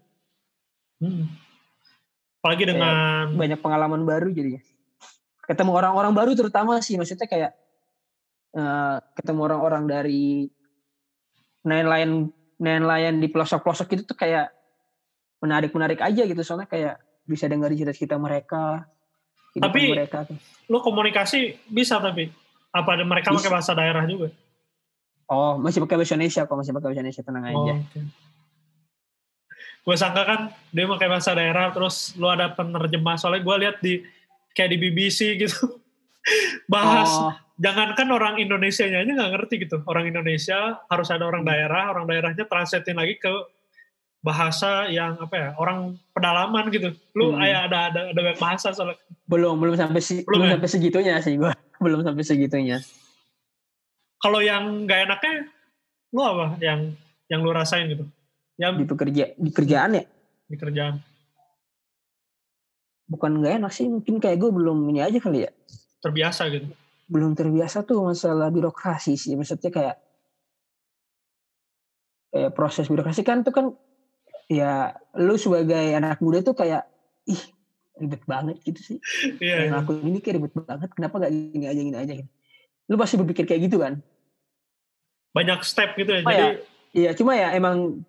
hmm. 1.01 1.25
apalagi 2.43 2.67
Kayak 2.67 2.71
dengan 2.77 2.95
banyak 3.39 3.61
pengalaman 3.63 4.03
baru 4.05 4.29
jadinya 4.35 4.61
ketemu 5.51 5.75
orang-orang 5.75 6.15
baru 6.15 6.33
terutama 6.39 6.79
sih. 6.79 6.95
Maksudnya 6.95 7.27
kayak 7.27 7.53
uh, 8.55 9.03
ketemu 9.19 9.41
orang-orang 9.51 9.85
dari 9.91 10.47
nelayan 11.67 12.31
nelayan 12.63 13.19
di 13.19 13.27
pelosok-pelosok 13.27 13.99
itu 13.99 14.03
tuh 14.07 14.15
kayak 14.15 14.55
menarik-menarik 15.43 15.99
aja 15.99 16.23
gitu. 16.23 16.39
Soalnya 16.47 16.71
kayak 16.71 17.03
bisa 17.27 17.51
dengar 17.51 17.75
cerita-cerita 17.75 18.15
mereka 18.15 18.87
tapi 19.59 19.91
mereka 19.91 20.23
tuh. 20.31 20.39
lo 20.71 20.79
komunikasi 20.79 21.59
bisa 21.67 21.99
tapi 21.99 22.31
apa 22.71 22.91
mereka 23.03 23.35
pakai 23.35 23.51
bahasa 23.51 23.75
daerah 23.75 24.07
juga? 24.07 24.31
Oh 25.27 25.59
masih 25.59 25.83
pakai 25.83 25.99
bahasa 25.99 26.15
Indonesia 26.15 26.47
kok 26.47 26.55
masih 26.55 26.71
pakai 26.71 26.87
bahasa 26.87 27.01
Indonesia 27.03 27.23
tenang 27.27 27.45
oh, 27.51 27.51
aja 27.51 27.75
okay. 27.83 28.03
gue 29.81 29.97
sangka 29.97 30.23
kan 30.23 30.41
dia 30.71 30.87
pakai 30.87 31.09
bahasa 31.11 31.31
daerah 31.35 31.67
terus 31.75 32.15
lo 32.15 32.31
ada 32.31 32.53
penerjemah. 32.55 33.17
Soalnya 33.19 33.43
gue 33.43 33.57
lihat 33.59 33.77
di 33.83 34.05
kayak 34.55 34.71
di 34.75 34.79
BBC 34.79 35.41
gitu. 35.41 35.81
Bahas 36.73 37.11
oh. 37.11 37.33
jangankan 37.57 38.09
orang 38.13 38.35
Indonesia 38.39 38.85
nya 38.87 39.03
aja 39.03 39.13
nggak 39.13 39.33
ngerti 39.37 39.55
gitu. 39.67 39.83
Orang 39.89 40.07
Indonesia 40.07 40.79
harus 40.87 41.09
ada 41.09 41.25
orang 41.27 41.43
daerah 41.47 41.91
orang 41.95 42.07
daerahnya 42.07 42.45
translatein 42.47 42.99
lagi 42.99 43.17
ke 43.19 43.33
bahasa 44.21 44.85
yang 44.93 45.17
apa 45.17 45.35
ya 45.35 45.49
orang 45.57 45.97
pedalaman 46.13 46.69
gitu. 46.69 46.93
Lu 47.17 47.33
hmm. 47.33 47.43
ayah 47.43 47.61
ada 47.67 47.79
ada 47.89 48.01
ada 48.13 48.21
banyak 48.21 48.41
bahasa 48.41 48.69
soalnya. 48.77 49.01
Belum 49.25 49.57
belum 49.57 49.75
sampai 49.81 50.01
si, 50.05 50.23
belum, 50.23 50.45
belum 50.45 50.47
ya? 50.47 50.53
sampai 50.59 50.71
segitunya 50.71 51.15
sih 51.25 51.35
gua. 51.41 51.53
Belum 51.81 52.05
sampai 52.05 52.21
segitunya. 52.29 52.77
Kalau 54.21 54.45
yang 54.45 54.85
nggak 54.85 55.09
enaknya 55.09 55.49
lu 56.13 56.21
apa 56.21 56.61
yang 56.61 56.93
yang 57.33 57.41
lu 57.41 57.57
rasain 57.57 57.89
gitu? 57.89 58.05
Yang 58.61 58.73
di 58.77 58.85
pekerja 58.85 59.25
di 59.33 59.49
kerjaan 59.49 59.97
ya? 59.97 60.05
Di 60.45 60.61
kerjaan 60.61 61.01
bukan 63.11 63.43
nggak 63.43 63.61
enak 63.61 63.73
sih 63.75 63.91
mungkin 63.91 64.23
kayak 64.23 64.39
gue 64.39 64.51
belum 64.55 64.87
ini 64.95 65.03
aja 65.03 65.19
kali 65.19 65.45
ya 65.45 65.51
terbiasa 65.99 66.47
gitu 66.55 66.71
belum 67.11 67.35
terbiasa 67.35 67.83
tuh 67.83 68.07
masalah 68.07 68.55
birokrasi 68.55 69.19
sih 69.19 69.35
maksudnya 69.35 69.75
kayak 69.75 69.97
kayak 72.31 72.55
proses 72.55 72.87
birokrasi 72.87 73.27
kan 73.27 73.43
tuh 73.43 73.51
kan 73.51 73.67
ya 74.47 74.95
lu 75.19 75.35
sebagai 75.35 75.99
anak 75.99 76.23
muda 76.23 76.43
tuh 76.47 76.55
kayak 76.55 76.87
ih 77.27 77.43
ribet 78.01 78.23
banget 78.25 78.57
gitu 78.65 78.81
sih. 78.81 78.99
Iya. 79.45 79.71
Yeah, 79.71 79.79
aku 79.79 80.01
ini 80.01 80.19
kayak 80.25 80.41
ribet 80.41 80.55
banget. 80.57 80.91
Kenapa 80.97 81.21
gak 81.21 81.33
gini 81.33 81.67
aja 81.69 81.81
gini 81.81 81.99
aja? 81.99 82.13
Lu 82.89 82.97
pasti 82.97 83.21
berpikir 83.21 83.45
kayak 83.45 83.71
gitu 83.71 83.79
kan? 83.79 84.01
Banyak 85.37 85.61
step 85.63 85.95
gitu 86.01 86.11
ya. 86.11 86.21
Oh, 86.25 86.33
jadi 86.33 86.43
ya, 86.43 86.51
iya 86.97 87.11
cuma 87.15 87.37
ya 87.37 87.55
emang 87.55 88.03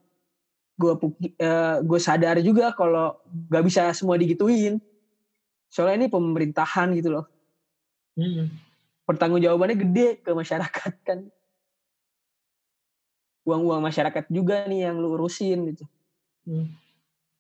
gue 0.80 0.94
uh, 0.98 1.78
gue 1.86 2.00
sadar 2.02 2.42
juga 2.42 2.74
kalau 2.74 3.20
gak 3.52 3.64
bisa 3.68 3.92
semua 3.94 4.16
digituin. 4.16 4.80
Soalnya 5.72 6.04
ini 6.04 6.08
pemerintahan 6.12 6.92
gitu 7.00 7.16
loh. 7.16 7.26
Hmm. 8.20 8.52
Pertanggung 9.08 9.40
jawabannya 9.40 9.80
gede 9.80 10.20
ke 10.20 10.36
masyarakat 10.36 10.94
kan. 11.08 11.20
Uang-uang 13.48 13.80
masyarakat 13.80 14.28
juga 14.28 14.68
nih 14.68 14.92
yang 14.92 15.00
lu 15.00 15.16
urusin 15.16 15.72
gitu. 15.72 15.88
Hmm. 16.44 16.76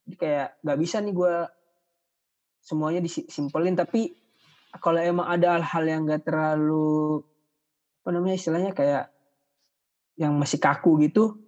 Jadi 0.07 0.15
kayak 0.15 0.47
nggak 0.63 0.79
bisa 0.79 1.03
nih 1.03 1.13
gue 1.13 1.36
semuanya 2.63 3.03
disimpelin 3.03 3.75
tapi 3.75 4.15
kalau 4.79 5.01
emang 5.03 5.27
ada 5.27 5.59
hal-hal 5.59 5.84
yang 5.84 6.01
gak 6.07 6.23
terlalu 6.23 7.19
apa 8.01 8.09
namanya 8.15 8.36
istilahnya 8.38 8.71
kayak 8.71 9.11
yang 10.15 10.38
masih 10.38 10.61
kaku 10.61 11.01
gitu 11.03 11.41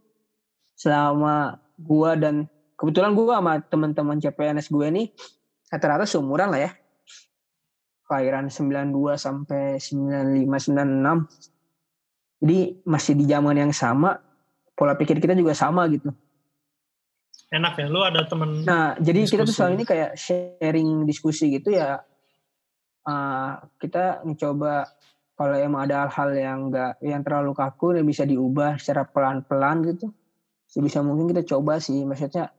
selama 0.75 1.61
gue 1.77 2.11
dan 2.19 2.35
kebetulan 2.75 3.13
gue 3.13 3.25
sama 3.29 3.53
teman-teman 3.61 4.17
CPNS 4.19 4.67
gue 4.73 4.87
nih 4.89 5.07
rata-rata 5.73 6.05
seumuran 6.05 6.53
lah 6.53 6.69
ya. 6.69 6.71
Kelahiran 8.05 8.53
92 8.53 9.17
sampai 9.17 9.81
95 9.81 10.45
96 10.45 11.53
jadi 12.43 12.59
masih 12.83 13.13
di 13.15 13.25
zaman 13.25 13.55
yang 13.55 13.71
sama 13.71 14.19
pola 14.75 14.99
pikir 14.99 15.17
kita 15.23 15.31
juga 15.31 15.55
sama 15.55 15.87
gitu. 15.87 16.11
Enak 17.53 17.79
ya 17.79 17.87
lu 17.87 18.03
ada 18.03 18.27
temen 18.27 18.67
nah 18.67 18.99
jadi 18.99 19.23
diskusi. 19.23 19.33
kita 19.39 19.43
tuh 19.47 19.55
soal 19.55 19.71
ini 19.79 19.87
kayak 19.87 20.19
sharing 20.19 21.07
diskusi 21.07 21.55
gitu 21.55 21.71
ya. 21.71 22.03
Uh, 23.07 23.59
kita 23.79 24.23
mencoba 24.27 24.87
kalau 25.39 25.55
emang 25.55 25.87
ada 25.87 26.07
hal-hal 26.07 26.29
yang 26.35 26.59
enggak 26.67 26.99
yang 26.99 27.23
terlalu 27.23 27.51
kaku 27.55 27.95
yang 27.95 28.07
bisa 28.07 28.27
diubah 28.27 28.75
secara 28.75 29.07
pelan-pelan 29.07 29.95
gitu. 29.95 30.11
Sebisa 30.67 30.99
mungkin 30.99 31.31
kita 31.31 31.47
coba 31.47 31.79
sih 31.79 32.03
maksudnya 32.03 32.51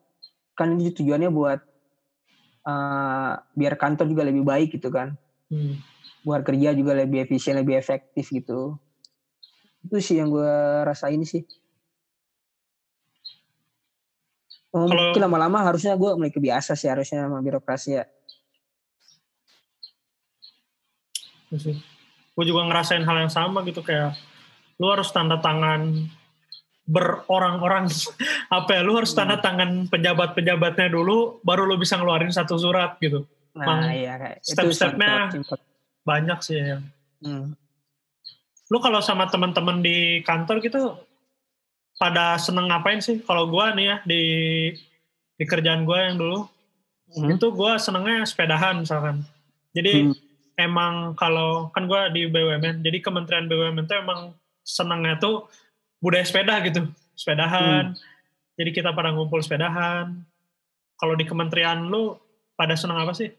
kan 0.57 0.73
ini 0.73 0.97
tujuannya 0.97 1.29
buat 1.29 1.61
uh, 2.65 3.33
biar 3.57 3.75
kantor 3.79 4.07
juga 4.11 4.23
lebih 4.27 4.45
baik 4.45 4.77
gitu 4.81 4.89
kan 4.91 5.15
hmm. 5.53 5.81
buat 6.27 6.43
kerja 6.43 6.73
juga 6.73 6.97
lebih 6.97 7.29
efisien 7.29 7.57
lebih 7.61 7.79
efektif 7.79 8.29
gitu 8.29 8.77
itu 9.85 9.97
sih 10.01 10.17
yang 10.21 10.33
gue 10.33 10.53
rasain 10.85 11.21
sih 11.25 11.45
Oh, 14.75 14.91
Kalau, 14.91 15.15
mungkin 15.15 15.23
lama-lama 15.23 15.71
harusnya 15.71 15.95
gue 15.95 16.11
mulai 16.19 16.35
kebiasa 16.35 16.75
sih 16.75 16.91
harusnya 16.91 17.31
sama 17.31 17.39
birokrasi 17.39 17.95
ya. 17.95 18.11
Iya 21.55 21.79
gue 22.35 22.45
juga 22.45 22.67
ngerasain 22.67 23.07
hal 23.07 23.17
yang 23.27 23.33
sama 23.33 23.63
gitu 23.63 23.81
kayak 23.87 24.19
lu 24.83 24.91
harus 24.91 25.07
tanda 25.15 25.39
tangan 25.39 26.11
berorang-orang 26.85 27.89
apa 28.57 28.71
ya 28.77 28.81
lu 28.85 28.97
harus 28.97 29.13
hmm. 29.13 29.19
tanda 29.19 29.37
tangan 29.41 29.71
pejabat-pejabatnya 29.89 30.93
dulu 30.93 31.41
baru 31.41 31.65
lu 31.65 31.81
bisa 31.81 31.97
ngeluarin 31.97 32.33
satu 32.33 32.61
surat 32.61 33.01
gitu. 33.01 33.25
Nah, 33.55 33.67
Mang, 33.67 33.83
iya 33.95 34.19
kayak 34.19 34.39
step-stepnya 34.43 35.31
banyak 36.03 36.39
sih 36.43 36.59
ya. 36.59 36.79
Hmm. 37.25 37.55
Lu 38.69 38.79
kalau 38.83 39.01
sama 39.01 39.31
teman-teman 39.31 39.81
di 39.81 40.21
kantor 40.27 40.59
gitu 40.61 40.99
pada 41.97 42.37
seneng 42.37 42.69
ngapain 42.69 43.01
sih? 43.01 43.23
Kalau 43.23 43.49
gue 43.49 43.65
nih 43.79 43.87
ya 43.87 43.97
di 44.05 44.23
di 45.35 45.45
kerjaan 45.47 45.87
gue 45.87 45.99
yang 45.99 46.17
dulu 46.19 46.47
hmm. 47.15 47.39
itu 47.39 47.47
gue 47.55 47.73
senengnya 47.79 48.27
sepedahan 48.27 48.83
misalkan. 48.83 49.23
Jadi 49.75 50.11
hmm. 50.11 50.15
emang 50.59 51.15
kalau 51.15 51.71
kan 51.71 51.87
gue 51.87 52.01
di 52.15 52.23
BUMN, 52.31 52.83
jadi 52.83 52.99
Kementerian 53.03 53.47
BUMN 53.47 53.87
itu 53.87 53.95
emang 53.95 54.35
senengnya 54.65 55.19
tuh 55.21 55.47
budaya 56.05 56.25
sepeda 56.29 56.61
gitu, 56.61 56.85
sepedahan. 57.17 57.97
Hmm. 57.97 58.61
Jadi 58.61 58.71
kita 58.77 58.93
pada 58.93 59.17
ngumpul 59.17 59.41
sepedahan. 59.41 60.13
Kalau 61.01 61.15
di 61.17 61.25
kementerian 61.25 61.89
lu 61.89 62.13
pada 62.53 62.77
seneng 62.77 63.01
apa 63.01 63.17
sih? 63.17 63.33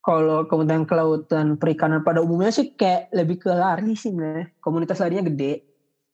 Kalau 0.00 0.48
Kementerian 0.48 0.88
Kelautan 0.88 1.60
Perikanan 1.60 2.00
pada 2.00 2.24
umumnya 2.24 2.48
sih 2.48 2.72
kayak 2.72 3.12
lebih 3.12 3.36
ke 3.36 3.52
lari 3.52 3.92
sih 3.94 4.08
sebenarnya. 4.08 4.48
Komunitas 4.56 4.96
larinya 4.96 5.28
gede 5.28 5.70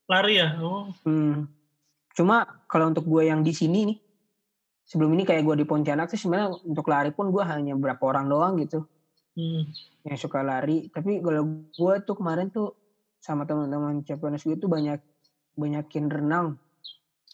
Lari 0.06 0.38
ya? 0.38 0.54
Oh. 0.62 0.94
Hmm. 1.02 1.50
Cuma 2.14 2.46
kalau 2.70 2.94
untuk 2.94 3.04
gue 3.04 3.26
yang 3.26 3.42
di 3.42 3.50
sini 3.50 3.90
nih, 3.90 3.98
sebelum 4.86 5.10
ini 5.18 5.26
kayak 5.26 5.42
gue 5.42 5.62
di 5.62 5.66
Pontianak 5.66 6.06
sih 6.14 6.18
sebenarnya 6.18 6.62
untuk 6.62 6.86
lari 6.86 7.10
pun 7.10 7.34
gue 7.34 7.42
hanya 7.42 7.74
berapa 7.74 7.98
orang 8.06 8.30
doang 8.30 8.54
gitu. 8.62 8.86
Hmm. 9.34 9.66
Yang 10.06 10.30
suka 10.30 10.46
lari. 10.46 10.86
Tapi 10.94 11.18
kalau 11.18 11.66
gue 11.74 11.94
tuh 12.06 12.14
kemarin 12.14 12.48
tuh 12.54 12.70
sama 13.26 13.42
teman-teman 13.42 14.06
CPNS 14.06 14.46
gue 14.46 14.56
tuh 14.62 14.70
banyak 14.70 15.02
banyakin 15.58 16.06
renang. 16.06 16.54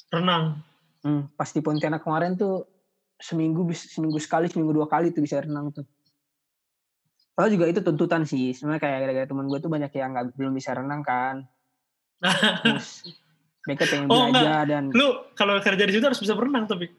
Renang? 0.08 0.64
Hmm, 1.04 1.28
pas 1.36 1.52
di 1.52 1.60
Pontianak 1.60 2.00
kemarin 2.00 2.40
tuh 2.40 2.64
seminggu 3.20 3.68
seminggu 3.76 4.16
sekali, 4.16 4.48
seminggu 4.48 4.72
dua 4.72 4.88
kali 4.88 5.12
tuh 5.12 5.20
bisa 5.20 5.44
renang 5.44 5.68
tuh. 5.68 5.84
Kalau 7.36 7.48
juga 7.52 7.68
itu 7.68 7.84
tuntutan 7.84 8.24
sih. 8.24 8.56
Sebenarnya 8.56 8.80
kayak 8.80 8.98
gara-gara 9.04 9.26
teman 9.28 9.46
gue 9.52 9.58
tuh 9.60 9.68
banyak 9.68 9.92
yang 9.92 10.16
nggak 10.16 10.26
belum 10.32 10.52
bisa 10.56 10.72
renang 10.72 11.04
kan. 11.04 11.44
Terus 12.64 13.04
mereka 13.68 13.84
pengen 13.86 14.08
oh, 14.08 14.32
belajar 14.32 14.64
enggak. 14.64 14.64
dan 14.66 14.84
lu 14.90 15.08
kalau 15.38 15.54
kerja 15.62 15.84
di 15.86 15.92
situ 15.94 16.02
harus 16.02 16.18
bisa 16.18 16.34
berenang 16.34 16.66
tapi 16.66 16.90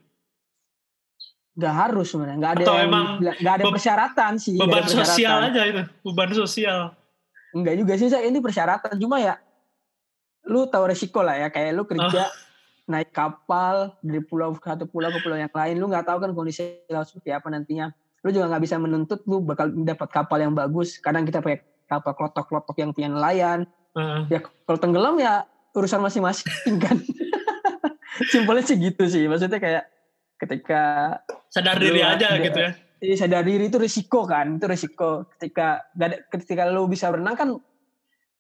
Gak 1.53 1.69
harus 1.69 2.09
sebenarnya, 2.09 2.37
gak 2.41 2.53
ada 2.57 2.65
Atau 2.65 2.75
emang 2.81 3.05
gak 3.21 3.53
ada 3.61 3.65
persyaratan 3.69 4.41
sih. 4.41 4.57
Beban 4.57 4.89
sosial 4.89 5.37
aja 5.37 5.61
itu, 5.69 5.85
beban 6.01 6.33
sosial. 6.33 6.97
Enggak 7.53 7.75
juga 7.77 7.93
sih, 7.95 8.09
saya 8.09 8.25
ini 8.25 8.41
persyaratan 8.41 8.97
cuma 8.97 9.21
ya, 9.21 9.37
lu 10.49 10.65
tahu 10.67 10.89
resiko 10.89 11.21
lah 11.21 11.37
ya, 11.37 11.47
kayak 11.53 11.71
lu 11.77 11.85
kerja 11.85 12.27
oh. 12.27 12.31
naik 12.89 13.13
kapal 13.13 13.93
dari 14.01 14.19
pulau 14.25 14.57
satu 14.57 14.89
pulau 14.89 15.13
ke 15.13 15.21
pulau 15.21 15.37
yang 15.37 15.53
lain, 15.53 15.75
lu 15.77 15.85
nggak 15.87 16.09
tahu 16.09 16.17
kan 16.17 16.33
kondisi 16.33 16.81
laut 16.89 17.05
seperti 17.05 17.31
apa 17.31 17.47
nantinya. 17.53 17.93
Lu 18.25 18.33
juga 18.33 18.49
nggak 18.49 18.63
bisa 18.63 18.75
menuntut 18.81 19.21
lu 19.29 19.43
bakal 19.45 19.69
dapat 19.71 20.09
kapal 20.09 20.39
yang 20.41 20.55
bagus. 20.55 20.97
Kadang 20.97 21.27
kita 21.27 21.43
pakai 21.43 21.61
kapal 21.85 22.15
klotok-klotok 22.15 22.75
yang 22.79 22.89
punya 22.95 23.11
nelayan, 23.11 23.69
Uh. 23.93 24.25
Ya 24.29 24.41
kalau 24.41 24.79
tenggelam 24.81 25.15
ya 25.21 25.45
urusan 25.77 26.01
masing-masing 26.01 26.81
kan. 26.81 26.97
Simpelnya 28.33 28.65
sih 28.65 28.77
gitu 28.77 29.03
sih. 29.05 29.25
Maksudnya 29.29 29.61
kayak 29.61 29.85
ketika 30.41 30.81
sadar 31.53 31.77
diri 31.77 32.01
aja 32.01 32.37
gitu 32.41 32.57
ya. 32.57 32.71
Iya 33.03 33.27
sadar 33.27 33.43
diri 33.43 33.67
itu 33.67 33.75
risiko 33.75 34.23
kan, 34.23 34.55
itu 34.55 34.63
risiko. 34.63 35.27
Ketika 35.35 35.91
gak 35.91 36.07
ada, 36.07 36.17
ketika 36.31 36.63
lu 36.71 36.87
bisa 36.87 37.11
berenang 37.11 37.35
kan 37.35 37.49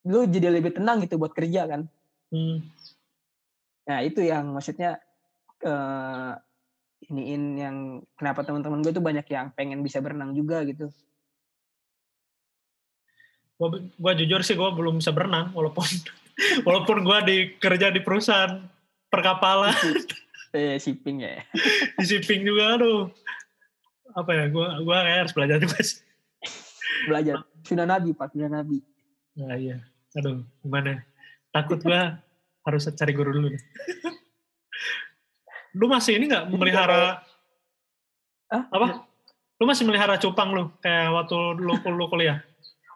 lu 0.07 0.19
jadi 0.23 0.47
lebih 0.55 0.79
tenang 0.79 1.03
gitu 1.03 1.19
buat 1.19 1.35
kerja 1.35 1.67
kan. 1.67 1.91
Hmm. 2.31 2.63
Nah 3.91 3.99
itu 4.07 4.23
yang 4.23 4.55
maksudnya 4.55 5.03
uh, 5.67 6.39
iniin 7.11 7.43
yang 7.59 7.75
kenapa 8.15 8.47
teman-teman 8.47 8.79
gue 8.79 8.95
tuh 8.95 9.03
banyak 9.03 9.27
yang 9.27 9.51
pengen 9.51 9.83
bisa 9.83 9.99
berenang 9.99 10.31
juga 10.31 10.63
gitu. 10.63 10.87
Gua, 13.59 13.79
gua 13.99 14.13
jujur 14.15 14.41
sih 14.47 14.55
gua 14.55 14.71
belum 14.71 15.03
bisa 15.03 15.11
berenang 15.11 15.51
walaupun 15.51 15.83
walaupun 16.67 17.03
gua 17.03 17.19
di 17.19 17.59
kerja 17.59 17.91
di 17.91 17.99
perusahaan 17.99 18.63
perkapalan 19.11 19.75
Eh, 20.53 20.77
shipping 20.77 21.25
ya. 21.25 21.41
di 21.97 22.05
shipping 22.05 22.45
juga 22.45 22.77
aduh 22.77 23.09
apa 24.13 24.31
ya 24.33 24.45
gua 24.49 24.79
gua 24.85 24.97
kayak 25.03 25.19
harus 25.25 25.33
belajar 25.33 25.57
juga 25.59 25.77
sih. 25.81 25.99
Belajar. 27.09 27.35
Sudah 27.65 27.85
Nabi, 27.89 28.09
Pak. 28.15 28.31
Sudah 28.31 28.49
Nabi. 28.49 28.77
Nah, 29.37 29.57
iya. 29.57 29.81
Aduh, 30.15 30.45
gimana? 30.61 31.01
Takut 31.49 31.81
gua 31.81 32.21
harus 32.63 32.87
cari 32.93 33.11
guru 33.11 33.33
dulu 33.33 33.47
deh. 33.51 33.63
lu 35.73 35.89
masih 35.89 36.21
ini 36.21 36.29
nggak 36.29 36.53
memelihara 36.53 37.25
Ah, 38.53 38.69
apa? 38.69 39.09
Lu 39.57 39.65
masih 39.65 39.81
melihara 39.89 40.21
cupang 40.21 40.53
lu 40.53 40.69
kayak 40.77 41.09
waktu 41.09 41.37
lu, 41.57 41.73
lu 41.73 42.05
kuliah? 42.05 42.45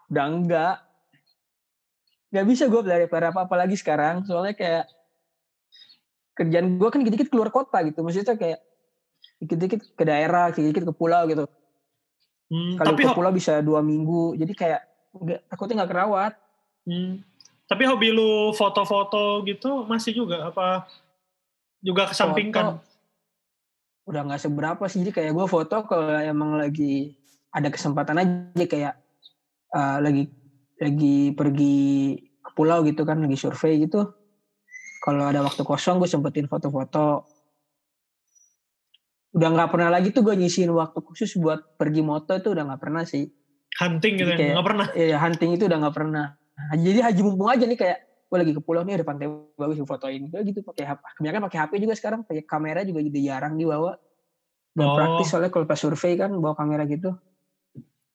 Udah 0.06 0.30
enggak. 0.30 0.76
Gak 2.30 2.46
bisa 2.46 2.70
gue 2.70 2.78
pelihara 2.78 3.34
apa-apa 3.34 3.66
lagi 3.66 3.74
sekarang. 3.74 4.22
Soalnya 4.22 4.54
kayak 4.54 4.86
kerjaan 6.38 6.78
gue 6.78 6.88
kan 6.94 7.02
dikit-dikit 7.02 7.34
keluar 7.34 7.50
kota 7.50 7.82
gitu. 7.82 8.06
Maksudnya 8.06 8.38
kayak 8.38 8.62
dikit-dikit 9.38 9.80
ke 9.94 10.04
daerah, 10.06 10.50
dikit-dikit 10.50 10.84
ke 10.90 10.94
pulau 10.94 11.26
gitu. 11.30 11.44
Hmm, 12.48 12.80
Kalau 12.80 12.94
ke 12.96 13.12
pulau 13.14 13.32
bisa 13.34 13.60
dua 13.60 13.84
minggu. 13.84 14.34
Jadi 14.38 14.52
kayak 14.56 14.80
nggak 15.14 15.40
takutnya 15.50 15.84
nggak 15.84 15.92
kerawat. 15.92 16.32
hmm, 16.88 17.20
tapi 17.68 17.84
hobi 17.84 18.12
lu 18.16 18.56
foto-foto 18.56 19.44
gitu 19.44 19.84
masih 19.84 20.16
juga 20.16 20.48
apa 20.48 20.88
juga 21.84 22.08
kesampingkan? 22.08 22.80
Foto 22.80 22.88
udah 24.08 24.24
nggak 24.24 24.40
seberapa 24.40 24.84
sih. 24.88 25.04
Jadi 25.04 25.12
kayak 25.12 25.32
gue 25.36 25.46
foto 25.46 25.84
kalau 25.84 26.16
emang 26.16 26.56
lagi 26.56 27.12
ada 27.52 27.68
kesempatan 27.68 28.16
aja 28.24 28.64
kayak 28.64 28.94
eh, 29.76 29.96
lagi 30.00 30.24
lagi 30.80 31.36
pergi 31.36 32.16
ke 32.40 32.50
pulau 32.56 32.80
gitu 32.88 33.04
kan, 33.04 33.20
lagi 33.20 33.36
survei 33.36 33.84
gitu. 33.84 34.08
Kalau 35.04 35.28
ada 35.28 35.44
waktu 35.44 35.60
kosong 35.62 36.00
gue 36.00 36.08
sempetin 36.08 36.48
foto-foto. 36.48 37.28
Udah 39.36 39.48
nggak 39.52 39.70
pernah 39.70 39.90
lagi 39.92 40.08
tuh 40.08 40.24
gue 40.24 40.34
nyisihin 40.34 40.72
waktu 40.72 40.98
khusus 41.04 41.36
buat 41.36 41.76
pergi 41.76 42.00
moto 42.00 42.32
itu 42.32 42.48
udah 42.52 42.64
nggak 42.72 42.80
pernah 42.80 43.02
sih. 43.04 43.28
Hunting 43.76 44.14
gitu 44.16 44.30
ya? 44.32 44.56
Nggak 44.56 44.66
pernah? 44.66 44.86
Eh, 44.96 45.12
hunting 45.12 45.50
itu 45.54 45.68
udah 45.68 45.78
nggak 45.84 45.96
pernah. 45.96 46.26
Jadi 46.74 46.98
haji 47.04 47.20
mumpung 47.22 47.46
aja 47.52 47.64
nih 47.68 47.78
kayak 47.78 47.98
gue 48.28 48.36
lagi 48.36 48.52
ke 48.56 48.60
pulau 48.60 48.82
nih 48.84 49.00
ada 49.00 49.04
pantai 49.06 49.28
bagus 49.54 49.78
fotoin. 49.84 50.32
Gue 50.32 50.40
gitu 50.48 50.64
pakai 50.64 50.84
HP. 50.88 51.00
Kebanyakan 51.20 51.40
pakai 51.48 51.58
HP 51.60 51.72
juga 51.84 51.94
sekarang, 51.94 52.20
pakai 52.24 52.42
kamera 52.48 52.80
juga 52.82 53.04
jadi 53.04 53.20
jarang 53.20 53.54
dibawa. 53.54 53.94
Gak 54.74 54.84
Oh. 54.84 54.94
praktis 54.96 55.26
soalnya 55.30 55.50
kalau 55.52 55.66
pas 55.68 55.78
survei 55.78 56.14
kan 56.16 56.30
bawa 56.32 56.54
kamera 56.56 56.88
gitu. 56.88 57.12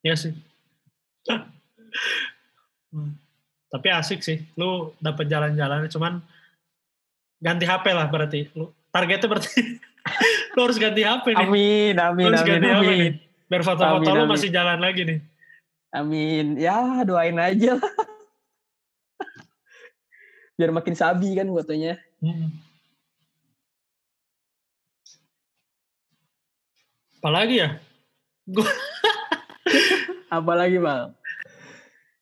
Iya 0.01 0.15
sih. 0.17 0.33
Hmm. 2.89 3.13
Tapi 3.73 3.87
asik 3.89 4.21
sih. 4.21 4.37
Lu 4.57 4.93
dapat 5.01 5.25
jalan-jalan 5.29 5.89
cuman 5.89 6.21
ganti 7.41 7.65
HP 7.65 7.85
lah 7.93 8.05
berarti. 8.09 8.49
Lu 8.53 8.69
targetnya 8.93 9.27
berarti 9.29 9.49
lu 10.53 10.59
harus 10.61 10.77
ganti 10.77 11.01
HP 11.01 11.25
nih. 11.31 11.37
Amin, 11.41 11.93
amin, 11.95 12.25
harus 12.27 12.41
amin, 12.41 12.51
ganti 12.51 12.67
HP 12.67 12.75
nih. 12.75 12.93
amin. 12.93 13.13
Biar 13.47 13.61
foto-foto 13.61 14.01
Amin, 14.01 14.17
amin. 14.17 14.29
masih 14.29 14.49
jalan 14.49 14.77
lagi 14.77 15.01
nih. 15.03 15.19
Amin. 15.91 16.45
Ya 16.57 17.03
doain 17.03 17.35
aja 17.35 17.75
lah. 17.77 17.93
Biar 20.57 20.69
makin 20.69 20.93
sabi 20.93 21.33
kan 21.33 21.47
fotonya. 21.47 21.97
Hmm. 22.17 22.49
Apalagi 27.17 27.55
ya? 27.57 27.69
Gue 28.43 28.67
Apalagi 30.33 30.77
bang? 30.77 31.13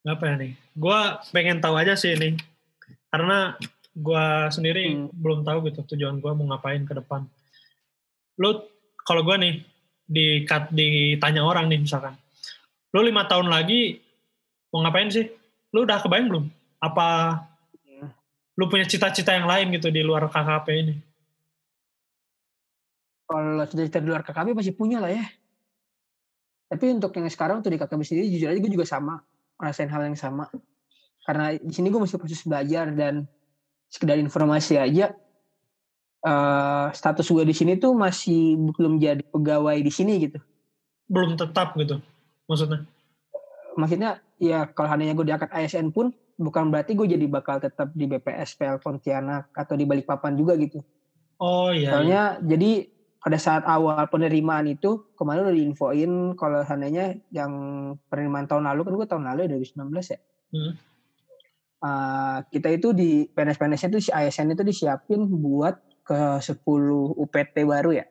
apa 0.02 0.24
ya 0.26 0.34
nih? 0.34 0.52
Gua 0.74 1.22
pengen 1.30 1.62
tahu 1.62 1.78
aja 1.78 1.94
sih 1.94 2.12
ini. 2.12 2.34
Karena 3.08 3.56
gua 3.94 4.50
sendiri 4.50 4.90
Hmm. 4.90 5.08
belum 5.14 5.42
tahu 5.42 5.70
gitu 5.70 5.86
tujuan 5.88 6.18
gua 6.18 6.34
mau 6.34 6.50
ngapain 6.50 6.82
ke 6.84 6.92
depan. 6.92 7.24
Lu 8.40 8.64
kalau 9.04 9.26
gua 9.26 9.36
nih 9.42 9.64
di 10.06 10.44
ditanya 10.76 11.42
orang 11.44 11.72
nih 11.72 11.80
misalkan. 11.82 12.16
Lu 12.92 13.00
lima 13.04 13.24
tahun 13.28 13.48
lagi 13.48 14.00
mau 14.72 14.84
ngapain 14.84 15.12
sih? 15.12 15.28
Lu 15.72 15.88
udah 15.88 16.04
kebayang 16.04 16.28
belum? 16.28 16.46
Apa 16.84 17.40
Hmm. 17.88 18.12
lu 18.60 18.68
punya 18.68 18.84
cita-cita 18.84 19.32
yang 19.32 19.48
lain 19.48 19.72
gitu 19.76 19.88
di 19.92 20.04
luar 20.04 20.28
KKP 20.28 20.68
ini? 20.76 20.96
Kalau 23.32 23.64
cita-cita 23.64 24.04
di 24.04 24.08
luar 24.12 24.28
KKB 24.28 24.52
masih 24.52 24.76
punya 24.76 25.00
lah 25.00 25.12
ya. 25.12 25.24
Tapi 26.68 26.88
untuk 26.96 27.16
yang 27.16 27.28
sekarang 27.32 27.64
tuh 27.64 27.72
di 27.72 27.80
KKB 27.80 28.02
sendiri 28.04 28.28
jujur 28.32 28.52
aja 28.52 28.60
gue 28.60 28.72
juga 28.72 28.88
sama. 28.88 29.24
Ngerasain 29.60 29.92
hal 29.92 30.02
yang 30.12 30.20
sama. 30.20 30.52
Karena 31.24 31.56
di 31.56 31.72
sini 31.72 31.88
gue 31.88 32.02
masih 32.02 32.20
proses 32.20 32.44
belajar 32.44 32.92
dan 32.92 33.24
sekedar 33.88 34.20
informasi 34.20 34.76
aja. 34.80 35.16
Eh 36.22 36.88
status 36.94 37.26
gue 37.26 37.46
di 37.46 37.56
sini 37.58 37.82
tuh 37.82 37.98
masih 37.98 38.54
belum 38.78 39.02
jadi 39.02 39.26
pegawai 39.26 39.78
di 39.82 39.92
sini 39.92 40.22
gitu. 40.22 40.38
Belum 41.10 41.34
tetap 41.34 41.74
gitu 41.78 41.98
maksudnya. 42.46 42.86
Maksudnya 43.80 44.12
ya 44.38 44.70
kalau 44.70 44.92
hanya 44.94 45.16
gue 45.18 45.26
diangkat 45.26 45.50
ASN 45.50 45.90
pun 45.96 46.14
bukan 46.38 46.70
berarti 46.74 46.98
gue 46.98 47.08
jadi 47.10 47.26
bakal 47.26 47.62
tetap 47.62 47.94
di 47.94 48.06
BPS 48.06 48.58
PL 48.58 48.78
Pontianak 48.82 49.54
atau 49.54 49.74
di 49.74 49.86
Balikpapan 49.86 50.38
juga 50.38 50.58
gitu. 50.58 50.82
Oh 51.42 51.74
iya. 51.74 51.80
iya. 51.80 51.90
Soalnya 51.90 52.22
jadi 52.46 52.72
pada 53.22 53.38
saat 53.38 53.64
awal 53.70 54.02
penerimaan 54.10 54.66
itu 54.66 55.14
kemarin 55.14 55.46
udah 55.46 55.58
diinfoin 55.58 56.12
kalau 56.34 56.66
seandainya 56.66 57.22
yang 57.30 57.54
penerimaan 58.10 58.50
tahun 58.50 58.66
lalu 58.66 58.82
kan 58.86 58.94
gue 58.98 59.08
tahun 59.08 59.26
lalu 59.30 59.40
ya 59.46 59.50
2019 59.58 60.14
ya. 60.14 60.20
Hmm. 60.52 60.74
Uh, 61.82 62.38
kita 62.54 62.70
itu 62.78 62.94
di 62.94 63.26
PNS-PNS 63.34 63.90
itu 63.90 64.10
si 64.10 64.12
ASN 64.14 64.54
itu 64.54 64.62
disiapin 64.62 65.26
buat 65.26 65.82
ke 66.02 66.42
10 66.42 66.58
UPT 67.18 67.56
baru 67.64 67.92
ya. 68.02 68.06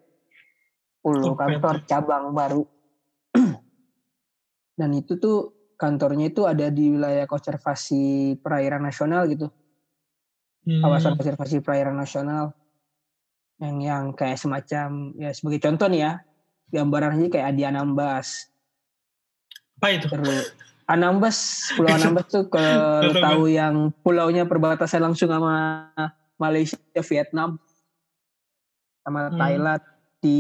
10 1.03 1.33
UPT. 1.33 1.39
kantor 1.39 1.75
cabang 1.85 2.25
baru. 2.33 2.63
Dan 4.79 4.91
itu 4.97 5.17
tuh 5.21 5.53
kantornya 5.77 6.29
itu 6.29 6.45
ada 6.45 6.69
di 6.69 6.93
wilayah 6.93 7.25
konservasi 7.25 8.37
perairan 8.41 8.85
nasional 8.85 9.25
gitu 9.29 9.49
Hmm. 10.61 10.85
kawasan 10.85 11.17
konservasi 11.17 11.65
perairan 11.65 11.97
nasional 11.97 12.53
yang 13.65 13.81
yang 13.81 14.05
kayak 14.13 14.37
semacam 14.37 15.09
ya 15.17 15.33
sebagai 15.33 15.57
contoh 15.65 15.89
nih 15.89 16.05
ya 16.05 16.13
gambaran 16.69 17.17
aja 17.17 17.29
kayak 17.33 17.47
Adi 17.57 17.63
Anambas 17.65 18.53
Apa 19.81 19.89
itu? 19.97 20.05
terus 20.13 20.53
Anambas 20.85 21.37
Pulau 21.73 21.93
Anambas 21.97 22.29
tuh 22.29 22.45
kalau 22.53 23.09
tahu 23.09 23.49
yang 23.49 23.89
pulaunya 24.05 24.45
perbatasan 24.45 25.01
langsung 25.01 25.33
sama 25.33 25.89
Malaysia 26.37 26.77
Vietnam 27.09 27.57
sama 29.05 29.31
Hmm. 29.31 29.39
Thailand 29.39 29.83
di 30.21 30.39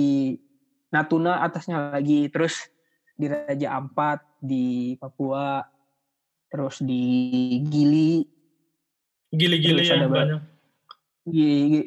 Natuna 0.90 1.40
atasnya 1.40 1.94
lagi 1.94 2.26
terus 2.28 2.66
di 3.14 3.30
Raja 3.30 3.78
Ampat 3.78 4.20
di 4.42 4.96
Papua 4.98 5.62
terus 6.50 6.82
di 6.82 7.02
Gili 7.64 8.26
Gili-gili 9.30 9.86
Terus 9.86 9.90
yang 9.94 10.11
ba- 10.11 10.26
banyak. 10.26 10.40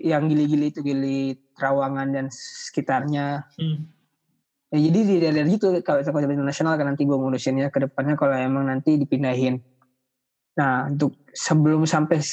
Yang 0.07 0.23
gili-gili 0.31 0.65
itu 0.71 0.79
gili 0.79 1.17
Trawangan 1.59 2.07
dan 2.15 2.25
sekitarnya. 2.31 3.43
Hmm. 3.59 3.91
Ya, 4.71 4.79
jadi 4.89 4.99
di 5.03 5.15
daerah 5.19 5.45
itu 5.45 5.83
kalau 5.83 5.99
kalau 6.01 6.23
internasional 6.31 6.79
kan 6.79 6.95
nanti 6.95 7.03
gue 7.03 7.13
ngurusinnya 7.13 7.67
ke 7.67 7.83
depannya 7.83 8.15
kalau 8.15 8.33
emang 8.33 8.71
nanti 8.71 8.95
dipindahin. 8.95 9.59
Nah 10.55 10.87
untuk 10.87 11.19
sebelum 11.35 11.83
sampai 11.83 12.23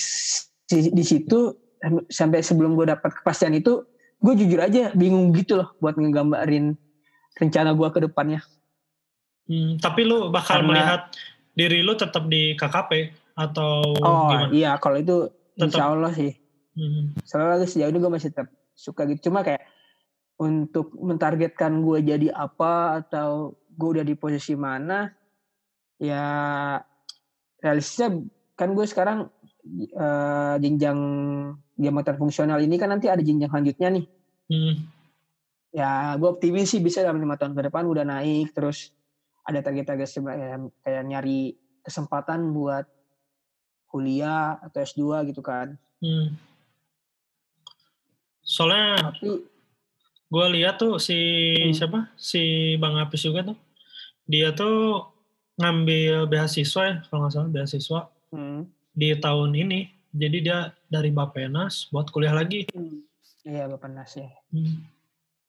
di 0.70 1.02
situ 1.04 1.58
sampai 2.06 2.40
sebelum 2.46 2.78
gue 2.78 2.86
dapat 2.94 3.10
kepastian 3.20 3.58
itu 3.58 3.82
gue 4.20 4.34
jujur 4.36 4.60
aja 4.60 4.92
bingung 4.92 5.32
gitu 5.32 5.56
loh 5.56 5.72
buat 5.80 5.96
ngegambarin 5.96 6.76
rencana 7.34 7.72
gue 7.72 7.88
ke 7.88 8.00
depannya. 8.04 8.40
Hmm, 9.48 9.80
tapi 9.80 10.04
lu 10.04 10.28
bakal 10.28 10.60
Karena- 10.60 10.68
melihat 10.68 11.00
diri 11.50 11.80
lu 11.80 11.96
tetap 11.96 12.28
di 12.28 12.54
KKP 12.54 13.10
atau 13.34 13.82
Oh 13.98 14.28
gimana? 14.30 14.52
iya 14.52 14.70
kalau 14.76 14.96
itu 14.96 15.26
Tetap. 15.56 15.64
insya 15.66 15.84
Allah 15.88 16.12
sih. 16.12 16.32
Hmm. 16.76 17.16
Soalnya 17.24 17.66
sejauh 17.66 17.90
ini 17.90 17.98
gue 17.98 18.12
masih 18.12 18.30
tetap 18.30 18.48
suka 18.72 19.08
gitu. 19.08 19.28
Cuma 19.28 19.40
kayak 19.40 19.64
untuk 20.36 20.92
mentargetkan 20.94 21.80
gue 21.80 21.98
jadi 22.00 22.28
apa 22.30 23.02
atau 23.02 23.56
gue 23.68 23.88
udah 23.98 24.04
di 24.04 24.14
posisi 24.14 24.52
mana, 24.52 25.08
ya 25.96 26.24
realistisnya 27.58 28.20
kan 28.54 28.72
gue 28.72 28.84
sekarang 28.84 29.28
eh, 29.66 30.54
jenjang 30.60 30.98
jabatan 31.76 32.16
fungsional 32.16 32.60
ini 32.60 32.76
kan 32.76 32.92
nanti 32.92 33.08
ada 33.08 33.20
jenjang 33.20 33.48
selanjutnya 33.48 33.88
nih. 34.00 34.04
Hmm. 34.50 34.74
Ya 35.70 36.18
gue 36.18 36.28
optimis 36.28 36.74
sih 36.74 36.82
bisa 36.82 37.00
dalam 37.00 37.22
lima 37.22 37.38
tahun 37.38 37.54
ke 37.54 37.70
depan 37.70 37.86
udah 37.86 38.02
naik 38.02 38.50
terus 38.50 38.90
ada 39.46 39.62
target-target 39.62 40.08
ya, 40.20 40.58
kayak 40.84 41.02
nyari 41.06 41.54
kesempatan 41.80 42.52
buat 42.52 42.84
kuliah 43.88 44.60
atau 44.62 44.78
S2 44.82 45.26
gitu 45.30 45.42
kan. 45.42 45.74
Hmm. 46.02 46.34
Soalnya 48.42 49.14
Tapi 49.14 49.46
gue 50.30 50.46
lihat 50.58 50.78
tuh 50.78 50.98
si 50.98 51.18
Hmm. 51.54 51.74
siapa 51.74 51.98
si 52.14 52.74
Bang 52.78 52.98
Apis 52.98 53.22
juga 53.26 53.46
tuh 53.50 53.58
dia 54.30 54.54
tuh 54.54 55.10
ngambil 55.58 56.30
beasiswa 56.30 56.82
ya, 56.86 56.94
kalau 57.10 57.26
nggak 57.26 57.32
salah 57.34 57.50
beasiswa 57.50 58.00
Hmm. 58.30 58.62
Di 59.00 59.16
tahun 59.16 59.56
ini. 59.56 59.88
Jadi 60.12 60.44
dia 60.44 60.76
dari 60.92 61.08
Bapenas 61.08 61.88
buat 61.88 62.12
kuliah 62.12 62.36
lagi. 62.36 62.68
Iya 63.48 63.72
Bapak 63.72 63.88
Nas 63.88 64.12
ya. 64.20 64.28
Hmm. 64.52 64.84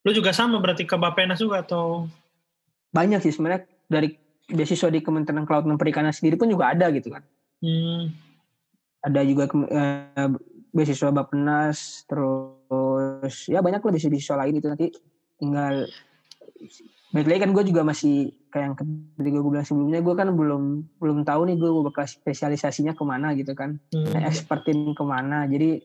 Lu 0.02 0.10
juga 0.16 0.32
sama 0.32 0.56
berarti 0.56 0.88
ke 0.88 0.96
Bapenas 0.96 1.44
juga 1.44 1.60
atau? 1.60 2.08
Banyak 2.96 3.20
sih 3.20 3.36
sebenarnya 3.36 3.68
dari 3.90 4.16
beasiswa 4.48 4.88
di 4.88 5.04
Kementerian 5.04 5.44
Kelautan 5.44 5.76
dan 5.76 5.80
Perikanan 5.80 6.14
sendiri 6.14 6.40
pun 6.40 6.48
juga 6.48 6.72
ada 6.72 6.88
gitu 6.88 7.12
kan. 7.12 7.22
Hmm. 7.60 8.16
Ada 9.02 9.20
juga 9.26 9.50
eh, 9.68 10.30
beasiswa 10.72 11.12
Bappenas 11.12 12.08
terus 12.08 13.34
ya 13.50 13.60
banyak 13.60 13.84
lah 13.84 13.92
beasiswa 13.92 14.36
lain 14.40 14.56
itu 14.56 14.66
nanti 14.70 14.86
tinggal 15.36 15.84
baik 17.12 17.28
lagi 17.28 17.40
kan 17.44 17.50
gue 17.52 17.64
juga 17.68 17.82
masih 17.84 18.32
kayak 18.52 18.64
yang 18.68 18.76
tadi 19.16 19.28
gue 19.32 19.42
bilang 19.42 19.64
sebelumnya 19.64 20.04
gue 20.04 20.14
kan 20.14 20.28
belum 20.28 20.62
belum 21.00 21.18
tahu 21.24 21.48
nih 21.48 21.56
gue 21.56 21.70
bakal 21.88 22.04
spesialisasinya 22.04 22.92
ke 22.92 23.02
mana 23.02 23.32
gitu 23.32 23.56
kan 23.56 23.80
Hmm. 23.90 24.12
expertin 24.20 24.92
ke 24.92 25.02
mana 25.02 25.48
jadi 25.48 25.80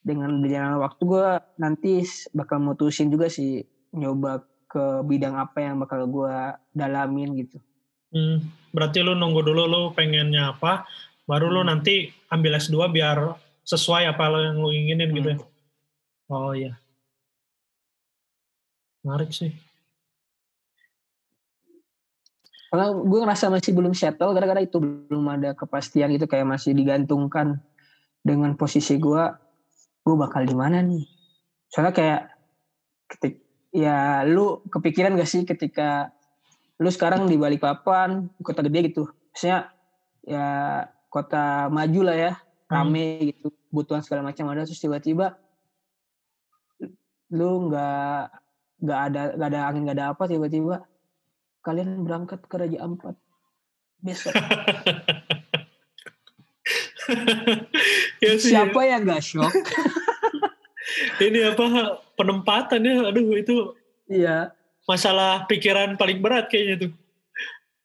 dengan 0.00 0.40
berjalan 0.40 0.80
waktu 0.80 1.02
gue 1.04 1.26
nanti 1.60 1.92
bakal 2.32 2.58
mutusin 2.58 3.12
juga 3.12 3.28
sih 3.28 3.60
nyoba 3.92 4.40
ke 4.64 5.04
bidang 5.04 5.36
apa 5.36 5.60
yang 5.60 5.76
bakal 5.76 6.08
gue 6.08 6.34
dalamin 6.72 7.36
gitu 7.36 7.60
Hmm. 8.08 8.40
Berarti 8.72 9.04
lu 9.04 9.12
nunggu 9.12 9.44
dulu 9.44 9.68
lu 9.68 9.82
pengennya 9.92 10.56
apa, 10.56 10.88
baru 11.28 11.52
lu 11.52 11.60
Hmm. 11.60 11.76
nanti 11.76 12.08
ambil 12.32 12.56
S2 12.56 12.88
biar 12.88 13.36
sesuai 13.60 14.08
apa 14.08 14.24
lo 14.32 14.40
yang 14.40 14.56
lu 14.56 14.72
inginin 14.72 15.12
gitu 15.12 15.28
ya. 15.36 15.38
Oh 16.32 16.56
iya. 16.56 16.80
Menarik 19.04 19.28
sih. 19.28 19.52
Karena 22.68 22.86
gue 22.92 23.18
ngerasa 23.24 23.48
masih 23.48 23.72
belum 23.72 23.96
settle 23.96 24.36
gara-gara 24.36 24.60
itu 24.60 24.76
belum 24.76 25.24
ada 25.32 25.56
kepastian 25.56 26.12
gitu 26.12 26.28
kayak 26.28 26.44
masih 26.44 26.76
digantungkan 26.76 27.64
dengan 28.20 28.52
posisi 28.60 29.00
gue 29.00 29.24
gue 30.04 30.16
bakal 30.16 30.44
di 30.44 30.52
mana 30.52 30.84
nih? 30.84 31.04
Soalnya 31.72 31.92
kayak 31.96 32.22
ketik 33.08 33.34
ya 33.72 34.24
lu 34.28 34.60
kepikiran 34.68 35.16
gak 35.16 35.28
sih 35.28 35.48
ketika 35.48 36.12
lu 36.80 36.92
sekarang 36.92 37.24
di 37.24 37.40
Balikpapan 37.40 38.28
kota 38.44 38.60
gede 38.60 38.92
gitu? 38.92 39.08
Maksudnya 39.32 39.72
ya 40.28 40.46
kota 41.08 41.72
maju 41.72 42.00
lah 42.04 42.16
ya 42.16 42.32
rame 42.68 43.32
gitu 43.32 43.48
kebutuhan 43.72 44.04
segala 44.04 44.28
macam 44.28 44.44
ada 44.52 44.68
terus 44.68 44.80
tiba-tiba 44.80 45.40
lu 47.32 47.68
nggak 47.68 48.20
nggak 48.84 49.00
ada 49.08 49.22
nggak 49.36 49.48
ada 49.48 49.60
angin 49.68 49.82
nggak 49.88 49.96
ada 49.96 50.06
apa 50.12 50.24
tiba-tiba 50.28 50.84
kalian 51.60 52.02
berangkat 52.02 52.40
ke 52.44 52.54
Raja 52.56 52.78
Ampat 52.80 53.14
besok 53.98 54.32
ya 58.24 58.32
sih. 58.38 58.52
siapa 58.52 58.80
yang 58.84 59.04
nggak 59.04 59.22
shock 59.22 59.54
Ini 61.18 61.52
apa 61.52 61.98
penempatan 62.16 62.80
ya, 62.80 63.10
aduh 63.12 63.36
itu 63.36 63.74
iya 64.08 64.54
masalah 64.88 65.44
pikiran 65.44 65.98
paling 66.00 66.22
berat 66.22 66.48
kayaknya 66.48 66.88
tuh. 66.88 66.92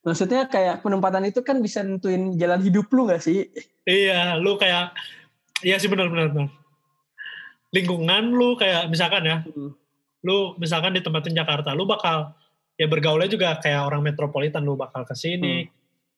maksudnya 0.04 0.48
kayak 0.48 0.80
penempatan 0.80 1.28
itu 1.28 1.44
kan 1.44 1.60
bisa 1.60 1.84
nentuin 1.84 2.38
jalan 2.38 2.62
hidup 2.62 2.88
lu 2.94 3.08
gak 3.08 3.20
sih 3.20 3.50
Iya, 3.84 4.40
lu 4.40 4.56
kayak, 4.56 4.96
iya 5.60 5.76
sih 5.76 5.92
benar-benar. 5.92 6.32
benar. 6.32 6.48
Lingkungan 7.76 8.32
lu 8.32 8.56
kayak 8.56 8.88
misalkan 8.88 9.28
ya, 9.28 9.44
lu 10.24 10.56
misalkan 10.56 10.96
ditempatin 10.96 11.36
Jakarta, 11.36 11.76
lu 11.76 11.84
bakal 11.84 12.32
ya 12.74 12.86
bergaulnya 12.90 13.30
juga 13.30 13.58
kayak 13.58 13.86
orang 13.86 14.02
metropolitan, 14.04 14.66
lu 14.66 14.74
bakal 14.74 15.06
ke 15.06 15.14
sini, 15.14 15.68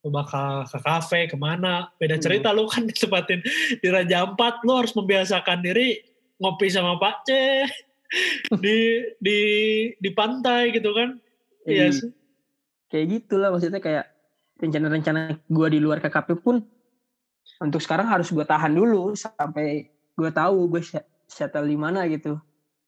lu 0.01 0.09
bakal 0.09 0.63
ke 0.63 0.77
kafe, 0.79 1.27
ke 1.27 1.35
mana, 1.35 1.91
beda 1.97 2.15
Hmm. 2.15 2.23
cerita 2.23 2.49
lu 2.51 2.65
kan 2.65 2.85
ditempatin 2.89 3.39
di 3.79 3.87
Raja 3.89 4.23
Ampat, 4.23 4.63
lu 4.63 4.73
harus 4.75 4.93
membiasakan 4.93 5.59
diri 5.61 5.99
ngopi 6.39 6.67
sama 6.67 6.95
Pak 6.95 7.15
C 7.25 7.29
di 8.63 9.01
di 9.17 9.39
di 9.95 10.09
pantai 10.11 10.71
gitu 10.71 10.91
kan. 10.91 11.17
Iya 11.65 11.89
Jadi, 11.89 11.97
sih. 11.97 12.11
kayak 12.87 13.05
gitulah 13.09 13.49
maksudnya 13.49 13.81
kayak 13.81 14.05
rencana-rencana 14.55 15.41
gue 15.43 15.67
di 15.67 15.79
luar 15.81 15.99
KKP 15.99 16.39
pun 16.39 16.61
untuk 17.57 17.81
sekarang 17.81 18.07
harus 18.07 18.29
gue 18.29 18.45
tahan 18.45 18.71
dulu 18.71 19.11
sampai 19.17 19.89
gue 20.15 20.29
tahu 20.31 20.71
gue 20.71 20.81
settle 21.25 21.67
di 21.67 21.75
mana 21.75 22.07
gitu 22.07 22.39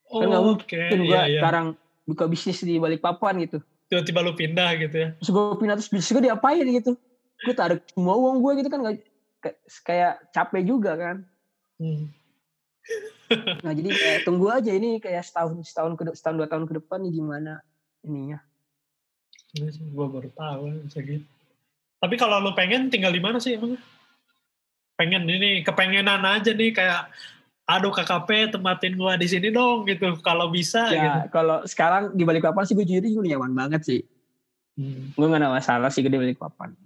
Oh, 0.07 0.23
kan 0.23 0.27
nggak 0.31 0.39
oke, 0.39 0.47
mungkin 0.47 0.99
gue 1.03 1.11
iya, 1.11 1.21
iya. 1.27 1.39
sekarang 1.43 1.67
buka 2.07 2.23
bisnis 2.25 2.63
di 2.63 2.79
Balikpapan 2.79 3.43
gitu 3.43 3.59
Tiba-tiba 3.87 4.19
lu 4.19 4.33
pindah 4.33 4.75
gitu 4.77 4.95
ya. 4.97 5.09
terus 5.15 5.29
gue 5.29 5.43
pindah 5.55 5.75
terus 5.75 5.87
bisnis 5.87 6.09
gue 6.09 6.23
diapain 6.23 6.63
gitu 6.63 6.95
gue 7.37 7.53
tarik 7.53 7.83
semua 7.87 8.15
uang 8.15 8.39
gue 8.39 8.51
gitu 8.59 8.67
kan 8.67 8.79
nggak 8.79 8.95
kayak- 9.37 9.59
kayak 9.83 10.13
capek 10.31 10.63
juga 10.63 10.95
kan 10.95 11.17
Hmm. 11.77 12.09
nah 13.61 13.69
jadi 13.69 13.85
kayak 13.87 14.19
tunggu 14.23 14.49
aja 14.49 14.71
ini 14.71 14.97
kayak 14.97 15.21
setahun 15.21 15.61
setahun 15.61 15.93
ke 15.93 16.09
setahun 16.11 16.35
dua 16.35 16.47
tahun 16.47 16.65
ke 16.65 16.73
depan 16.75 16.99
nih 16.99 17.13
gimana 17.13 17.61
ininya 18.01 18.39
Iya 19.53 19.71
gue 19.71 20.07
baru 20.07 20.29
tahu 20.29 20.63
bisa 20.83 20.99
gitu. 20.99 21.23
Tapi 21.97 22.15
kalau 22.15 22.37
lu 22.39 22.51
pengen 22.51 22.89
tinggal 22.89 23.09
di 23.09 23.17
mana 23.17 23.37
sih 23.37 23.55
emang? 23.55 23.79
Pengen 24.93 25.23
ini 25.23 25.61
kepengenan 25.61 26.19
aja 26.21 26.51
nih 26.51 26.69
kayak 26.71 27.09
aduh 27.67 27.91
KKP 27.91 28.29
tempatin 28.49 28.95
gua 28.95 29.13
di 29.13 29.27
sini 29.27 29.51
dong 29.51 29.83
gitu. 29.83 30.15
Kalau 30.19 30.47
bisa 30.47 30.87
gitu. 30.87 30.97
ya 30.97 31.27
kalau 31.27 31.61
sekarang 31.63 32.11
di 32.11 32.23
Balikpapan 32.23 32.63
sih 32.63 32.73
gue 32.73 32.83
jujur 32.83 33.03
gue 33.19 33.27
nyaman 33.27 33.51
banget 33.53 33.83
sih 33.83 34.01
Hmm. 34.73 35.09
gue 35.09 35.25
gak 35.25 35.41
ada 35.41 35.49
masalah 35.51 35.89
sih 35.89 35.99
gede 35.99 36.15
Balikpapan 36.15 36.77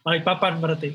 Balik 0.00 0.20
papan 0.20 0.56
berarti. 0.56 0.92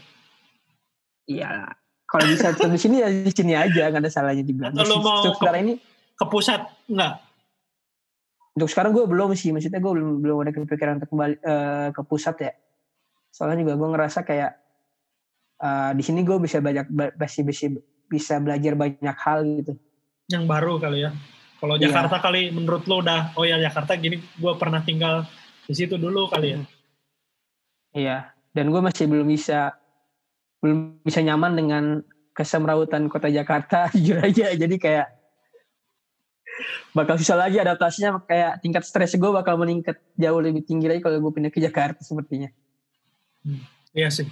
iya 1.25 1.65
kalau 2.05 2.25
bisa 2.27 2.53
di 2.53 2.77
sini 2.77 3.01
ya 3.01 3.09
di 3.09 3.33
sini 3.33 3.53
aja 3.53 3.89
gak 3.89 3.99
ada 3.99 4.07
salahnya 4.07 4.41
juga 4.41 4.69
Atau 4.69 4.85
lu 4.85 5.01
mau 5.01 5.25
ke- 5.25 5.33
sekarang 5.35 5.61
ini 5.63 5.73
Ke 6.13 6.25
pusat 6.25 6.61
enggak? 6.85 7.25
untuk 8.53 8.69
sekarang 8.69 8.93
gue 8.93 9.03
belum 9.03 9.33
sih 9.33 9.49
maksudnya 9.49 9.81
gue 9.81 9.91
belum 9.91 10.21
belum 10.21 10.37
ada 10.39 10.53
kepikiran 10.53 10.93
untuk 10.95 11.09
kembali 11.09 11.35
eh, 11.35 11.87
ke 11.89 12.01
pusat 12.01 12.35
ya 12.39 12.53
soalnya 13.27 13.59
juga 13.59 13.73
gue 13.75 13.89
ngerasa 13.91 14.19
kayak 14.21 14.51
eh, 15.59 15.91
di 15.91 16.03
sini 16.05 16.21
gue 16.21 16.37
bisa 16.37 16.61
banyak 16.61 16.85
ba- 16.87 17.11
masih 17.11 17.41
bisa 17.43 17.65
bisa 18.09 18.37
belajar 18.39 18.73
banyak 18.77 19.17
hal 19.17 19.39
gitu 19.61 19.73
Yang 20.25 20.43
baru 20.49 20.73
kali 20.81 21.05
ya. 21.05 21.11
Kalau 21.61 21.77
Iya. 21.77 21.89
Jakarta 21.89 22.17
kali 22.21 22.49
menurut 22.49 22.83
lu 22.89 23.01
udah 23.01 23.33
oh 23.37 23.45
ya 23.45 23.57
Jakarta 23.61 23.93
gini 23.97 24.21
gua 24.37 24.57
pernah 24.57 24.81
tinggal 24.81 25.25
di 25.65 25.73
situ 25.73 25.97
dulu 25.97 26.29
kali 26.29 26.53
ya. 26.53 26.59
iya 27.95 28.17
dan 28.53 28.69
gue 28.69 28.81
masih 28.81 29.09
belum 29.09 29.25
bisa 29.25 29.73
belum 30.61 31.01
bisa 31.01 31.25
nyaman 31.25 31.57
dengan 31.57 31.83
kesemrawutan 32.37 33.09
kota 33.09 33.33
Jakarta 33.33 33.89
jujur 33.97 34.21
aja 34.21 34.53
jadi 34.53 34.75
kayak 34.77 35.07
bakal 36.95 37.17
susah 37.19 37.35
lagi 37.35 37.59
adaptasinya 37.59 38.21
kayak 38.23 38.61
tingkat 38.63 38.85
stres 38.85 39.17
gue 39.17 39.31
bakal 39.33 39.57
meningkat 39.59 39.99
jauh 40.15 40.39
lebih 40.39 40.63
tinggi 40.63 40.87
lagi 40.87 41.01
kalau 41.01 41.17
gue 41.19 41.33
pindah 41.33 41.51
ke 41.51 41.59
Jakarta 41.59 41.99
sepertinya 42.05 42.47
Iya 43.95 44.09
sih. 44.11 44.27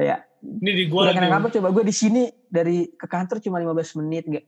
Kayak 0.00 0.24
Ini 0.40 0.70
di 0.72 0.84
gua 0.88 1.12
lagi. 1.12 1.20
kena 1.20 1.36
apa 1.36 1.52
coba 1.52 1.68
gue 1.68 1.84
di 1.84 1.92
sini 1.92 2.24
dari 2.48 2.88
ke 2.96 3.04
kantor 3.04 3.44
cuma 3.44 3.60
15 3.60 4.00
menit 4.00 4.24
gak. 4.24 4.46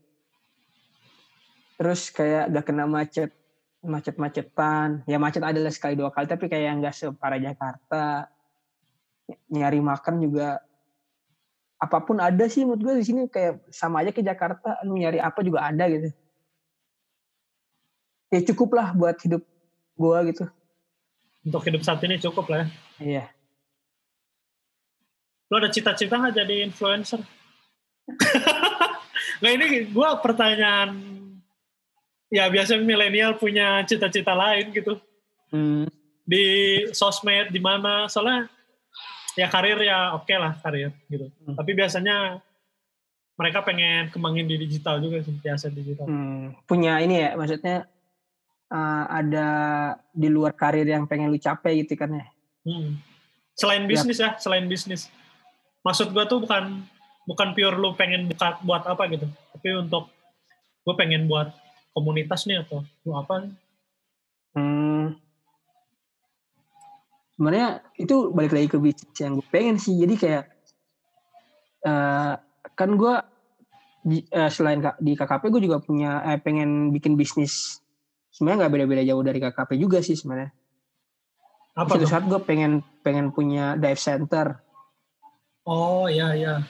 Terus 1.77 2.09
kayak 2.09 2.49
gak 2.49 2.65
kena 2.65 2.89
macet 2.89 3.29
macet-macetan. 3.85 5.05
Ya 5.05 5.21
macet 5.21 5.45
adalah 5.45 5.69
sekali 5.69 5.93
dua 5.93 6.09
kali 6.09 6.25
tapi 6.25 6.49
kayak 6.49 6.81
nggak 6.81 6.95
separah 6.97 7.37
Jakarta. 7.37 8.33
Nyari 9.53 9.85
makan 9.85 10.25
juga 10.25 10.65
apa 11.77 11.99
pun 12.01 12.23
ada 12.23 12.47
sih 12.49 12.65
menurut 12.65 12.81
gue 12.81 12.95
di 13.03 13.05
sini 13.05 13.21
kayak 13.29 13.69
sama 13.69 14.01
aja 14.01 14.15
ke 14.15 14.25
Jakarta 14.25 14.81
lu 14.89 14.97
nyari 14.97 15.21
apa 15.21 15.45
juga 15.45 15.69
ada 15.69 15.85
gitu. 15.93 16.09
Ya 18.33 18.41
cukup 18.49 18.81
lah 18.81 18.97
buat 18.97 19.21
hidup 19.21 19.45
gue 20.01 20.19
gitu. 20.33 20.45
Untuk 21.45 21.63
hidup 21.69 21.85
saat 21.85 22.01
ini 22.07 22.17
cukup 22.17 22.49
lah 22.49 22.65
ya. 22.65 22.67
Iya. 23.03 23.25
Lo 25.53 25.61
ada 25.61 25.69
cita-cita 25.69 26.17
nggak 26.17 26.33
jadi 26.35 26.65
influencer? 26.65 27.21
Nggak 29.43 29.53
ini 29.53 29.67
gue 29.91 30.09
pertanyaan 30.25 30.91
ya 32.33 32.49
biasanya 32.49 32.81
milenial 32.81 33.37
punya 33.37 33.85
cita-cita 33.85 34.33
lain 34.33 34.73
gitu 34.73 34.97
Hmm. 35.53 35.85
di 36.25 36.47
sosmed 36.97 37.53
di 37.53 37.61
mana 37.61 38.09
soalnya 38.09 38.49
ya 39.37 39.53
karir 39.53 39.77
ya 39.85 40.17
oke 40.17 40.33
lah 40.33 40.57
karir 40.65 40.89
gitu 41.13 41.29
Hmm. 41.45 41.61
tapi 41.61 41.77
biasanya 41.77 42.41
mereka 43.37 43.61
pengen 43.61 44.09
kembangin 44.09 44.49
di 44.49 44.57
digital 44.57 44.97
juga 44.97 45.21
sih 45.21 45.37
biasa 45.37 45.69
digital 45.69 46.09
Hmm, 46.09 46.57
punya 46.65 47.05
ini 47.05 47.21
ya 47.21 47.37
maksudnya 47.37 47.85
uh, 48.73 49.05
ada 49.13 49.49
di 50.09 50.33
luar 50.33 50.57
karir 50.57 50.89
yang 50.89 51.05
pengen 51.05 51.29
lu 51.29 51.37
capai 51.37 51.85
gitu 51.85 52.01
kan 52.01 52.17
ya 52.17 52.27
Hmm. 52.65 52.97
selain 53.53 53.85
bisnis 53.85 54.17
ya 54.17 54.33
selain 54.41 54.65
bisnis 54.65 55.13
maksud 55.83 56.15
gue 56.15 56.25
tuh 56.27 56.43
bukan 56.43 56.87
bukan 57.27 57.49
pure 57.55 57.79
lu 57.79 57.95
pengen 57.95 58.27
buka 58.31 58.59
buat 58.63 58.83
apa 58.87 59.07
gitu. 59.11 59.27
Tapi 59.29 59.69
untuk 59.79 60.11
gue 60.83 60.95
pengen 60.99 61.31
buat 61.31 61.55
komunitas 61.95 62.49
nih 62.49 62.65
atau 62.65 62.83
lu 63.05 63.13
apa 63.15 63.47
hmm. 64.57 65.15
sebenarnya 67.37 67.85
itu 68.01 68.33
balik 68.33 68.53
lagi 68.57 68.69
ke 68.73 68.79
bisnis 68.81 69.17
yang 69.21 69.39
gue 69.39 69.47
pengen 69.53 69.77
sih. 69.79 69.95
Jadi 69.95 70.15
kayak 70.19 70.45
uh, 71.87 72.35
kan 72.75 72.91
gue 72.99 73.15
uh, 74.35 74.51
selain 74.51 74.81
di 74.99 75.13
KKP 75.15 75.43
gue 75.53 75.63
juga 75.63 75.79
punya 75.79 76.23
eh, 76.27 76.41
pengen 76.43 76.91
bikin 76.91 77.15
bisnis. 77.15 77.79
Sebenarnya 78.33 78.67
nggak 78.67 78.73
beda-beda 78.73 79.03
jauh 79.05 79.23
dari 79.23 79.39
KKP 79.39 79.71
juga 79.77 79.99
sih 80.01 80.17
sebenarnya. 80.17 80.51
Apa 81.73 81.97
Suatu 81.97 82.09
saat 82.09 82.25
gue 82.29 82.41
pengen 82.45 82.85
pengen 83.01 83.33
punya 83.33 83.77
dive 83.77 84.01
center 84.01 84.61
oh 85.69 86.07
ya 86.11 86.35
ya 86.35 86.63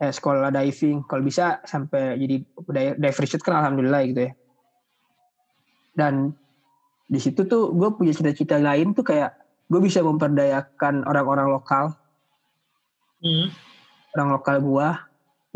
eh, 0.00 0.12
sekolah 0.12 0.52
diving 0.52 1.04
kalau 1.08 1.22
bisa 1.24 1.60
sampai 1.64 2.20
jadi 2.20 2.36
dive 3.00 3.18
resort 3.20 3.42
kan 3.44 3.60
alhamdulillah 3.64 4.02
gitu 4.08 4.20
ya. 4.28 4.32
Dan 5.96 6.36
di 7.08 7.16
situ 7.16 7.48
tuh 7.48 7.72
gue 7.72 7.88
punya 7.96 8.12
cita-cita 8.12 8.60
lain 8.60 8.92
tuh 8.92 9.06
kayak 9.06 9.32
gue 9.72 9.80
bisa 9.80 10.04
memperdayakan 10.04 11.08
orang-orang 11.08 11.48
lokal. 11.48 11.96
Hmm. 13.16 13.48
orang 14.12 14.36
lokal 14.36 14.60
gue 14.60 14.88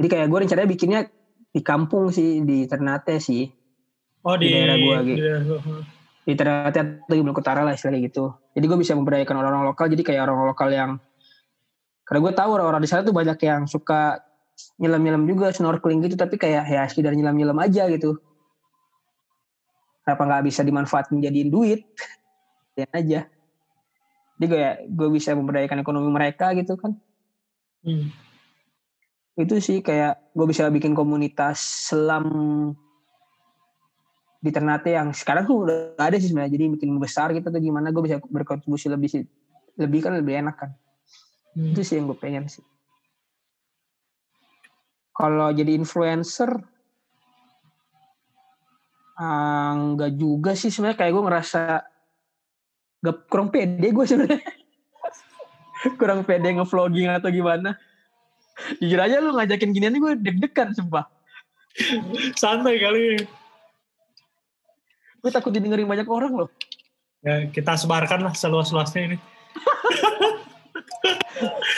jadi 0.00 0.08
kayak 0.16 0.26
gue 0.32 0.38
rencananya 0.40 0.68
bikinnya 0.68 1.00
di 1.52 1.60
kampung 1.60 2.08
sih 2.08 2.40
di 2.40 2.64
Ternate 2.64 3.20
sih. 3.20 3.44
Oh 4.24 4.32
di, 4.40 4.48
di 4.48 4.56
daerah 4.56 4.76
gue 4.80 4.96
gitu 5.12 5.24
di, 6.24 6.32
Ternate 6.36 6.80
atau 6.80 7.12
di 7.12 7.20
Maluku 7.20 7.44
Utara 7.44 7.60
lah 7.60 7.76
istilahnya 7.76 8.08
gitu. 8.08 8.32
Jadi 8.56 8.64
gue 8.64 8.78
bisa 8.80 8.96
memperdayakan 8.96 9.36
orang-orang 9.44 9.64
lokal. 9.68 9.86
Jadi 9.92 10.02
kayak 10.04 10.24
orang 10.24 10.48
lokal 10.48 10.68
yang 10.72 10.90
karena 12.10 12.26
gue 12.26 12.34
tahu 12.34 12.50
orang-orang 12.58 12.82
di 12.82 12.90
sana 12.90 13.06
tuh 13.06 13.14
banyak 13.14 13.38
yang 13.46 13.70
suka 13.70 14.18
nyelam-nyelam 14.82 15.30
juga 15.30 15.54
snorkeling 15.54 16.02
gitu. 16.10 16.18
Tapi 16.18 16.34
kayak 16.42 16.66
ya 16.66 16.82
sekedar 16.90 17.14
nyelam-nyelam 17.14 17.54
aja 17.62 17.86
gitu. 17.86 18.18
Kenapa 20.02 20.22
nggak 20.26 20.42
bisa 20.50 20.66
dimanfaatkan 20.66 21.22
jadiin 21.22 21.54
duit? 21.54 21.80
Ya 22.78 22.86
aja. 22.94 23.20
Jadi 24.38 24.46
gue 24.46 24.62
gue 24.88 25.08
bisa 25.12 25.36
memberdayakan 25.36 25.84
ekonomi 25.84 26.08
mereka 26.08 26.54
gitu 26.56 26.78
kan. 26.78 26.96
Hmm. 27.84 28.08
itu 29.36 29.56
sih 29.58 29.78
kayak 29.84 30.16
gue 30.32 30.46
bisa 30.48 30.70
bikin 30.70 30.92
komunitas 30.92 31.88
selam 31.90 32.24
di 34.40 34.50
Ternate 34.52 34.96
yang 34.96 35.12
sekarang 35.12 35.44
tuh 35.44 35.66
udah 35.66 35.76
ada 35.98 36.16
sih 36.16 36.30
sebenarnya. 36.30 36.56
Jadi 36.56 36.64
bikin 36.78 36.90
besar 36.96 37.34
gitu 37.36 37.52
tuh 37.52 37.60
gimana 37.60 37.92
gue 37.92 38.00
bisa 38.00 38.16
berkontribusi 38.22 38.88
lebih 38.88 39.08
sih 39.12 39.22
lebih 39.76 40.00
kan 40.08 40.16
lebih 40.16 40.40
enak 40.40 40.56
kan 40.56 40.70
hmm. 41.56 41.72
itu 41.74 41.80
sih 41.82 41.98
yang 41.98 42.10
gue 42.10 42.18
pengen 42.18 42.46
sih. 42.50 42.64
Kalau 45.14 45.52
jadi 45.52 45.76
influencer 45.76 46.64
Uh, 49.20 49.76
enggak 49.76 50.16
juga 50.16 50.56
sih 50.56 50.72
sebenarnya. 50.72 50.96
Kayak 50.96 51.12
gue 51.12 51.24
ngerasa 51.28 51.60
gak 53.04 53.16
kurang 53.28 53.52
pede 53.52 53.92
gue 53.92 54.04
sebenarnya. 54.08 54.40
Kurang 56.00 56.24
pede 56.24 56.56
ngevlogging 56.56 57.08
atau 57.08 57.28
gimana. 57.28 57.76
Jujur 58.80 59.00
aja 59.00 59.20
lu 59.20 59.36
ngajakin 59.36 59.72
ginian 59.76 59.96
gue 59.96 60.12
deg-degan 60.16 60.72
sumpah. 60.72 61.08
Santai 62.36 62.80
kali. 62.80 63.20
Gue 65.20 65.30
takut 65.32 65.52
didengerin 65.52 65.88
banyak 65.88 66.08
orang 66.08 66.32
loh. 66.44 66.50
Ya 67.20 67.44
kita 67.48 67.76
sebarkan 67.76 68.24
lah 68.24 68.32
seluas-luasnya 68.32 69.12
ini 69.12 69.16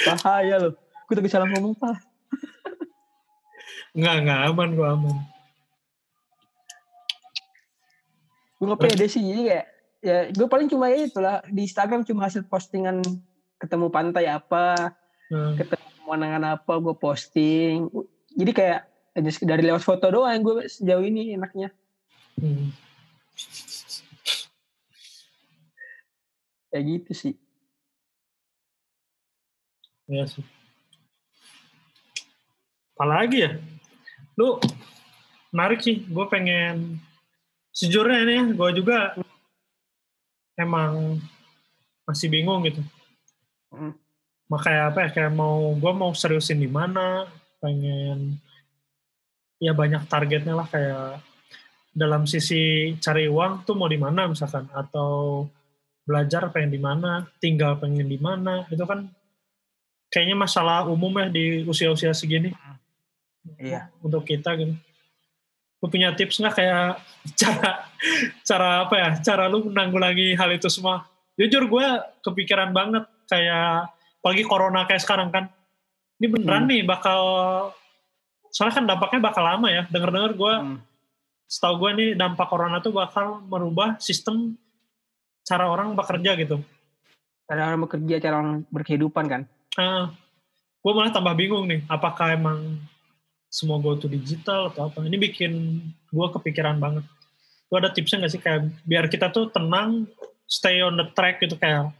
bahaya 0.06 0.56
loh. 0.58 0.74
Gue 1.06 1.14
tak 1.18 1.28
salah 1.28 1.48
ngomong 1.50 1.74
pak. 1.76 1.96
Enggak, 3.92 4.14
enggak 4.24 4.40
aman 4.48 4.70
gue 4.72 4.86
aman. 4.88 5.16
Gue 8.56 8.66
gak 8.72 8.80
pede 8.80 9.06
sih 9.10 9.20
jadi 9.20 9.42
kayak 9.42 9.66
ya 10.02 10.18
gue 10.34 10.46
paling 10.50 10.68
cuma 10.70 10.90
ya 10.90 11.06
itulah 11.06 11.42
di 11.50 11.66
Instagram 11.66 12.02
cuma 12.06 12.26
hasil 12.26 12.46
postingan 12.46 13.02
ketemu 13.58 13.86
pantai 13.90 14.26
apa 14.26 14.94
hmm. 15.30 15.54
ketemu 15.58 15.86
pemandangan 16.02 16.44
apa 16.56 16.72
gue 16.80 16.94
posting. 16.96 17.90
Jadi 18.32 18.52
kayak 18.54 18.80
dari 19.44 19.62
lewat 19.66 19.84
foto 19.84 20.08
doang 20.08 20.40
gue 20.40 20.64
sejauh 20.70 21.04
ini 21.04 21.36
enaknya. 21.36 21.68
Hmm. 22.40 22.72
kayak 26.72 26.84
gitu 26.88 27.12
sih 27.12 27.34
ya 30.12 30.28
sih. 30.28 30.44
Apalagi 32.92 33.38
ya? 33.48 33.52
Lu 34.36 34.60
menarik 35.50 35.80
sih. 35.80 36.04
Gue 36.04 36.28
pengen 36.28 37.00
sejujurnya 37.72 38.18
ini 38.28 38.34
ya, 38.36 38.44
gue 38.52 38.70
juga 38.76 39.16
emang 40.60 41.18
masih 42.04 42.28
bingung 42.28 42.60
gitu. 42.68 42.84
Hmm. 43.72 43.96
Makanya 44.52 44.92
apa 44.92 45.08
ya, 45.08 45.10
kayak 45.10 45.32
mau 45.32 45.72
gue 45.72 45.92
mau 45.96 46.12
seriusin 46.12 46.60
di 46.60 46.68
mana, 46.68 47.24
pengen 47.56 48.36
ya 49.56 49.72
banyak 49.72 50.04
targetnya 50.06 50.52
lah. 50.52 50.68
Kayak 50.68 51.24
dalam 51.96 52.28
sisi 52.28 52.92
cari 53.00 53.28
uang 53.28 53.64
tuh 53.64 53.76
mau 53.76 53.88
di 53.88 53.96
mana 53.96 54.28
misalkan? 54.28 54.68
Atau 54.76 55.48
belajar 56.04 56.52
pengen 56.52 56.76
di 56.76 56.80
mana, 56.82 57.24
tinggal 57.40 57.80
pengen 57.80 58.04
di 58.10 58.20
mana, 58.20 58.68
itu 58.68 58.84
kan 58.84 59.08
kayaknya 60.12 60.36
masalah 60.36 60.84
umum 60.84 61.10
ya 61.16 61.32
di 61.32 61.64
usia-usia 61.64 62.12
segini. 62.12 62.52
Iya. 63.56 63.88
Untuk 64.04 64.28
kita 64.28 64.54
gitu 64.60 64.76
lu 65.82 65.90
punya 65.90 66.14
tips 66.14 66.38
nggak 66.38 66.54
kayak 66.54 67.02
cara 67.42 67.70
cara 68.46 68.68
apa 68.86 68.94
ya 68.94 69.08
cara 69.18 69.50
lu 69.50 69.66
menanggulangi 69.66 70.38
hal 70.38 70.54
itu 70.54 70.70
semua 70.70 71.10
jujur 71.34 71.66
gue 71.66 71.86
kepikiran 72.22 72.70
banget 72.70 73.04
kayak 73.26 73.90
pagi 74.22 74.46
corona 74.46 74.86
kayak 74.86 75.02
sekarang 75.02 75.34
kan 75.34 75.50
ini 76.22 76.30
beneran 76.30 76.64
hmm. 76.64 76.70
nih 76.70 76.82
bakal 76.86 77.20
soalnya 78.54 78.78
kan 78.78 78.86
dampaknya 78.86 79.20
bakal 79.26 79.42
lama 79.42 79.66
ya 79.66 79.82
denger 79.90 80.10
dengar 80.14 80.32
gue 80.38 80.54
hmm. 80.54 80.78
setahu 81.50 81.74
gue 81.82 81.90
nih 81.98 82.08
dampak 82.14 82.46
corona 82.46 82.78
tuh 82.78 82.94
bakal 82.94 83.42
merubah 83.42 83.98
sistem 83.98 84.54
cara 85.42 85.66
orang 85.66 85.98
bekerja 85.98 86.38
gitu 86.38 86.62
cara 87.50 87.74
orang 87.74 87.90
bekerja 87.90 88.22
cara 88.22 88.34
orang 88.38 88.62
berkehidupan 88.70 89.26
kan 89.26 89.42
uh, 89.78 90.10
gue 90.82 90.92
malah 90.92 91.14
tambah 91.14 91.34
bingung 91.38 91.64
nih 91.70 91.86
apakah 91.86 92.34
emang 92.34 92.80
semua 93.52 93.76
go 93.76 93.92
to 93.94 94.08
digital 94.08 94.72
atau 94.72 94.88
apa. 94.88 95.04
Ini 95.04 95.16
bikin 95.20 95.52
gue 96.08 96.26
kepikiran 96.40 96.80
banget. 96.80 97.04
Gue 97.68 97.76
ada 97.76 97.92
tipsnya 97.92 98.24
gak 98.24 98.32
sih 98.32 98.40
kayak 98.40 98.72
biar 98.88 99.12
kita 99.12 99.28
tuh 99.28 99.52
tenang, 99.52 100.08
stay 100.48 100.80
on 100.80 100.96
the 100.96 101.04
track 101.12 101.40
gitu 101.44 101.60
kayak 101.60 101.92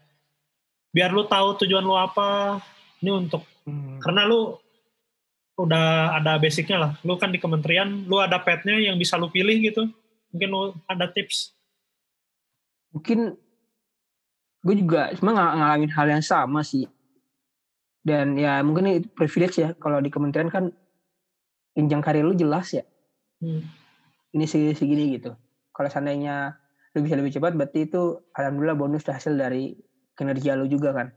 biar 0.96 1.12
lu 1.12 1.28
tahu 1.28 1.60
tujuan 1.60 1.84
lu 1.84 1.92
apa. 1.92 2.60
Ini 3.04 3.12
untuk 3.12 3.44
hmm. 3.68 4.00
karena 4.00 4.24
lu 4.24 4.56
udah 5.60 6.16
ada 6.16 6.40
basicnya 6.40 6.80
lah. 6.80 6.92
Lu 7.04 7.20
kan 7.20 7.28
di 7.28 7.36
kementerian, 7.36 8.08
lu 8.08 8.16
ada 8.16 8.40
petnya 8.40 8.80
yang 8.80 8.96
bisa 8.96 9.20
lu 9.20 9.28
pilih 9.28 9.60
gitu. 9.60 9.92
Mungkin 10.32 10.48
lu 10.48 10.72
ada 10.88 11.04
tips. 11.04 11.52
Mungkin 12.96 13.36
gue 14.64 14.74
juga 14.80 15.12
cuma 15.20 15.36
ngalamin 15.36 15.92
hal 15.92 16.06
yang 16.08 16.24
sama 16.24 16.64
sih. 16.64 16.88
Dan 18.02 18.34
ya 18.34 18.58
mungkin 18.66 18.98
itu 18.98 19.06
privilege 19.14 19.62
ya 19.62 19.78
kalau 19.78 20.02
di 20.02 20.10
kementerian 20.10 20.50
kan 20.50 20.74
jenjang 21.78 22.02
karir 22.02 22.26
lu 22.26 22.34
jelas 22.34 22.74
ya. 22.74 22.82
Hmm. 23.42 23.66
ini 24.32 24.46
sih 24.46 24.70
segini 24.72 25.18
gitu. 25.18 25.34
Kalau 25.74 25.88
seandainya 25.90 26.54
lu 26.94 27.02
bisa 27.02 27.18
lebih 27.18 27.34
cepat 27.34 27.58
berarti 27.58 27.90
itu 27.90 28.22
alhamdulillah 28.32 28.78
bonus 28.78 29.04
hasil 29.04 29.34
dari 29.34 29.76
kinerja 30.16 30.56
lu 30.56 30.70
juga 30.70 30.94
kan. 30.94 31.10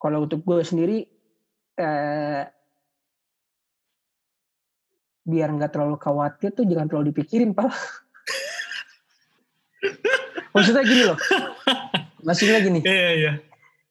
Kalau 0.00 0.24
untuk 0.24 0.40
gue 0.46 0.64
sendiri 0.64 1.04
eh, 1.76 2.42
biar 5.26 5.48
nggak 5.50 5.74
terlalu 5.74 5.98
khawatir 5.98 6.54
tuh 6.54 6.64
jangan 6.64 6.88
terlalu 6.88 7.12
dipikirin 7.12 7.52
pak. 7.52 7.68
Maksudnya 10.54 10.84
gini 10.88 11.02
loh. 11.04 11.18
Maksudnya 12.24 12.58
gini. 12.64 12.80
Iya 12.86 13.10
iya. 13.12 13.32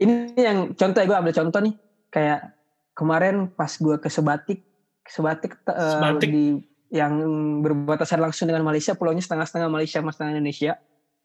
Ini 0.01 0.13
yang 0.39 0.73
contoh 0.73 0.99
ya 1.03 1.07
gue 1.07 1.17
ambil 1.19 1.35
contoh 1.35 1.59
nih 1.61 1.75
kayak 2.15 2.55
kemarin 2.95 3.51
pas 3.51 3.75
gue 3.75 3.99
ke 3.99 4.07
Sebatik 4.07 4.63
Sebatik, 5.05 5.61
uh, 5.69 6.01
Sebatik. 6.01 6.29
di 6.33 6.45
yang 6.89 7.13
berbatasan 7.61 8.21
langsung 8.21 8.49
dengan 8.49 8.65
Malaysia, 8.65 8.97
pulaunya 8.97 9.21
setengah-setengah 9.21 9.69
Malaysia, 9.69 10.01
setengah 10.01 10.33
Indonesia. 10.33 10.73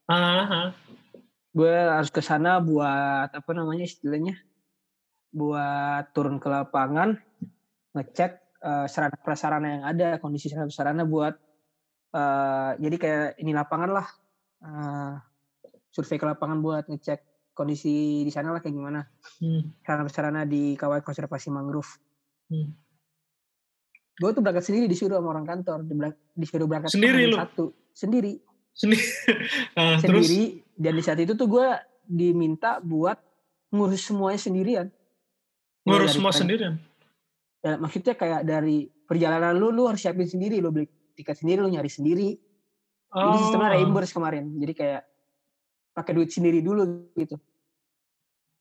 Uh-huh. 0.09 0.67
Gue 1.57 1.73
harus 1.73 2.13
ke 2.13 2.21
sana 2.21 2.61
buat 2.61 3.33
apa 3.33 3.51
namanya 3.57 3.89
istilahnya, 3.89 4.37
buat 5.33 6.13
turun 6.13 6.37
ke 6.37 6.49
lapangan, 6.51 7.17
ngecek 7.97 8.61
uh, 8.61 8.87
sarana 8.91 9.17
prasarana 9.17 9.69
yang 9.81 9.85
ada, 9.89 10.09
kondisi 10.21 10.53
sarana 10.53 10.69
prasarana 10.69 11.05
buat 11.09 11.35
uh, 12.13 12.77
jadi 12.77 12.97
kayak 13.01 13.29
ini 13.41 13.53
lapangan 13.57 13.91
lah, 13.91 14.07
uh, 14.61 15.13
survei 15.89 16.21
ke 16.21 16.27
lapangan 16.29 16.59
buat 16.61 16.85
ngecek 16.85 17.30
kondisi 17.53 18.25
di 18.25 18.33
sana 18.33 18.55
lah 18.55 18.61
kayak 18.63 18.75
gimana, 18.75 19.01
hmm. 19.43 19.85
sarana 19.85 20.05
prasarana 20.07 20.43
di 20.49 20.75
kawasan 20.75 21.05
konservasi 21.07 21.49
mangrove. 21.53 21.91
Hmm 22.51 22.71
gue 24.21 24.37
tuh 24.37 24.45
berangkat 24.45 24.69
sendiri 24.69 24.85
disuruh 24.85 25.17
sama 25.17 25.33
orang 25.33 25.49
kantor 25.49 25.81
disuruh 26.37 26.69
berangkat 26.69 26.93
sendiri 26.93 27.25
lu 27.25 27.41
satu 27.41 27.73
sendiri 27.97 28.37
sendiri 28.77 29.01
uh, 29.81 29.97
sendiri 29.97 30.61
terus? 30.61 30.77
dan 30.77 30.93
di 30.93 31.03
saat 31.09 31.21
itu 31.25 31.33
tuh 31.33 31.49
gue 31.49 31.69
diminta 32.11 32.83
buat 32.83 33.17
ngurus 33.71 34.03
semuanya 34.03 34.41
sendirian. 34.43 34.87
Ngurus 35.87 36.11
dari 36.11 36.11
semua 36.11 36.33
pen- 36.35 36.41
sendirian. 36.43 36.75
Ya, 37.61 37.73
maksudnya 37.79 38.15
kayak 38.19 38.43
dari 38.43 38.91
perjalanan 39.07 39.55
lu, 39.55 39.71
lu 39.71 39.87
harus 39.87 40.03
siapin 40.03 40.27
sendiri, 40.27 40.59
lu 40.59 40.75
beli 40.75 40.91
tiket 41.15 41.39
sendiri, 41.39 41.63
lu 41.63 41.71
nyari 41.71 41.87
sendiri. 41.87 42.35
Jadi 43.11 43.37
sistemnya 43.43 43.71
Oh. 43.71 43.75
reimburse 43.79 44.15
kemarin. 44.15 44.55
Jadi 44.59 44.73
kayak 44.75 45.03
pakai 46.01 46.17
duit 46.17 46.33
sendiri 46.33 46.65
dulu 46.65 47.13
gitu. 47.13 47.37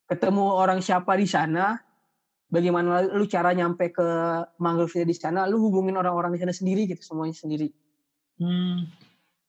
Ketemu 0.04 0.44
orang 0.52 0.84
siapa 0.84 1.16
di 1.16 1.24
sana, 1.24 1.80
bagaimana 2.50 3.06
lu 3.16 3.24
cara 3.24 3.56
nyampe 3.56 3.88
ke 3.94 4.08
mangrove 4.60 5.08
di 5.08 5.16
sana, 5.16 5.48
lu 5.48 5.62
hubungin 5.62 5.96
orang-orang 5.96 6.36
di 6.36 6.40
sana 6.44 6.52
sendiri 6.52 6.84
gitu, 6.90 7.00
semuanya 7.00 7.32
sendiri. 7.32 7.72
Hmm. 8.36 8.90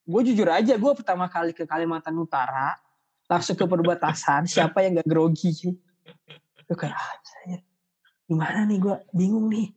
Gue 0.08 0.22
jujur 0.24 0.48
aja, 0.48 0.78
gue 0.78 0.92
pertama 0.96 1.28
kali 1.28 1.52
ke 1.52 1.66
Kalimantan 1.66 2.16
Utara, 2.16 2.78
langsung 3.26 3.58
ke 3.58 3.66
perbatasan, 3.66 4.48
siapa 4.54 4.86
yang 4.86 5.02
gak 5.02 5.10
grogi? 5.10 5.52
Gue 6.70 6.78
kayak, 6.78 6.96
ah, 6.96 7.60
gimana 8.30 8.64
nih 8.70 8.80
gue, 8.80 8.96
bingung 9.12 9.50
nih. 9.50 9.74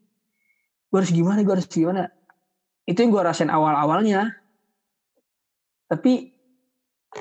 Gue 0.92 0.98
harus 1.02 1.10
gimana, 1.10 1.42
gue 1.42 1.54
harus 1.58 1.66
gimana. 1.66 2.12
Itu 2.84 3.00
yang 3.00 3.10
gue 3.10 3.22
rasain 3.24 3.48
awal-awalnya. 3.48 4.36
Tapi 5.88 6.33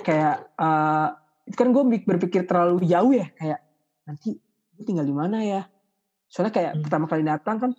kayak, 0.02 0.36
eh, 0.58 1.08
itu 1.46 1.56
kan 1.60 1.70
gue 1.70 1.84
berpikir 2.02 2.50
terlalu 2.50 2.88
jauh 2.90 3.14
ya, 3.14 3.30
kayak 3.38 3.60
nanti 4.10 4.42
gue 4.74 4.84
tinggal 4.88 5.06
di 5.06 5.14
mana 5.14 5.46
ya. 5.46 5.62
Soalnya 6.26 6.54
kayak 6.56 6.72
Hmm. 6.74 6.82
pertama 6.82 7.06
kali 7.06 7.22
datang 7.22 7.56
kan, 7.62 7.72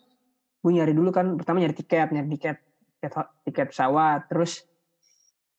gue 0.62 0.70
nyari 0.70 0.94
dulu 0.94 1.10
kan, 1.10 1.34
pertama 1.34 1.58
nyari 1.58 1.74
tiket, 1.74 2.14
nyari 2.14 2.28
tiket, 2.38 2.56
tiket, 3.02 3.12
tiket 3.42 3.66
pesawat, 3.74 4.30
terus 4.30 4.62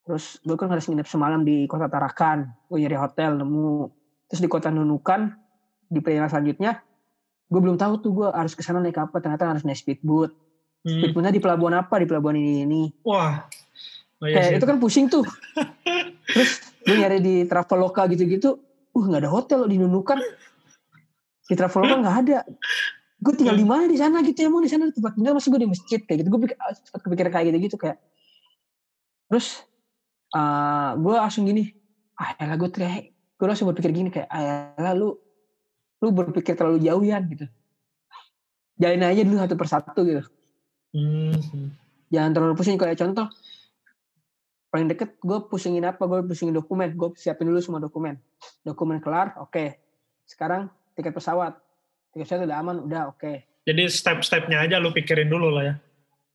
Terus 0.06 0.38
gue 0.46 0.54
kan 0.54 0.70
harus 0.70 0.86
nginep 0.86 1.10
semalam 1.10 1.42
di 1.42 1.66
kota 1.66 1.90
Tarakan. 1.90 2.46
Gue 2.70 2.86
nyari 2.86 2.94
hotel 2.94 3.42
nemu. 3.42 3.90
Terus 4.30 4.38
di 4.38 4.46
kota 4.46 4.70
Nunukan 4.70 5.34
di 5.90 5.98
perjalanan 5.98 6.30
selanjutnya 6.30 6.72
gue 7.46 7.62
belum 7.62 7.78
tahu 7.78 8.02
tuh 8.02 8.12
gue 8.14 8.28
harus 8.30 8.54
ke 8.54 8.62
sana 8.62 8.86
naik 8.86 9.02
apa. 9.02 9.18
Ternyata 9.18 9.50
harus 9.50 9.66
naik 9.66 9.82
speedboat. 9.82 10.30
Hmm. 10.86 11.02
Speedboatnya 11.02 11.34
di 11.34 11.42
pelabuhan 11.42 11.74
apa? 11.82 11.98
Di 11.98 12.06
pelabuhan 12.06 12.38
ini 12.38 12.70
ini. 12.70 12.82
Wah. 13.02 13.50
Oh, 14.24 14.28
iya 14.32 14.40
Kayak 14.40 14.64
itu 14.64 14.66
kan 14.68 14.78
pusing 14.80 15.06
tuh. 15.12 15.28
Terus 16.32 16.52
gue 16.88 16.96
nyari 16.96 17.20
di 17.20 17.36
Traveloka 17.44 18.08
gitu-gitu. 18.08 18.60
Uh 18.96 19.04
nggak 19.04 19.28
ada 19.28 19.32
hotel 19.32 19.58
loh 19.66 19.70
di 19.70 19.76
Nunukan. 19.76 20.20
Di 21.46 21.54
Traveloka 21.54 21.96
nggak 22.00 22.18
ada. 22.24 22.38
Gue 23.20 23.34
tinggal 23.36 23.60
di 23.60 23.68
mana 23.68 23.88
di 23.92 23.98
sana 24.00 24.24
gitu 24.24 24.48
emang 24.48 24.64
di 24.64 24.72
sana 24.72 24.88
tempat 24.92 25.20
tinggal 25.20 25.36
masih 25.36 25.50
gue 25.52 25.62
di 25.64 25.70
masjid 25.70 26.00
kayak 26.00 26.24
gitu. 26.24 26.30
Gue 26.32 26.42
pikir, 26.48 26.56
sempat 26.56 27.02
kepikiran 27.04 27.32
kayak 27.32 27.46
gitu-gitu 27.52 27.76
kayak. 27.76 27.98
Terus 29.28 29.66
eh 30.36 30.90
gue 30.96 31.14
langsung 31.16 31.44
gini, 31.44 31.72
ah 32.16 32.36
elah 32.40 32.56
gue 32.60 32.70
teriak, 32.72 33.12
gue 33.12 33.46
langsung 33.48 33.68
berpikir 33.72 33.92
gini 33.92 34.10
kayak, 34.12 34.28
ah 34.32 34.76
elah 34.80 34.94
lu, 34.96 35.16
lu 36.04 36.10
berpikir 36.12 36.56
terlalu 36.56 36.84
jauh 36.84 37.04
ya 37.04 37.20
gitu. 37.24 37.48
Jalin 38.76 39.08
aja 39.08 39.22
dulu 39.24 39.40
satu 39.40 39.56
persatu 39.56 40.00
gitu. 40.04 40.24
Hmm. 40.92 41.72
Jangan 42.12 42.32
terlalu 42.36 42.54
pusing 42.56 42.76
kayak 42.80 43.00
contoh. 43.00 43.28
Paling 44.76 44.92
deket 44.92 45.16
gue 45.24 45.40
pusingin 45.48 45.88
apa? 45.88 46.04
Gue 46.04 46.20
pusingin 46.28 46.52
dokumen. 46.52 47.00
Gue 47.00 47.16
siapin 47.16 47.48
dulu 47.48 47.64
semua 47.64 47.80
dokumen. 47.80 48.20
Dokumen 48.60 49.00
kelar, 49.00 49.32
oke. 49.40 49.72
Sekarang 50.28 50.68
tiket 51.00 51.16
pesawat. 51.16 51.56
Tiket 52.12 52.28
pesawat 52.28 52.44
udah 52.44 52.60
aman, 52.60 52.84
udah 52.84 53.08
oke. 53.08 53.40
Jadi 53.64 53.88
step-stepnya 53.88 54.68
aja 54.68 54.76
lu 54.84 54.92
pikirin 54.92 55.32
dulu 55.32 55.48
lah 55.48 55.64
ya. 55.64 55.76
Iya, 55.80 55.80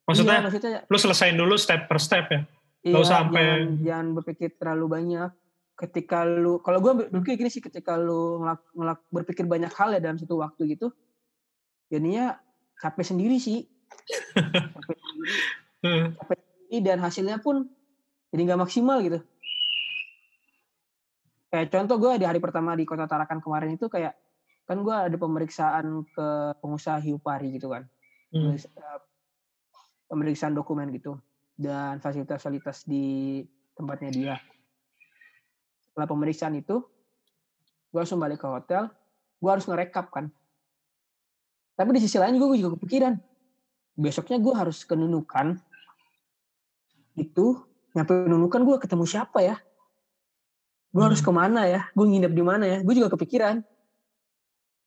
Maksudnya 0.09 0.39
maksudnya 0.41 0.81
lu 0.89 0.97
selesain 0.97 1.37
dulu 1.37 1.61
step 1.61 1.85
per 1.85 2.01
step 2.01 2.33
ya. 2.33 2.41
Iya, 2.81 2.97
Nggak 2.97 3.03
usah 3.05 3.17
sampai- 3.21 3.45
jangan, 3.45 3.61
jangan 3.85 4.07
berpikir 4.17 4.49
terlalu 4.57 4.87
banyak. 4.89 5.31
Ketika 5.77 6.19
lu, 6.25 6.65
kalau 6.65 6.79
gue 6.81 6.93
berpikir 7.13 7.45
gini 7.45 7.53
sih, 7.53 7.61
ketika 7.61 8.01
lu 8.01 8.41
ngelak, 8.41 8.61
ngelak- 8.73 9.09
berpikir 9.13 9.45
banyak 9.45 9.73
hal 9.77 9.93
ya 9.93 10.01
dalam 10.01 10.17
satu 10.17 10.41
waktu 10.41 10.81
gitu, 10.81 10.89
jadinya 11.93 12.41
capek 12.81 13.05
sendiri 13.05 13.37
sih. 13.37 13.69
capek 14.81 14.97
sendiri, 14.97 16.17
capek 16.17 16.39
sendiri 16.41 16.79
dan 16.89 16.99
hasilnya 17.05 17.37
pun 17.45 17.69
jadi 18.31 18.41
nggak 18.47 18.63
maksimal 18.63 18.99
gitu. 19.03 19.19
Kayak 21.51 21.69
contoh 21.75 21.97
gue 21.99 22.23
di 22.23 22.27
hari 22.27 22.39
pertama 22.39 22.79
di 22.79 22.87
kota 22.87 23.11
Tarakan 23.11 23.43
kemarin 23.43 23.75
itu 23.75 23.91
kayak 23.91 24.15
kan 24.71 24.79
gue 24.87 24.95
ada 24.95 25.17
pemeriksaan 25.19 26.07
ke 26.15 26.55
pengusaha 26.63 27.03
hiu 27.03 27.19
pari 27.19 27.59
gitu 27.59 27.75
kan 27.75 27.91
Hmm. 28.31 28.55
Pemeriksaan 30.11 30.55
dokumen 30.55 30.91
gitu 30.95 31.19
dan 31.55 31.99
fasilitas-fasilitas 32.03 32.87
di 32.87 33.43
tempatnya 33.75 34.11
dia. 34.11 34.35
Setelah 35.91 36.09
pemeriksaan 36.11 36.55
itu, 36.59 36.83
gue 37.91 37.99
langsung 37.99 38.23
balik 38.23 38.43
ke 38.43 38.49
hotel, 38.49 38.91
gue 39.39 39.51
harus 39.51 39.67
ngerekap 39.67 40.11
kan. 40.11 40.31
Tapi 41.79 41.91
di 41.95 42.01
sisi 42.03 42.19
lain 42.19 42.39
gue 42.39 42.59
juga 42.59 42.75
kepikiran, 42.75 43.15
besoknya 43.95 44.39
gue 44.43 44.55
harus 44.55 44.83
ke 44.83 44.95
Nunukan, 44.99 45.59
itu 47.15 47.47
nyampe 47.97 48.13
Nunukan 48.29 48.63
gue 48.63 48.77
ketemu 48.79 49.05
siapa 49.09 49.39
ya? 49.43 49.57
Gue 50.91 51.03
harus 51.07 51.23
Hmm. 51.23 51.31
ke 51.31 51.33
mana 51.35 51.63
ya? 51.67 51.81
Gue 51.95 52.07
nginep 52.11 52.33
di 52.35 52.43
mana 52.43 52.65
ya? 52.67 52.79
Gue 52.83 52.95
juga 52.99 53.11
kepikiran 53.15 53.63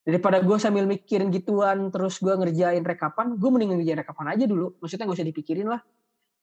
daripada 0.04 0.43
gue 0.43 0.58
sambil 0.60 0.84
mikirin 0.84 1.32
gituan 1.32 1.88
terus 1.88 2.20
gue 2.20 2.36
ngerjain 2.36 2.84
rekapan 2.84 3.39
gue 3.39 3.49
mending 3.49 3.72
ngerjain 3.72 3.99
rekapan 4.04 4.36
aja 4.36 4.43
dulu 4.51 4.76
maksudnya 4.84 5.08
gak 5.08 5.16
usah 5.16 5.28
dipikirin 5.32 5.68
lah 5.72 5.80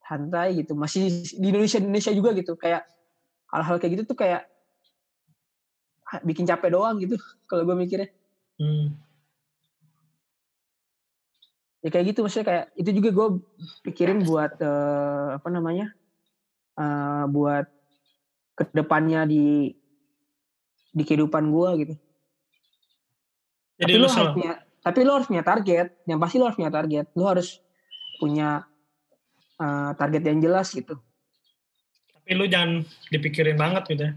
santai 0.00 0.64
gitu 0.64 0.72
masih 0.72 1.28
di 1.36 1.46
Indonesia 1.52 1.76
Indonesia 1.76 2.08
juga 2.16 2.32
gitu 2.40 2.56
kayak 2.56 2.88
hal-hal 3.52 3.76
kayak 3.76 4.00
gitu 4.00 4.04
tuh 4.08 4.16
kayak 4.16 4.48
bikin 6.24 6.48
capek 6.48 6.72
doang 6.72 6.96
gitu 7.04 7.20
kalau 7.48 7.68
gue 7.68 7.76
mikirnya 7.76 8.08
Hmm. 8.56 8.96
ya 11.84 11.88
kayak 11.92 12.16
gitu 12.16 12.24
maksudnya 12.24 12.46
kayak 12.48 12.64
itu 12.80 12.90
juga 12.96 13.08
gue 13.12 13.26
pikirin 13.84 14.24
buat 14.24 14.56
eh, 14.56 15.26
apa 15.36 15.48
namanya 15.52 15.92
eh, 16.80 17.24
buat 17.28 17.66
ke 18.56 18.64
depannya 18.72 19.28
di 19.28 19.72
di 20.90 21.02
kehidupan 21.06 21.52
gue 21.52 21.70
gitu. 21.86 21.94
Jadi 23.80 23.92
tapi 23.96 24.00
lu 24.00 24.04
lo 24.04 24.08
harus 24.12 24.32
punya 24.36 24.52
tapi 24.80 24.98
lo 25.04 25.12
harus 25.16 25.28
punya 25.28 25.44
target. 25.44 25.86
Yang 26.08 26.18
pasti 26.20 26.36
lo 26.36 26.44
harus 26.48 26.58
punya 26.58 26.72
target. 26.72 27.06
Lo 27.16 27.24
harus 27.28 27.48
punya 28.20 28.48
eh, 29.60 29.90
target 29.96 30.22
yang 30.24 30.38
jelas 30.40 30.68
gitu. 30.72 30.96
Tapi 32.20 32.30
lu 32.36 32.44
jangan 32.48 32.84
dipikirin 33.08 33.56
banget 33.56 33.82
gitu 33.88 34.02
ya. 34.08 34.12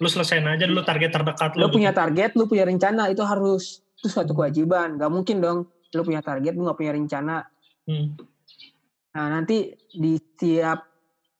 Lu 0.00 0.08
selesain 0.08 0.46
aja 0.46 0.64
dulu 0.64 0.80
target 0.80 1.12
terdekat 1.12 1.58
lu. 1.58 1.66
lo 1.66 1.68
punya 1.68 1.92
target 1.92 2.32
lo 2.32 2.48
punya 2.48 2.64
rencana 2.64 3.12
itu 3.12 3.20
harus 3.26 3.84
itu 4.00 4.08
suatu 4.08 4.32
kewajiban. 4.32 4.96
Gak 4.96 5.12
mungkin 5.12 5.42
dong. 5.42 5.58
Lo 5.92 6.02
punya 6.06 6.22
target 6.22 6.54
lo 6.54 6.70
gak 6.70 6.78
punya 6.78 6.92
rencana. 6.94 7.36
Hmm. 7.90 8.14
nah 9.10 9.26
nanti 9.26 9.74
di 9.90 10.14
setiap 10.14 10.89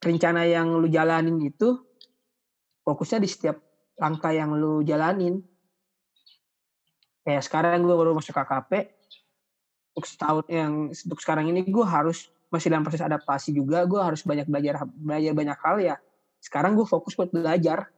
rencana 0.01 0.49
yang 0.49 0.81
lu 0.81 0.89
jalanin 0.89 1.37
itu 1.45 1.77
fokusnya 2.85 3.21
di 3.21 3.29
setiap 3.29 3.57
langkah 4.01 4.33
yang 4.33 4.57
lu 4.57 4.81
jalanin 4.81 5.45
kayak 7.25 7.45
sekarang 7.45 7.85
gue 7.85 7.93
baru 7.93 8.17
masuk 8.17 8.33
KKP 8.33 8.97
untuk 9.93 10.09
setahun 10.09 10.45
yang 10.49 10.89
untuk 10.89 11.21
sekarang 11.21 11.53
ini 11.53 11.63
gue 11.69 11.87
harus 11.87 12.33
masih 12.49 12.73
dalam 12.73 12.83
proses 12.83 13.05
adaptasi 13.05 13.53
juga 13.53 13.85
gue 13.85 14.01
harus 14.01 14.25
banyak 14.25 14.49
belajar 14.49 14.83
belajar 14.89 15.33
banyak 15.37 15.59
hal 15.61 15.77
ya 15.79 15.97
sekarang 16.41 16.73
gue 16.75 16.89
fokus 16.89 17.15
buat 17.15 17.29
belajar 17.31 17.93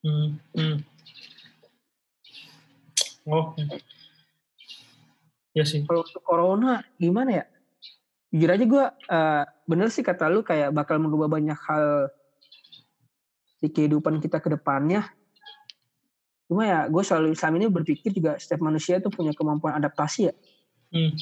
Hmm. 0.00 0.40
Hmm. 0.56 0.80
Oh. 3.28 3.52
Ya 5.52 5.64
sih. 5.68 5.84
kalau 5.84 6.00
untuk 6.00 6.24
corona 6.24 6.80
gimana 6.96 7.42
ya 7.42 7.44
jujur 8.30 8.50
aja 8.50 8.64
gue 8.64 8.84
eh, 9.10 9.44
bener 9.66 9.90
sih 9.90 10.06
kata 10.06 10.30
lu 10.30 10.46
kayak 10.46 10.70
bakal 10.70 11.02
merubah 11.02 11.26
banyak 11.26 11.58
hal 11.66 12.06
di 13.58 13.68
kehidupan 13.68 14.22
kita 14.22 14.38
ke 14.38 14.54
depannya 14.54 15.02
cuma 16.46 16.66
ya 16.66 16.80
gue 16.86 17.02
selalu 17.02 17.34
selama 17.34 17.56
ini 17.62 17.66
berpikir 17.70 18.10
juga 18.10 18.38
setiap 18.38 18.62
manusia 18.62 18.98
itu 18.98 19.10
punya 19.10 19.34
kemampuan 19.34 19.78
adaptasi 19.78 20.30
ya 20.30 20.34
Hmm. 20.90 21.14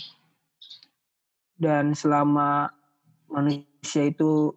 dan 1.61 1.92
selama 1.92 2.72
manusia 3.28 4.09
itu 4.09 4.56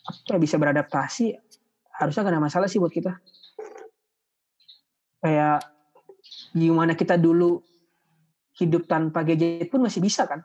apa 0.00 0.40
bisa 0.40 0.56
beradaptasi 0.56 1.36
harusnya 1.92 2.24
gak 2.24 2.32
ada 2.32 2.40
masalah 2.40 2.64
sih 2.64 2.80
buat 2.80 2.88
kita 2.88 3.20
kayak 5.20 5.60
gimana 6.56 6.96
kita 6.96 7.20
dulu 7.20 7.60
hidup 8.56 8.88
tanpa 8.88 9.28
gadget 9.28 9.68
pun 9.68 9.84
masih 9.84 10.00
bisa 10.00 10.24
kan 10.24 10.40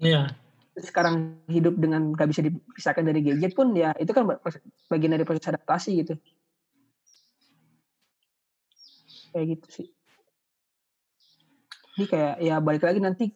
Iya. 0.00 0.32
Sekarang 0.78 1.42
hidup 1.50 1.74
dengan 1.76 2.14
gak 2.14 2.30
bisa 2.30 2.46
dipisahkan 2.46 3.02
dari 3.02 3.20
gadget 3.26 3.52
pun 3.56 3.74
ya 3.74 3.90
itu 3.98 4.10
kan 4.14 4.26
bagian 4.86 5.12
dari 5.14 5.26
proses 5.26 5.50
adaptasi 5.50 5.90
gitu 6.04 6.14
kayak 9.30 9.46
gitu 9.58 9.66
sih 9.70 9.86
ini 11.98 12.04
kayak 12.10 12.34
ya 12.42 12.58
balik 12.58 12.82
lagi 12.82 12.98
nanti 12.98 13.30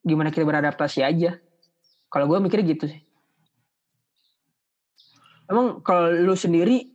gimana 0.00 0.32
kita 0.32 0.48
beradaptasi 0.48 1.04
aja 1.04 1.36
kalau 2.08 2.24
gue 2.28 2.38
mikirnya 2.40 2.72
gitu 2.72 2.88
sih 2.88 3.00
emang 5.52 5.84
kalau 5.84 6.08
lu 6.08 6.32
sendiri 6.32 6.94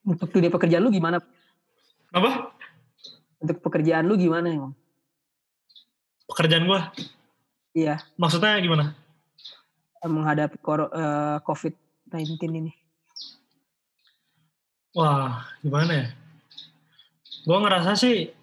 Untuk 0.00 0.32
dunia 0.32 0.48
pekerjaan 0.48 0.82
lu 0.82 0.90
gimana? 0.90 1.20
Apa? 2.10 2.56
Untuk 3.40 3.60
pekerjaan 3.60 4.08
lu 4.08 4.16
gimana 4.16 4.48
emang? 4.48 4.72
Pekerjaan 6.24 6.64
gue? 6.64 6.80
Iya. 7.76 8.02
Maksudnya 8.18 8.58
gimana? 8.58 8.98
Menghadapi 10.02 10.58
uh, 10.64 11.38
COVID-19 11.44 12.40
ini. 12.50 12.72
Wah, 14.96 15.46
gimana 15.62 15.92
ya? 15.94 16.06
Gue 17.46 17.58
ngerasa 17.62 17.94
sih 17.94 18.34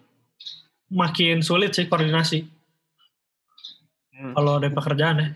makin 0.92 1.44
sulit 1.44 1.76
sih 1.76 1.92
koordinasi. 1.92 2.48
Hmm. 4.16 4.34
Kalau 4.34 4.58
ada 4.58 4.72
pekerjaan 4.72 5.18
ya, 5.22 5.30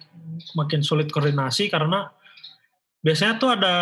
makin 0.56 0.82
sulit 0.82 1.12
koordinasi 1.12 1.68
karena 1.68 2.10
biasanya 3.02 3.34
tuh 3.42 3.50
ada 3.58 3.76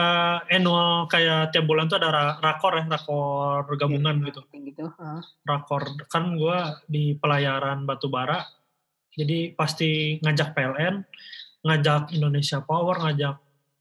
annual 0.47 1.05
kayak 1.11 1.51
tiap 1.51 1.67
bulan 1.67 1.91
tuh 1.91 1.99
ada 1.99 2.39
rakor 2.39 2.79
ya 2.79 2.87
rakor 2.87 3.67
gabungan 3.75 4.23
ya, 4.23 4.31
gitu. 4.31 4.41
gitu. 4.57 4.83
Rakor 5.45 6.01
kan 6.09 6.35
gue 6.35 6.59
di 6.89 7.13
pelayaran 7.15 7.85
batubara, 7.85 8.43
jadi 9.17 9.53
pasti 9.57 10.19
ngajak 10.21 10.53
PLN, 10.53 11.01
ngajak 11.65 12.13
Indonesia 12.15 12.61
Power, 12.63 13.01
ngajak 13.01 13.35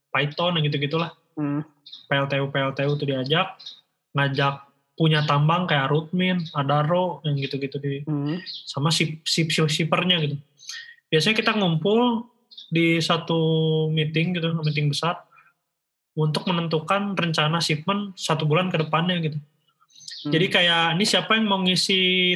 Python 0.08 0.56
yang 0.56 0.64
gitu 0.66 0.78
gitulah. 0.80 1.12
Hmm. 1.38 1.62
PLTU 2.08 2.50
PLTU 2.50 2.92
tuh 2.98 3.06
diajak, 3.06 3.60
ngajak 4.16 4.68
punya 4.98 5.22
tambang 5.22 5.70
kayak 5.70 5.94
Rutmin, 5.94 6.42
Adaro 6.58 7.22
yang 7.22 7.38
gitu-gitu 7.38 7.78
di 7.78 8.02
hmm. 8.02 8.42
sama 8.66 8.90
sip 8.90 9.22
sip 9.22 9.46
shippernya 9.52 10.18
gitu. 10.26 10.36
Biasanya 11.08 11.36
kita 11.38 11.52
ngumpul 11.54 12.26
di 12.68 12.98
satu 12.98 13.38
meeting 13.94 14.34
gitu, 14.34 14.50
meeting 14.66 14.90
besar 14.90 15.22
untuk 16.18 16.50
menentukan 16.50 17.14
rencana 17.14 17.62
shipment 17.62 18.18
satu 18.18 18.42
bulan 18.42 18.74
ke 18.74 18.82
depannya 18.82 19.22
gitu. 19.22 19.38
Hmm. 19.38 20.32
Jadi 20.34 20.46
kayak 20.50 20.98
ini 20.98 21.04
siapa 21.06 21.38
yang 21.38 21.46
mau 21.46 21.62
ngisi 21.62 22.34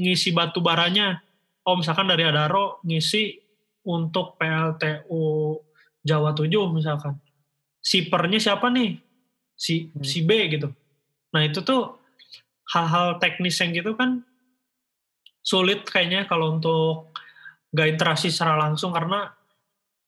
ngisi 0.00 0.32
batu 0.32 0.64
baranya? 0.64 1.20
Oh 1.68 1.76
misalkan 1.76 2.08
dari 2.08 2.24
Adaro 2.24 2.80
ngisi 2.88 3.36
untuk 3.84 4.40
PLTU 4.40 5.52
Jawa 6.00 6.32
7 6.32 6.48
misalkan. 6.72 7.20
Sipernya 7.84 8.40
siapa 8.40 8.72
nih? 8.72 8.96
Si 9.52 9.92
hmm. 9.92 10.00
si 10.00 10.24
B 10.24 10.48
gitu. 10.48 10.72
Nah 11.36 11.44
itu 11.44 11.60
tuh 11.60 12.00
hal-hal 12.72 13.20
teknis 13.20 13.60
yang 13.60 13.76
gitu 13.76 13.96
kan 13.96 14.24
sulit 15.40 15.88
kayaknya 15.88 16.28
kalau 16.28 16.60
untuk 16.60 17.08
gak 17.72 17.88
interaksi 17.88 18.28
secara 18.28 18.60
langsung 18.60 18.92
karena 18.92 19.32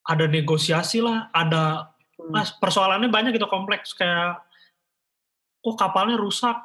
ada 0.05 0.29
negosiasi 0.29 1.01
lah, 1.01 1.33
ada 1.33 1.91
Nah, 2.29 2.45
persoalannya 2.61 3.09
banyak 3.09 3.33
gitu 3.41 3.49
kompleks 3.49 3.97
kayak 3.97 4.45
kok 5.61 5.77
kapalnya 5.77 6.21
rusak, 6.21 6.57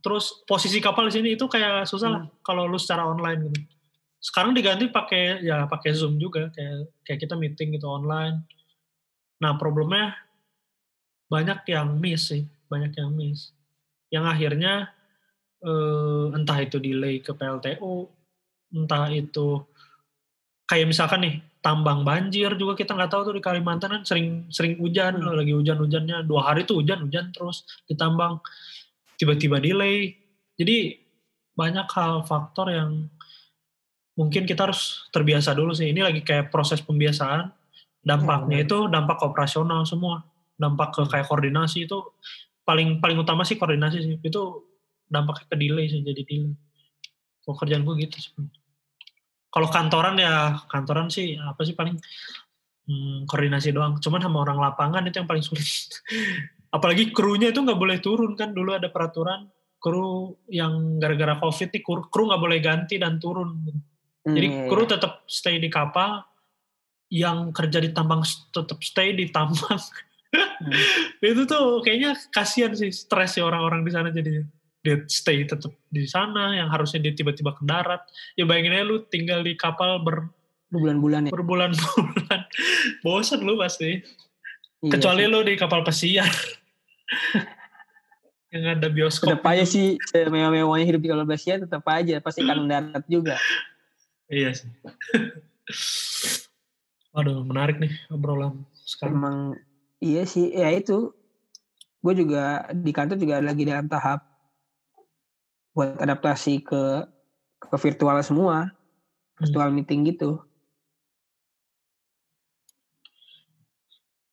terus 0.00 0.44
posisi 0.48 0.80
kapal 0.80 1.08
di 1.08 1.12
sini 1.12 1.28
itu 1.36 1.44
kayak 1.44 1.84
susah 1.84 2.08
lah 2.08 2.22
hmm. 2.24 2.40
kalau 2.40 2.64
lu 2.64 2.80
secara 2.80 3.04
online 3.04 3.52
gitu. 3.52 3.60
Sekarang 4.24 4.56
diganti 4.56 4.88
pakai 4.88 5.44
ya 5.44 5.68
pakai 5.68 5.92
Zoom 5.92 6.16
juga 6.16 6.48
kayak 6.48 7.04
kayak 7.04 7.20
kita 7.20 7.36
meeting 7.36 7.76
gitu 7.76 7.84
online. 7.92 8.48
Nah, 9.44 9.60
problemnya 9.60 10.16
banyak 11.28 11.68
yang 11.68 12.00
miss 12.00 12.32
sih, 12.32 12.48
banyak 12.72 12.96
yang 12.96 13.12
miss. 13.12 13.52
Yang 14.08 14.24
akhirnya 14.32 14.74
eh, 15.60 16.26
entah 16.32 16.58
itu 16.64 16.80
delay 16.80 17.20
ke 17.20 17.36
PLTU, 17.36 18.08
entah 18.72 19.12
itu 19.12 19.60
kayak 20.64 20.88
misalkan 20.88 21.20
nih 21.20 21.36
tambang 21.64 22.04
banjir 22.04 22.52
juga 22.60 22.76
kita 22.76 22.92
nggak 22.92 23.08
tahu 23.08 23.22
tuh 23.32 23.34
di 23.40 23.42
Kalimantan 23.44 24.00
kan 24.00 24.02
sering 24.04 24.48
sering 24.52 24.76
hujan 24.76 25.16
hmm. 25.16 25.32
lagi 25.32 25.52
hujan-hujannya 25.56 26.28
dua 26.28 26.52
hari 26.52 26.68
tuh 26.68 26.84
hujan-hujan 26.84 27.32
terus 27.32 27.64
ditambang 27.88 28.40
tiba-tiba 29.16 29.60
delay 29.60 30.12
jadi 30.60 31.00
banyak 31.56 31.88
hal 31.88 32.28
faktor 32.28 32.68
yang 32.68 33.08
mungkin 34.14 34.46
kita 34.46 34.70
harus 34.70 35.10
terbiasa 35.10 35.54
dulu 35.54 35.74
sih 35.74 35.90
ini 35.90 36.02
lagi 36.02 36.22
kayak 36.22 36.54
proses 36.54 36.78
pembiasaan 36.82 37.50
dampaknya 38.04 38.62
hmm. 38.62 38.66
itu 38.66 38.78
dampak 38.90 39.18
operasional 39.22 39.82
semua 39.86 40.22
dampak 40.54 40.94
ke 40.94 41.02
kayak 41.10 41.26
koordinasi 41.26 41.90
itu 41.90 41.98
paling 42.62 43.02
paling 43.02 43.18
utama 43.18 43.42
sih 43.42 43.58
koordinasi 43.58 43.98
sih 44.00 44.14
itu 44.22 44.42
dampaknya 45.10 45.46
ke 45.50 45.56
delay 45.58 45.86
sih 45.90 46.00
jadi 46.00 46.22
delay 46.22 46.54
pekerjaan 47.44 47.82
gue 47.82 47.94
gitu 48.06 48.16
sebenarnya 48.22 48.60
kalau 49.54 49.68
kantoran 49.70 50.18
ya 50.18 50.58
kantoran 50.66 51.06
sih 51.10 51.38
apa 51.38 51.62
sih 51.62 51.78
paling 51.78 51.94
hmm, 52.88 53.28
koordinasi 53.28 53.72
doang. 53.72 53.98
Cuman 54.00 54.20
sama 54.20 54.44
orang 54.44 54.58
lapangan 54.60 55.04
itu 55.06 55.20
yang 55.20 55.28
paling 55.28 55.44
sulit. 55.44 55.64
Apalagi 56.76 57.14
krunya 57.14 57.54
itu 57.54 57.62
nggak 57.62 57.78
boleh 57.78 57.98
turun 58.02 58.34
kan 58.34 58.50
dulu 58.50 58.74
ada 58.74 58.90
peraturan 58.90 59.46
kru 59.78 60.32
yang 60.48 60.96
gara-gara 60.96 61.36
covid 61.38 61.70
nih 61.70 61.82
kru, 61.84 62.08
kru 62.08 62.26
nggak 62.26 62.42
boleh 62.42 62.58
ganti 62.58 62.98
dan 62.98 63.20
turun. 63.22 63.62
Jadi 64.24 64.48
hmm, 64.48 64.66
kru 64.72 64.88
iya. 64.88 64.96
tetap 64.96 65.12
stay 65.28 65.60
di 65.60 65.68
kapal, 65.68 66.24
yang 67.12 67.52
kerja 67.52 67.78
di 67.78 67.92
tambang 67.92 68.24
tetap 68.50 68.80
stay 68.80 69.12
di 69.12 69.28
tambang. 69.28 69.78
hmm. 70.32 71.22
itu 71.30 71.44
tuh 71.44 71.84
kayaknya 71.84 72.16
kasihan 72.32 72.72
sih 72.72 72.90
stres 72.90 73.36
sih 73.36 73.44
orang-orang 73.44 73.84
di 73.84 73.92
sana 73.92 74.08
jadinya 74.10 74.42
dia 74.84 75.00
stay 75.08 75.48
tetap 75.48 75.72
di 75.88 76.04
sana 76.04 76.52
yang 76.52 76.68
harusnya 76.68 77.00
dia 77.00 77.16
tiba-tiba 77.16 77.56
ke 77.56 77.64
darat 77.64 78.04
ya 78.36 78.44
bayangin 78.44 78.76
aja 78.76 78.84
lu 78.84 79.00
tinggal 79.08 79.40
di 79.40 79.56
kapal 79.56 80.04
ber 80.04 80.28
berbulan-bulan 80.68 81.28
ya 81.28 81.32
berbulan-bulan 81.32 82.40
bosan 83.06 83.40
lu 83.48 83.56
pasti 83.56 84.04
iya 84.84 84.92
kecuali 84.92 85.24
sih. 85.24 85.32
lu 85.32 85.40
di 85.40 85.54
kapal 85.56 85.80
pesiar 85.86 86.28
yang 88.52 88.76
ada 88.76 88.88
bioskop 88.92 89.32
tetap 89.32 89.48
aja 89.48 89.64
sih 89.64 89.96
mewah-mewahnya 90.12 90.84
hidup 90.84 91.00
di 91.00 91.08
kapal 91.08 91.26
pesiar 91.32 91.64
tetap 91.64 91.84
aja 91.88 92.20
pasti 92.20 92.44
kan 92.44 92.68
darat 92.68 93.04
juga 93.08 93.40
iya 94.28 94.50
sih. 94.52 94.70
Waduh 97.14 97.46
menarik 97.46 97.78
nih 97.78 97.92
obrolan 98.10 98.66
sekarang. 98.84 99.14
Emang 99.16 99.36
iya 100.02 100.26
sih 100.26 100.50
ya 100.50 100.68
itu. 100.72 101.12
Gue 102.04 102.12
juga 102.12 102.68
di 102.74 102.92
kantor 102.92 103.16
juga 103.16 103.40
lagi 103.40 103.64
dalam 103.64 103.88
tahap 103.88 104.20
buat 105.72 105.96
adaptasi 105.96 106.60
ke 106.60 106.82
ke 107.58 107.76
virtual 107.80 108.20
semua. 108.20 108.72
Virtual 109.40 109.70
hmm. 109.70 109.76
meeting 109.78 110.00
gitu. 110.10 110.42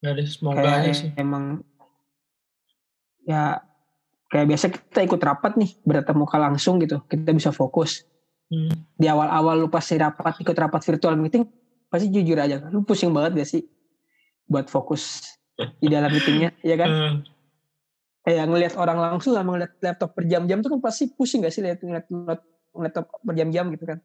Jadi 0.02 0.26
semoga 0.26 0.66
kayak 0.66 0.78
aja 0.82 0.92
sih. 0.98 1.10
emang 1.14 1.62
ya 3.22 3.62
kayak 4.34 4.50
biasa 4.50 4.66
kita 4.74 5.06
ikut 5.06 5.22
rapat 5.22 5.54
nih 5.62 5.78
bertatap 5.86 6.18
muka 6.18 6.42
langsung 6.42 6.82
gitu. 6.82 7.06
Kita 7.06 7.30
bisa 7.30 7.54
fokus 7.54 8.10
hmm. 8.52 9.00
di 9.00 9.08
awal-awal 9.08 9.66
lu 9.66 9.70
pasti 9.72 9.96
rapat 9.96 10.44
ikut 10.44 10.54
rapat 10.54 10.82
virtual 10.84 11.16
meeting 11.16 11.48
pasti 11.88 12.12
jujur 12.12 12.38
aja 12.38 12.68
lu 12.70 12.84
pusing 12.84 13.10
banget 13.16 13.42
gak 13.42 13.50
sih 13.50 13.64
buat 14.52 14.68
fokus 14.68 15.36
di 15.80 15.88
dalam 15.88 16.12
meetingnya 16.12 16.52
ya 16.70 16.76
kan? 16.76 16.90
Hmm. 16.92 17.16
Kayak 18.22 18.54
ngelihat 18.54 18.74
orang 18.78 18.98
langsung 19.02 19.34
sama 19.34 19.58
ngeliat 19.58 19.74
laptop 19.82 20.14
berjam-jam 20.14 20.62
itu 20.62 20.70
kan 20.70 20.80
pasti 20.84 21.10
pusing 21.10 21.42
gak 21.42 21.54
sih 21.56 21.66
lihat 21.66 21.82
ngeliat, 21.82 22.06
laptop 22.78 23.06
berjam-jam 23.26 23.72
gitu 23.74 23.86
kan? 23.88 23.98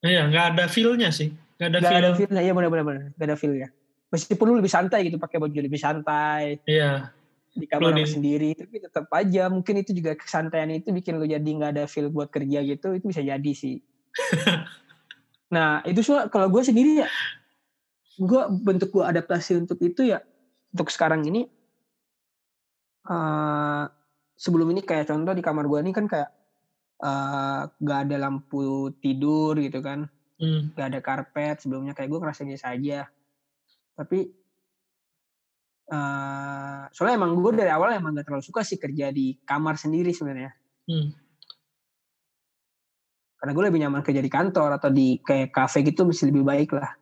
Iya 0.00 0.32
nggak 0.32 0.44
ada 0.56 0.64
feelnya 0.64 1.12
sih 1.12 1.28
nggak 1.60 1.68
ada 1.76 1.78
gak 1.84 1.90
feel. 1.92 2.00
ada 2.00 2.10
feelnya 2.16 2.40
iya 2.40 2.52
benar-benar 2.56 3.12
nggak 3.18 3.26
ada 3.28 3.36
feelnya. 3.36 3.68
Meskipun 4.10 4.44
lu 4.48 4.54
lebih 4.58 4.72
santai 4.72 5.06
gitu 5.06 5.20
pakai 5.20 5.38
baju 5.38 5.54
lebih 5.54 5.78
santai. 5.78 6.58
Iya 6.64 7.12
di 7.50 7.66
kamar 7.66 7.98
di... 7.98 8.06
sendiri 8.06 8.54
tapi 8.54 8.78
tetap 8.78 9.10
aja 9.10 9.50
mungkin 9.50 9.82
itu 9.82 9.90
juga 9.90 10.14
kesantaian 10.14 10.70
itu 10.70 10.94
bikin 10.94 11.18
lu 11.18 11.26
jadi 11.26 11.44
nggak 11.44 11.70
ada 11.76 11.84
feel 11.90 12.06
buat 12.08 12.30
kerja 12.30 12.62
gitu 12.62 12.94
itu 12.94 13.04
bisa 13.10 13.22
jadi 13.22 13.52
sih. 13.54 13.82
Nah 15.50 15.82
itu 15.82 16.00
soal 16.06 16.30
kalau 16.30 16.46
gue 16.46 16.62
sendiri 16.62 17.02
ya 17.04 17.08
gue 18.20 18.42
bentuk 18.62 18.94
gue 18.94 19.04
adaptasi 19.04 19.58
untuk 19.58 19.82
itu 19.82 20.06
ya 20.06 20.22
untuk 20.70 20.88
sekarang 20.94 21.26
ini 21.26 21.50
uh, 23.10 23.90
sebelum 24.38 24.70
ini 24.70 24.86
kayak 24.86 25.10
contoh 25.10 25.34
di 25.34 25.42
kamar 25.42 25.66
gue 25.66 25.78
ini 25.82 25.90
kan 25.90 26.06
kayak 26.06 26.30
uh, 27.02 27.66
gak 27.82 28.00
ada 28.08 28.16
lampu 28.22 28.94
tidur 29.02 29.58
gitu 29.58 29.82
kan 29.82 30.06
hmm. 30.38 30.76
gak 30.78 30.86
ada 30.94 31.00
karpet 31.02 31.64
sebelumnya 31.64 31.96
kayak 31.98 32.08
gue 32.14 32.20
ngerasa 32.22 32.46
biasa 32.46 32.66
aja. 32.78 33.00
Tapi 33.98 34.18
uh, 35.90 36.86
soalnya 36.94 37.20
emang 37.20 37.36
gue 37.36 37.52
dari 37.58 37.70
awal 37.70 37.92
emang 37.94 38.14
gak 38.16 38.30
terlalu 38.30 38.44
suka 38.46 38.62
sih 38.62 38.78
kerja 38.78 39.10
di 39.10 39.36
kamar 39.42 39.76
sendiri 39.76 40.14
sebenarnya 40.14 40.50
hmm. 40.86 41.08
karena 43.42 43.52
gue 43.52 43.64
lebih 43.68 43.80
nyaman 43.86 44.02
kerja 44.06 44.22
di 44.22 44.30
kantor 44.30 44.78
atau 44.78 44.90
di 44.90 45.18
kayak 45.20 45.50
kafe 45.50 45.82
gitu 45.84 46.06
masih 46.06 46.30
lebih 46.30 46.46
baik 46.46 46.70
lah 46.72 46.94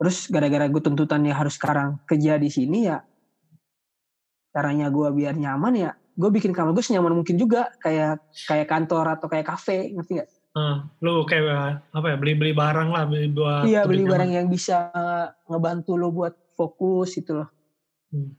terus 0.00 0.32
gara-gara 0.32 0.64
gue 0.66 0.82
tuntutannya 0.82 1.32
harus 1.32 1.60
sekarang 1.60 2.00
kerja 2.08 2.40
di 2.40 2.48
sini 2.48 2.88
ya 2.88 2.98
caranya 4.50 4.90
gue 4.90 5.08
biar 5.14 5.38
nyaman 5.38 5.74
ya 5.78 5.90
gue 5.94 6.30
bikin 6.32 6.52
kamar 6.52 6.74
gue 6.76 6.84
senyaman 6.84 7.16
mungkin 7.16 7.38
juga 7.38 7.70
kayak 7.80 8.20
kayak 8.44 8.66
kantor 8.68 9.16
atau 9.16 9.26
kayak 9.30 9.46
kafe 9.46 9.94
ngerti 9.94 10.20
gak? 10.20 10.28
Hmm, 10.50 10.90
lu 10.98 11.22
kayak 11.30 11.86
apa 11.94 12.06
ya 12.10 12.16
beli 12.18 12.34
beli 12.34 12.52
barang 12.52 12.90
lah 12.90 13.06
beli 13.06 13.30
buat 13.30 13.62
iya 13.70 13.86
beli 13.86 14.02
nyaman. 14.02 14.12
barang 14.12 14.30
yang 14.34 14.46
bisa 14.50 14.90
ngebantu 15.46 15.94
lo 15.94 16.10
buat 16.10 16.34
fokus 16.60 17.16
itu 17.16 17.32
loh. 17.32 17.48
Hmm. 18.12 18.36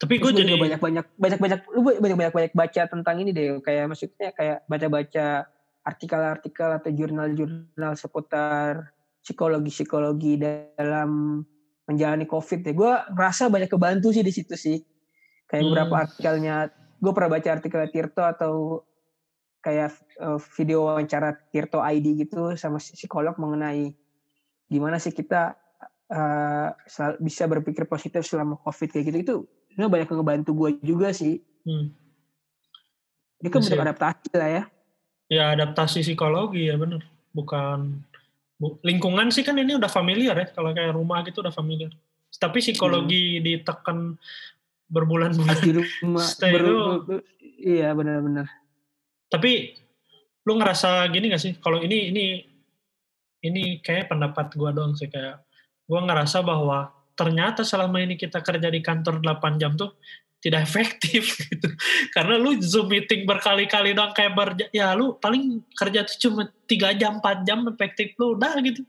Tapi 0.00 0.16
gue 0.16 0.32
jadi 0.32 0.56
juga 0.56 0.64
banyak-banyak 0.64 1.06
banyak-banyak 1.16 1.60
lu 1.76 1.80
banyak-banyak 1.84 2.32
banyak 2.32 2.52
baca 2.56 2.82
tentang 2.88 3.16
ini 3.20 3.36
deh 3.36 3.60
kayak 3.60 3.84
maksudnya 3.88 4.32
kayak 4.32 4.64
baca-baca 4.64 5.44
artikel-artikel 5.84 6.68
atau 6.76 6.90
jurnal-jurnal 6.92 7.92
seputar 7.96 8.92
psikologi-psikologi 9.20 10.40
dalam 10.40 11.44
menjalani 11.84 12.24
COVID 12.24 12.60
ya. 12.64 12.72
Gue 12.72 12.92
ngerasa 13.12 13.52
banyak 13.52 13.68
kebantu 13.68 14.12
sih 14.12 14.24
di 14.24 14.32
situ 14.32 14.56
sih. 14.56 14.80
Kayak 15.44 15.60
Hmm. 15.60 15.68
beberapa 15.72 15.94
artikelnya, 16.08 16.56
gue 16.96 17.12
pernah 17.12 17.30
baca 17.36 17.48
artikel 17.52 17.80
Tirto 17.92 18.22
atau 18.24 18.52
kayak 19.60 19.92
eh, 20.16 20.38
video 20.56 20.88
wawancara 20.88 21.36
Tirto 21.52 21.84
ID 21.84 22.24
gitu 22.24 22.56
sama 22.56 22.80
psikolog 22.80 23.36
mengenai 23.36 23.92
gimana 24.72 24.96
sih 24.96 25.12
kita 25.12 25.59
sel- 26.84 27.18
bisa 27.22 27.46
berpikir 27.46 27.86
positif 27.86 28.26
selama 28.26 28.58
COVID 28.60 28.88
kayak 28.90 29.04
gitu 29.06 29.18
itu 29.18 29.34
itu 29.70 29.86
banyak 29.86 30.10
ngebantu 30.10 30.50
gue 30.52 30.70
juga 30.82 31.14
sih. 31.14 31.38
hmm, 31.62 31.86
Ini 33.40 33.48
kan 33.48 33.62
Bisa 33.62 33.78
adaptasi 33.78 34.30
lah 34.34 34.50
ya. 34.50 34.62
ya 35.30 35.44
adaptasi 35.54 36.02
psikologi 36.02 36.66
ya 36.66 36.74
bener. 36.74 37.00
Bukan 37.30 38.02
bu- 38.58 38.82
lingkungan 38.82 39.30
sih 39.30 39.46
kan 39.46 39.54
ini 39.54 39.78
udah 39.78 39.88
familiar 39.88 40.34
ya. 40.34 40.50
Kalau 40.50 40.74
kayak 40.74 40.92
rumah 40.92 41.22
gitu 41.22 41.40
udah 41.40 41.54
familiar. 41.54 41.94
Tapi 42.34 42.58
psikologi 42.58 43.38
ditekan 43.38 44.18
berbulan-bulan. 44.90 45.56
Di 45.62 45.72
rumah 46.02 46.26
Stay 46.34 46.52
ber- 46.52 47.06
ber- 47.06 47.24
iya 47.62 47.94
benar-benar. 47.94 48.50
Tapi 49.30 49.78
lu 50.42 50.58
ngerasa 50.58 51.06
gini 51.08 51.30
gak 51.30 51.40
sih? 51.40 51.54
Kalau 51.62 51.78
ini 51.78 52.10
ini 52.10 52.24
ini 53.40 53.78
kayak 53.80 54.10
pendapat 54.10 54.52
gua 54.52 54.74
doang 54.74 54.92
sih 54.98 55.06
kayak 55.08 55.40
gua 55.90 56.06
ngerasa 56.06 56.46
bahwa 56.46 56.94
ternyata 57.18 57.66
selama 57.66 57.98
ini 57.98 58.14
kita 58.14 58.38
kerja 58.40 58.70
di 58.70 58.78
kantor 58.78 59.18
8 59.18 59.58
jam 59.58 59.74
tuh 59.74 59.98
tidak 60.40 60.64
efektif 60.64 61.36
gitu. 61.50 61.68
Karena 62.14 62.38
lu 62.38 62.54
Zoom 62.62 62.88
meeting 62.88 63.26
berkali-kali 63.26 63.92
doang 63.92 64.14
kayak 64.14 64.32
ber, 64.32 64.54
ya 64.70 64.94
lu 64.94 65.18
paling 65.18 65.60
kerja 65.74 66.06
tuh 66.06 66.16
cuma 66.30 66.42
3 66.70 66.94
jam 66.96 67.18
4 67.18 67.42
jam 67.42 67.66
efektif 67.66 68.14
lu 68.16 68.38
udah 68.38 68.54
gitu. 68.62 68.86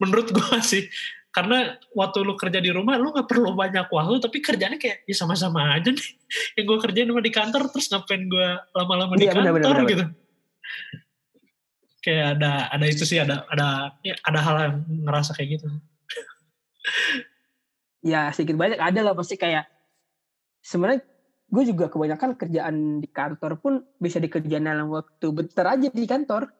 Menurut 0.00 0.32
gua 0.32 0.58
sih 0.72 0.88
karena 1.28 1.76
waktu 1.94 2.24
lu 2.26 2.34
kerja 2.34 2.58
di 2.58 2.72
rumah 2.74 2.98
lu 2.98 3.14
nggak 3.14 3.28
perlu 3.30 3.54
banyak 3.54 3.86
waktu 3.92 4.18
tapi 4.18 4.42
kerjanya 4.42 4.74
kayak 4.74 5.06
ya 5.06 5.14
sama-sama 5.14 5.76
aja 5.76 5.92
nih 5.92 6.08
yang 6.58 6.64
gue 6.66 6.78
kerjain 6.82 7.06
cuma 7.06 7.22
di 7.22 7.30
kantor 7.30 7.70
terus 7.70 7.86
ngapain 7.94 8.26
gue 8.26 8.48
lama-lama 8.74 9.14
di 9.14 9.28
Iya, 9.28 9.38
kantor 9.38 9.52
benar, 9.54 9.70
benar. 9.76 9.86
gitu 9.86 10.04
kayak 12.02 12.26
ada 12.38 12.52
ada 12.72 12.84
itu 12.88 13.04
sih 13.04 13.18
ada 13.20 13.44
ada 13.52 13.92
ya, 14.00 14.18
ada 14.24 14.38
hal 14.40 14.56
yang 14.66 14.76
ngerasa 15.04 15.30
kayak 15.36 15.60
gitu 15.60 15.68
ya 18.04 18.30
sedikit 18.32 18.56
banyak. 18.58 18.78
Ada 18.78 19.00
lah 19.02 19.14
pasti 19.14 19.34
kayak 19.36 19.66
sebenarnya 20.62 21.00
gue 21.48 21.62
juga 21.64 21.88
kebanyakan 21.88 22.36
kerjaan 22.36 23.00
di 23.00 23.08
kantor 23.08 23.56
pun 23.56 23.80
bisa 23.96 24.20
dikerjain 24.20 24.68
dalam 24.68 24.92
waktu 24.92 25.26
bentar 25.32 25.72
aja 25.72 25.88
di 25.88 26.06
kantor. 26.06 26.52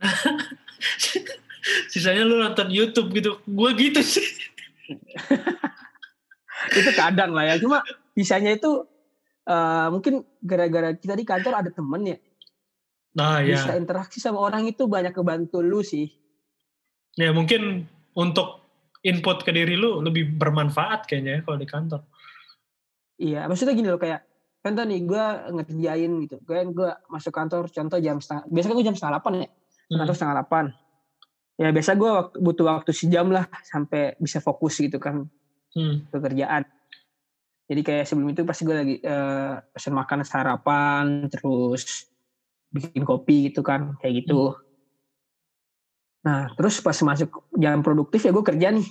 Sisanya 1.92 2.26
lu 2.26 2.40
nonton 2.40 2.72
YouTube 2.72 3.14
gitu. 3.14 3.38
Gue 3.46 3.70
gitu 3.78 4.02
sih. 4.02 4.26
Itu 6.78 6.90
kadang 6.98 7.32
lah 7.36 7.54
ya. 7.54 7.54
Cuma 7.62 7.80
bisanya 8.12 8.52
itu 8.52 8.84
eh, 9.48 9.88
mungkin 9.88 10.26
gara-gara 10.44 10.92
kita 10.92 11.14
di 11.16 11.24
kantor 11.24 11.52
ada 11.64 11.70
temen 11.72 12.02
ya. 12.04 12.18
Nah 13.16 13.42
ya. 13.42 13.58
Bisa 13.58 13.74
interaksi 13.78 14.22
sama 14.22 14.38
orang 14.42 14.68
itu 14.68 14.86
banyak 14.86 15.14
kebantu 15.14 15.64
lu 15.64 15.82
sih. 15.82 16.10
Ya 17.18 17.34
mungkin 17.34 17.90
untuk 18.14 18.59
input 19.04 19.42
ke 19.44 19.50
diri 19.52 19.74
lu 19.76 20.00
lebih 20.04 20.36
bermanfaat 20.36 21.08
kayaknya 21.08 21.38
ya 21.38 21.40
kalau 21.46 21.58
di 21.60 21.68
kantor 21.68 22.00
iya 23.20 23.40
maksudnya 23.48 23.76
gini 23.76 23.88
loh 23.88 24.00
kayak 24.00 24.24
contoh 24.60 24.84
nih 24.84 25.00
gue 25.08 25.24
ngerjain 25.56 26.12
gitu 26.28 26.36
gue 26.44 26.58
gue 26.72 26.90
masuk 27.08 27.32
kantor 27.32 27.68
contoh 27.72 27.98
jam 28.00 28.20
setengah 28.20 28.44
biasanya 28.48 28.74
gue 28.76 28.86
jam 28.86 28.96
setengah 28.96 29.14
delapan 29.18 29.34
ya 29.34 29.48
Hmm. 29.90 30.06
kantor 30.06 30.14
setengah 30.14 30.34
delapan 30.38 30.64
ya 31.58 31.68
biasa 31.74 31.90
gue 31.98 32.12
butuh 32.38 32.64
waktu 32.78 32.92
sejam 32.94 33.26
lah 33.34 33.50
sampai 33.66 34.14
bisa 34.22 34.38
fokus 34.38 34.78
gitu 34.78 35.02
kan 35.02 35.26
Hmm. 35.70 36.02
pekerjaan. 36.10 36.66
Jadi 37.70 37.80
kayak 37.86 38.02
sebelum 38.02 38.34
itu 38.34 38.42
pasti 38.42 38.66
gue 38.66 38.74
lagi 38.74 38.96
eh, 38.98 39.54
pesen 39.70 39.94
makan 39.94 40.26
sarapan, 40.26 41.30
terus 41.30 42.10
bikin 42.74 43.06
kopi 43.06 43.50
gitu 43.54 43.62
kan, 43.62 43.94
kayak 44.02 44.26
gitu. 44.26 44.58
Nah 46.20 46.52
terus 46.52 46.78
pas 46.78 46.96
masuk 46.96 47.28
jam 47.54 47.80
produktif 47.80 48.20
ya 48.20 48.30
gue 48.30 48.44
kerja 48.44 48.68
nih. 48.70 48.86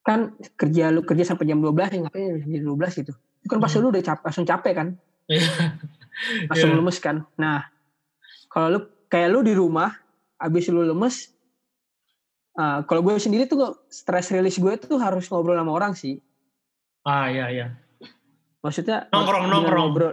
Kan 0.00 0.32
kerja 0.54 0.88
lu 0.88 1.02
kerja 1.02 1.24
sampai 1.24 1.44
jam 1.44 1.58
12 1.58 1.90
ya 1.90 1.98
ngapain 2.00 2.40
jam 2.40 2.62
12 2.64 3.00
gitu. 3.00 3.12
Itu 3.40 3.48
kan 3.48 3.58
pasti 3.58 3.76
Hmm. 3.76 3.84
lu 3.84 3.92
udah 3.92 4.02
cap, 4.02 4.18
langsung 4.20 4.44
capek 4.44 4.72
kan, 4.74 4.88
Iya. 5.26 5.40
langsung 6.50 6.70
Iya. 6.70 6.78
lemes 6.78 6.98
kan. 6.98 7.16
Nah 7.34 7.64
kalau 8.46 8.68
lu 8.68 8.78
kayak 9.06 9.28
lu 9.28 9.40
di 9.40 9.52
rumah, 9.52 9.92
abis 10.36 10.68
lu 10.68 10.82
lemes, 10.82 11.32
eh, 12.52 12.78
kalau 12.84 13.00
gue 13.00 13.16
sendiri 13.16 13.44
tuh 13.44 13.60
stress 13.86 14.30
release 14.30 14.56
gue 14.56 14.72
tuh 14.78 14.96
harus 14.96 15.26
ngobrol 15.26 15.54
sama 15.54 15.72
orang 15.72 15.92
sih. 15.92 16.20
ah 17.00 17.26
iya 17.26 17.48
iya 17.48 17.66
maksudnya 18.60 19.08
Nongkrong, 19.08 19.48
nongkrong. 19.48 19.84
ngobrol 19.88 20.12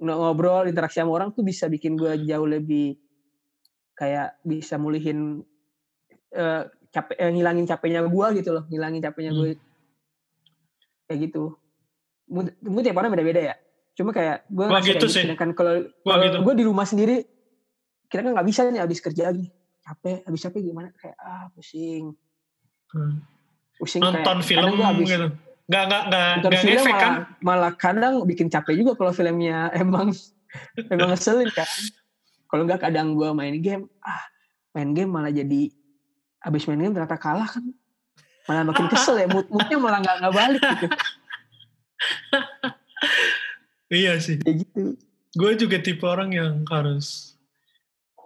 ng- 0.00 0.16
ngobrol 0.16 0.64
interaksi 0.64 0.96
sama 0.96 1.12
orang 1.12 1.28
tuh 1.28 1.44
bisa 1.44 1.68
bikin 1.68 1.92
gue 1.92 2.24
jauh 2.24 2.48
lebih 2.48 2.96
kayak 4.00 4.40
bisa 4.40 4.80
mulihin 4.80 5.44
eh, 6.32 6.64
capek 6.88 7.16
eh, 7.20 7.28
ngilangin 7.28 7.68
capeknya 7.68 8.00
gue 8.02 8.26
gitu 8.40 8.50
loh 8.50 8.64
ngilangin 8.72 9.04
capeknya 9.04 9.30
Hmm. 9.30 9.40
gue 9.44 9.50
kayak 11.04 11.18
gitu. 11.28 11.44
Mungkin 12.30 12.80
tiap 12.80 12.96
orang 12.96 13.12
beda-beda 13.12 13.40
ya. 13.52 13.54
Cuma 13.92 14.14
kayak 14.14 14.46
gue 14.48 14.64
Gua 14.64 14.80
gitu 14.80 15.04
sih. 15.04 15.26
kan 15.36 15.52
kalau 15.52 15.84
gitu. 15.84 16.36
gue 16.40 16.54
di 16.56 16.64
rumah 16.64 16.86
sendiri 16.88 17.26
kita 18.08 18.24
kan 18.24 18.32
nggak 18.34 18.48
bisa 18.48 18.64
nih 18.66 18.80
habis 18.80 18.98
kerja 18.98 19.28
lagi. 19.28 19.52
Capek 19.84 20.24
habis 20.24 20.40
capek 20.40 20.60
gimana? 20.64 20.88
Kayak 20.96 21.16
ah 21.20 21.46
pusing. 21.52 22.16
Hmm. 22.90 23.22
pusing 23.78 24.02
nonton 24.02 24.42
kayak, 24.42 24.48
film 24.48 24.76
habis 24.80 25.06
gitu. 25.06 25.28
Nggak 25.70 25.82
nggak 25.86 26.02
nggak 26.08 26.26
nonton 26.26 26.50
nggak 26.50 26.62
film 26.62 26.74
ngefek 26.74 26.90
malah, 26.94 27.02
kan 27.02 27.12
malah 27.40 27.72
kadang 27.74 28.14
bikin 28.24 28.48
capek 28.50 28.74
juga 28.80 28.92
kalau 28.96 29.12
filmnya. 29.12 29.70
Emang 29.82 30.10
emang 30.90 31.08
ngeselin 31.14 31.46
kan 31.54 31.66
kalau 32.50 32.66
nggak 32.66 32.82
kadang 32.82 33.14
gue 33.14 33.30
main 33.30 33.54
game 33.62 33.86
ah 34.02 34.20
main 34.74 34.90
game 34.90 35.10
malah 35.10 35.30
jadi 35.30 35.70
abis 36.42 36.66
main 36.66 36.82
game 36.82 36.94
ternyata 36.94 37.16
kalah 37.16 37.46
kan. 37.46 37.62
Malah 38.48 38.66
makin 38.66 38.90
kesel 38.90 39.14
ya 39.22 39.30
mood 39.30 39.46
moodnya 39.46 39.78
malah 39.78 39.98
nggak 40.02 40.16
nggak 40.20 40.34
balik 40.34 40.62
gitu. 40.82 40.86
Iya 43.90 44.22
sih. 44.22 44.38
Kayak 44.38 44.56
gitu. 44.66 44.94
Gue 45.34 45.52
juga 45.58 45.82
tipe 45.82 46.06
orang 46.06 46.30
yang 46.30 46.62
harus 46.70 47.34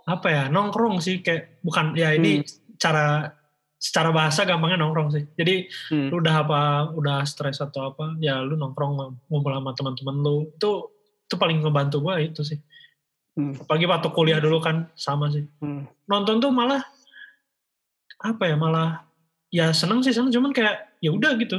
apa 0.05 0.29
ya 0.29 0.43
nongkrong 0.53 1.01
sih 1.01 1.25
kayak 1.25 1.65
bukan 1.65 1.97
ya 1.97 2.13
ini 2.13 2.45
cara 2.77 3.33
secara 3.81 4.13
bahasa 4.13 4.45
gampangnya 4.45 4.81
nongkrong 4.85 5.09
sih. 5.13 5.25
Jadi 5.33 5.69
Hmm. 5.89 6.13
lu 6.13 6.21
udah 6.21 6.37
apa 6.45 6.61
udah 6.93 7.25
stres 7.25 7.65
atau 7.65 7.93
apa 7.93 8.13
ya 8.21 8.45
lu 8.45 8.61
nongkrong 8.61 9.25
ngumpul 9.29 9.53
sama 9.57 9.73
teman-teman 9.73 10.17
lu. 10.21 10.37
Itu 10.53 10.93
itu 11.25 11.35
paling 11.41 11.65
ngebantu 11.65 12.05
gue 12.05 12.15
itu 12.29 12.45
sih 12.45 12.61
Hmm. 13.35 13.51
apalagi 13.59 13.87
waktu 13.91 14.09
kuliah 14.15 14.39
dulu 14.39 14.63
kan 14.63 14.87
sama 14.95 15.27
sih. 15.29 15.43
Hmm. 15.59 15.91
nonton 16.07 16.39
tuh 16.39 16.55
malah 16.55 16.87
apa 18.23 18.43
ya 18.47 18.55
malah 18.55 19.05
ya 19.51 19.75
seneng 19.75 20.01
sih 20.01 20.15
seneng. 20.15 20.31
Cuman 20.31 20.55
kayak 20.55 20.95
ya 21.03 21.11
udah 21.11 21.35
gitu. 21.37 21.59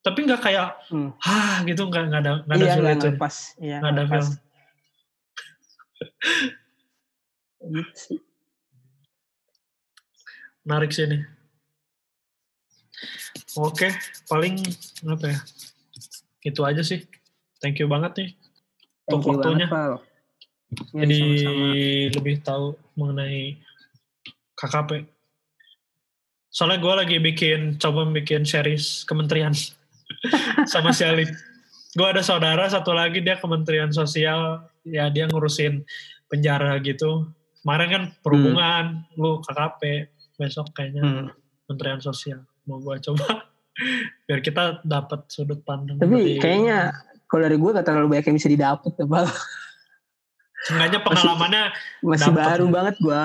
Tapi 0.00 0.24
nggak 0.24 0.40
kayak 0.40 0.78
Hmm. 0.88 1.10
hah 1.18 1.66
gitu. 1.66 1.82
Nggak 1.84 2.04
nggak 2.08 2.20
ada 2.22 2.32
nggak 2.46 2.56
ada 2.56 2.64
iya 2.64 2.74
feel 2.78 2.88
itu. 2.94 3.06
lepas 3.10 3.34
iya 3.58 3.76
nggak 3.82 3.92
ada 3.92 4.04
feel. 4.06 4.26
Gitu 7.60 7.92
sih. 7.94 8.18
Menarik 10.64 10.90
sih 10.92 11.04
ini. 11.04 11.18
Oke 13.56 13.90
paling 14.30 14.60
apa 15.08 15.26
ya 15.26 15.38
itu 16.40 16.60
aja 16.62 16.80
sih. 16.80 17.02
Thank 17.60 17.80
you 17.80 17.88
banget 17.90 18.12
nih. 18.16 18.30
Thank 19.04 19.20
Untuk 19.20 19.26
you 19.26 19.36
waktunya. 19.36 19.66
banget. 19.68 20.00
Ya, 20.70 21.02
jadi 21.02 21.18
sama-sama. 21.18 21.66
lebih 22.14 22.36
tahu 22.40 22.66
mengenai 22.94 23.58
KKP 24.54 24.90
soalnya 26.48 26.78
gue 26.78 26.94
lagi 26.96 27.16
bikin 27.18 27.60
coba 27.76 28.06
bikin 28.06 28.42
series 28.42 29.02
kementerian 29.02 29.50
sama 30.72 30.90
si 30.90 31.02
Alif 31.02 31.30
gue 31.90 32.06
ada 32.06 32.20
saudara 32.20 32.66
satu 32.66 32.90
lagi 32.90 33.18
dia 33.18 33.34
kementerian 33.36 33.90
sosial 33.90 34.62
ya 34.82 35.06
dia 35.08 35.26
ngurusin 35.26 35.82
penjara 36.26 36.78
gitu 36.78 37.26
kemarin 37.60 37.88
kan 37.88 38.02
perhubungan 38.20 38.84
lu 39.14 39.38
KKP 39.40 40.06
besok 40.36 40.70
kayaknya 40.70 41.02
Hmm. 41.02 41.26
kementerian 41.66 41.98
sosial 41.98 42.40
mau 42.64 42.78
gue 42.78 42.94
coba 43.00 43.26
biar 44.26 44.38
kita 44.38 44.82
dapat 44.82 45.26
sudut 45.26 45.62
pandang 45.62 45.98
tapi 45.98 46.14
dari- 46.14 46.38
kayaknya 46.38 46.94
kalau 47.26 47.42
dari 47.42 47.56
gue 47.56 47.70
gak 47.72 47.82
terlalu 47.84 48.06
banyak 48.08 48.26
yang 48.26 48.36
bisa 48.36 48.46
didapat 48.48 48.90
ya, 48.92 49.02
Val. 49.04 49.26
Seenggaknya 50.62 51.00
pengalamannya 51.00 51.64
masih 52.00 52.28
Dapet. 52.28 52.44
baru 52.46 52.66
banget 52.68 52.96
gue 52.98 53.22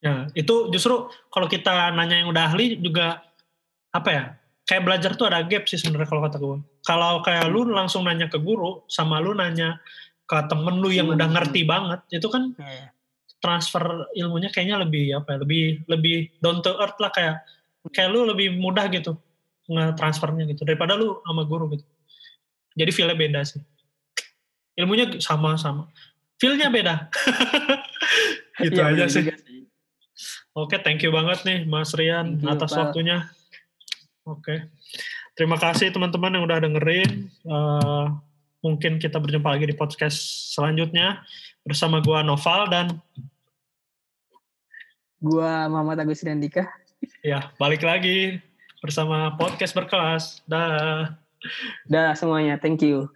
Ya, 0.00 0.32
itu 0.32 0.72
justru 0.72 0.96
kalau 1.28 1.44
kita 1.44 1.92
nanya 1.92 2.24
yang 2.24 2.32
udah 2.32 2.48
ahli 2.48 2.80
juga 2.80 3.20
apa 3.92 4.08
ya? 4.08 4.24
kayak 4.62 4.86
belajar 4.86 5.10
tuh 5.12 5.26
ada 5.26 5.42
gap 5.42 5.66
sih 5.66 5.76
sebenarnya 5.76 6.06
kalau 6.06 6.22
kata 6.24 6.38
gue. 6.38 6.56
Kalau 6.80 7.20
kayak 7.20 7.50
lu 7.50 7.66
Hmm. 7.66 7.74
langsung 7.74 8.06
nanya 8.06 8.30
ke 8.30 8.38
guru 8.38 8.86
sama 8.86 9.18
lu 9.18 9.34
nanya 9.34 9.82
ke 10.24 10.36
temen 10.46 10.78
lu 10.78 10.88
yang 10.88 11.04
Temen. 11.04 11.18
udah 11.18 11.28
ngerti 11.28 11.60
banget, 11.66 12.00
itu 12.08 12.24
kan 12.24 12.54
Iya. 12.54 12.94
transfer 13.42 13.82
ilmunya 14.14 14.46
kayaknya 14.48 14.78
lebih 14.78 15.10
apa 15.12 15.34
ya, 15.34 15.38
lebih 15.42 15.62
lebih 15.84 16.16
down 16.38 16.62
to 16.62 16.70
earth 16.78 16.96
lah 16.96 17.10
kayak 17.10 17.42
kayak 17.90 18.08
lu 18.08 18.24
lebih 18.24 18.54
mudah 18.54 18.86
gitu 18.88 19.18
nge-transfernya 19.66 20.46
gitu 20.46 20.62
daripada 20.62 20.94
lu 20.94 21.18
sama 21.20 21.42
guru 21.42 21.66
gitu. 21.74 21.84
Jadi 22.72 22.90
feel-nya 22.90 23.18
beda 23.18 23.40
sih. 23.42 23.60
Ilmunya 24.74 25.18
sama-sama. 25.18 25.88
Feel-nya 26.36 26.68
beda. 26.68 27.08
gitu 28.64 28.76
Iya, 28.76 28.92
aja 28.92 29.04
sih. 29.08 29.24
sih. 29.28 29.64
Oke, 30.52 30.76
thank 30.78 31.00
you 31.00 31.10
banget 31.10 31.44
nih 31.44 31.58
Mas 31.64 31.94
Rian 31.94 32.36
Thank 32.36 32.42
you, 32.42 32.50
atas 32.50 32.70
Pak. 32.72 32.80
waktunya. 32.90 33.28
Oke. 34.24 34.68
Terima 35.32 35.56
kasih 35.56 35.88
teman-teman 35.88 36.36
yang 36.36 36.44
udah 36.44 36.58
dengerin. 36.60 37.10
Eh, 37.30 38.06
mungkin 38.60 38.98
kita 38.98 39.16
berjumpa 39.16 39.48
lagi 39.48 39.64
di 39.64 39.72
podcast 39.72 40.18
selanjutnya 40.52 41.24
bersama 41.62 42.00
gua 42.00 42.20
Noval 42.20 42.68
dan 42.68 42.86
Gua 45.18 45.68
Muhammad 45.68 46.00
Agus 46.00 46.24
Randika. 46.24 46.64
ya 47.20 47.52
balik 47.56 47.84
lagi 47.84 48.40
bersama 48.80 49.36
podcast 49.36 49.72
berkelas. 49.72 50.40
Dah. 50.44 51.12
Dah 51.84 52.12
semuanya, 52.12 52.56
thank 52.56 52.80
you. 52.80 53.08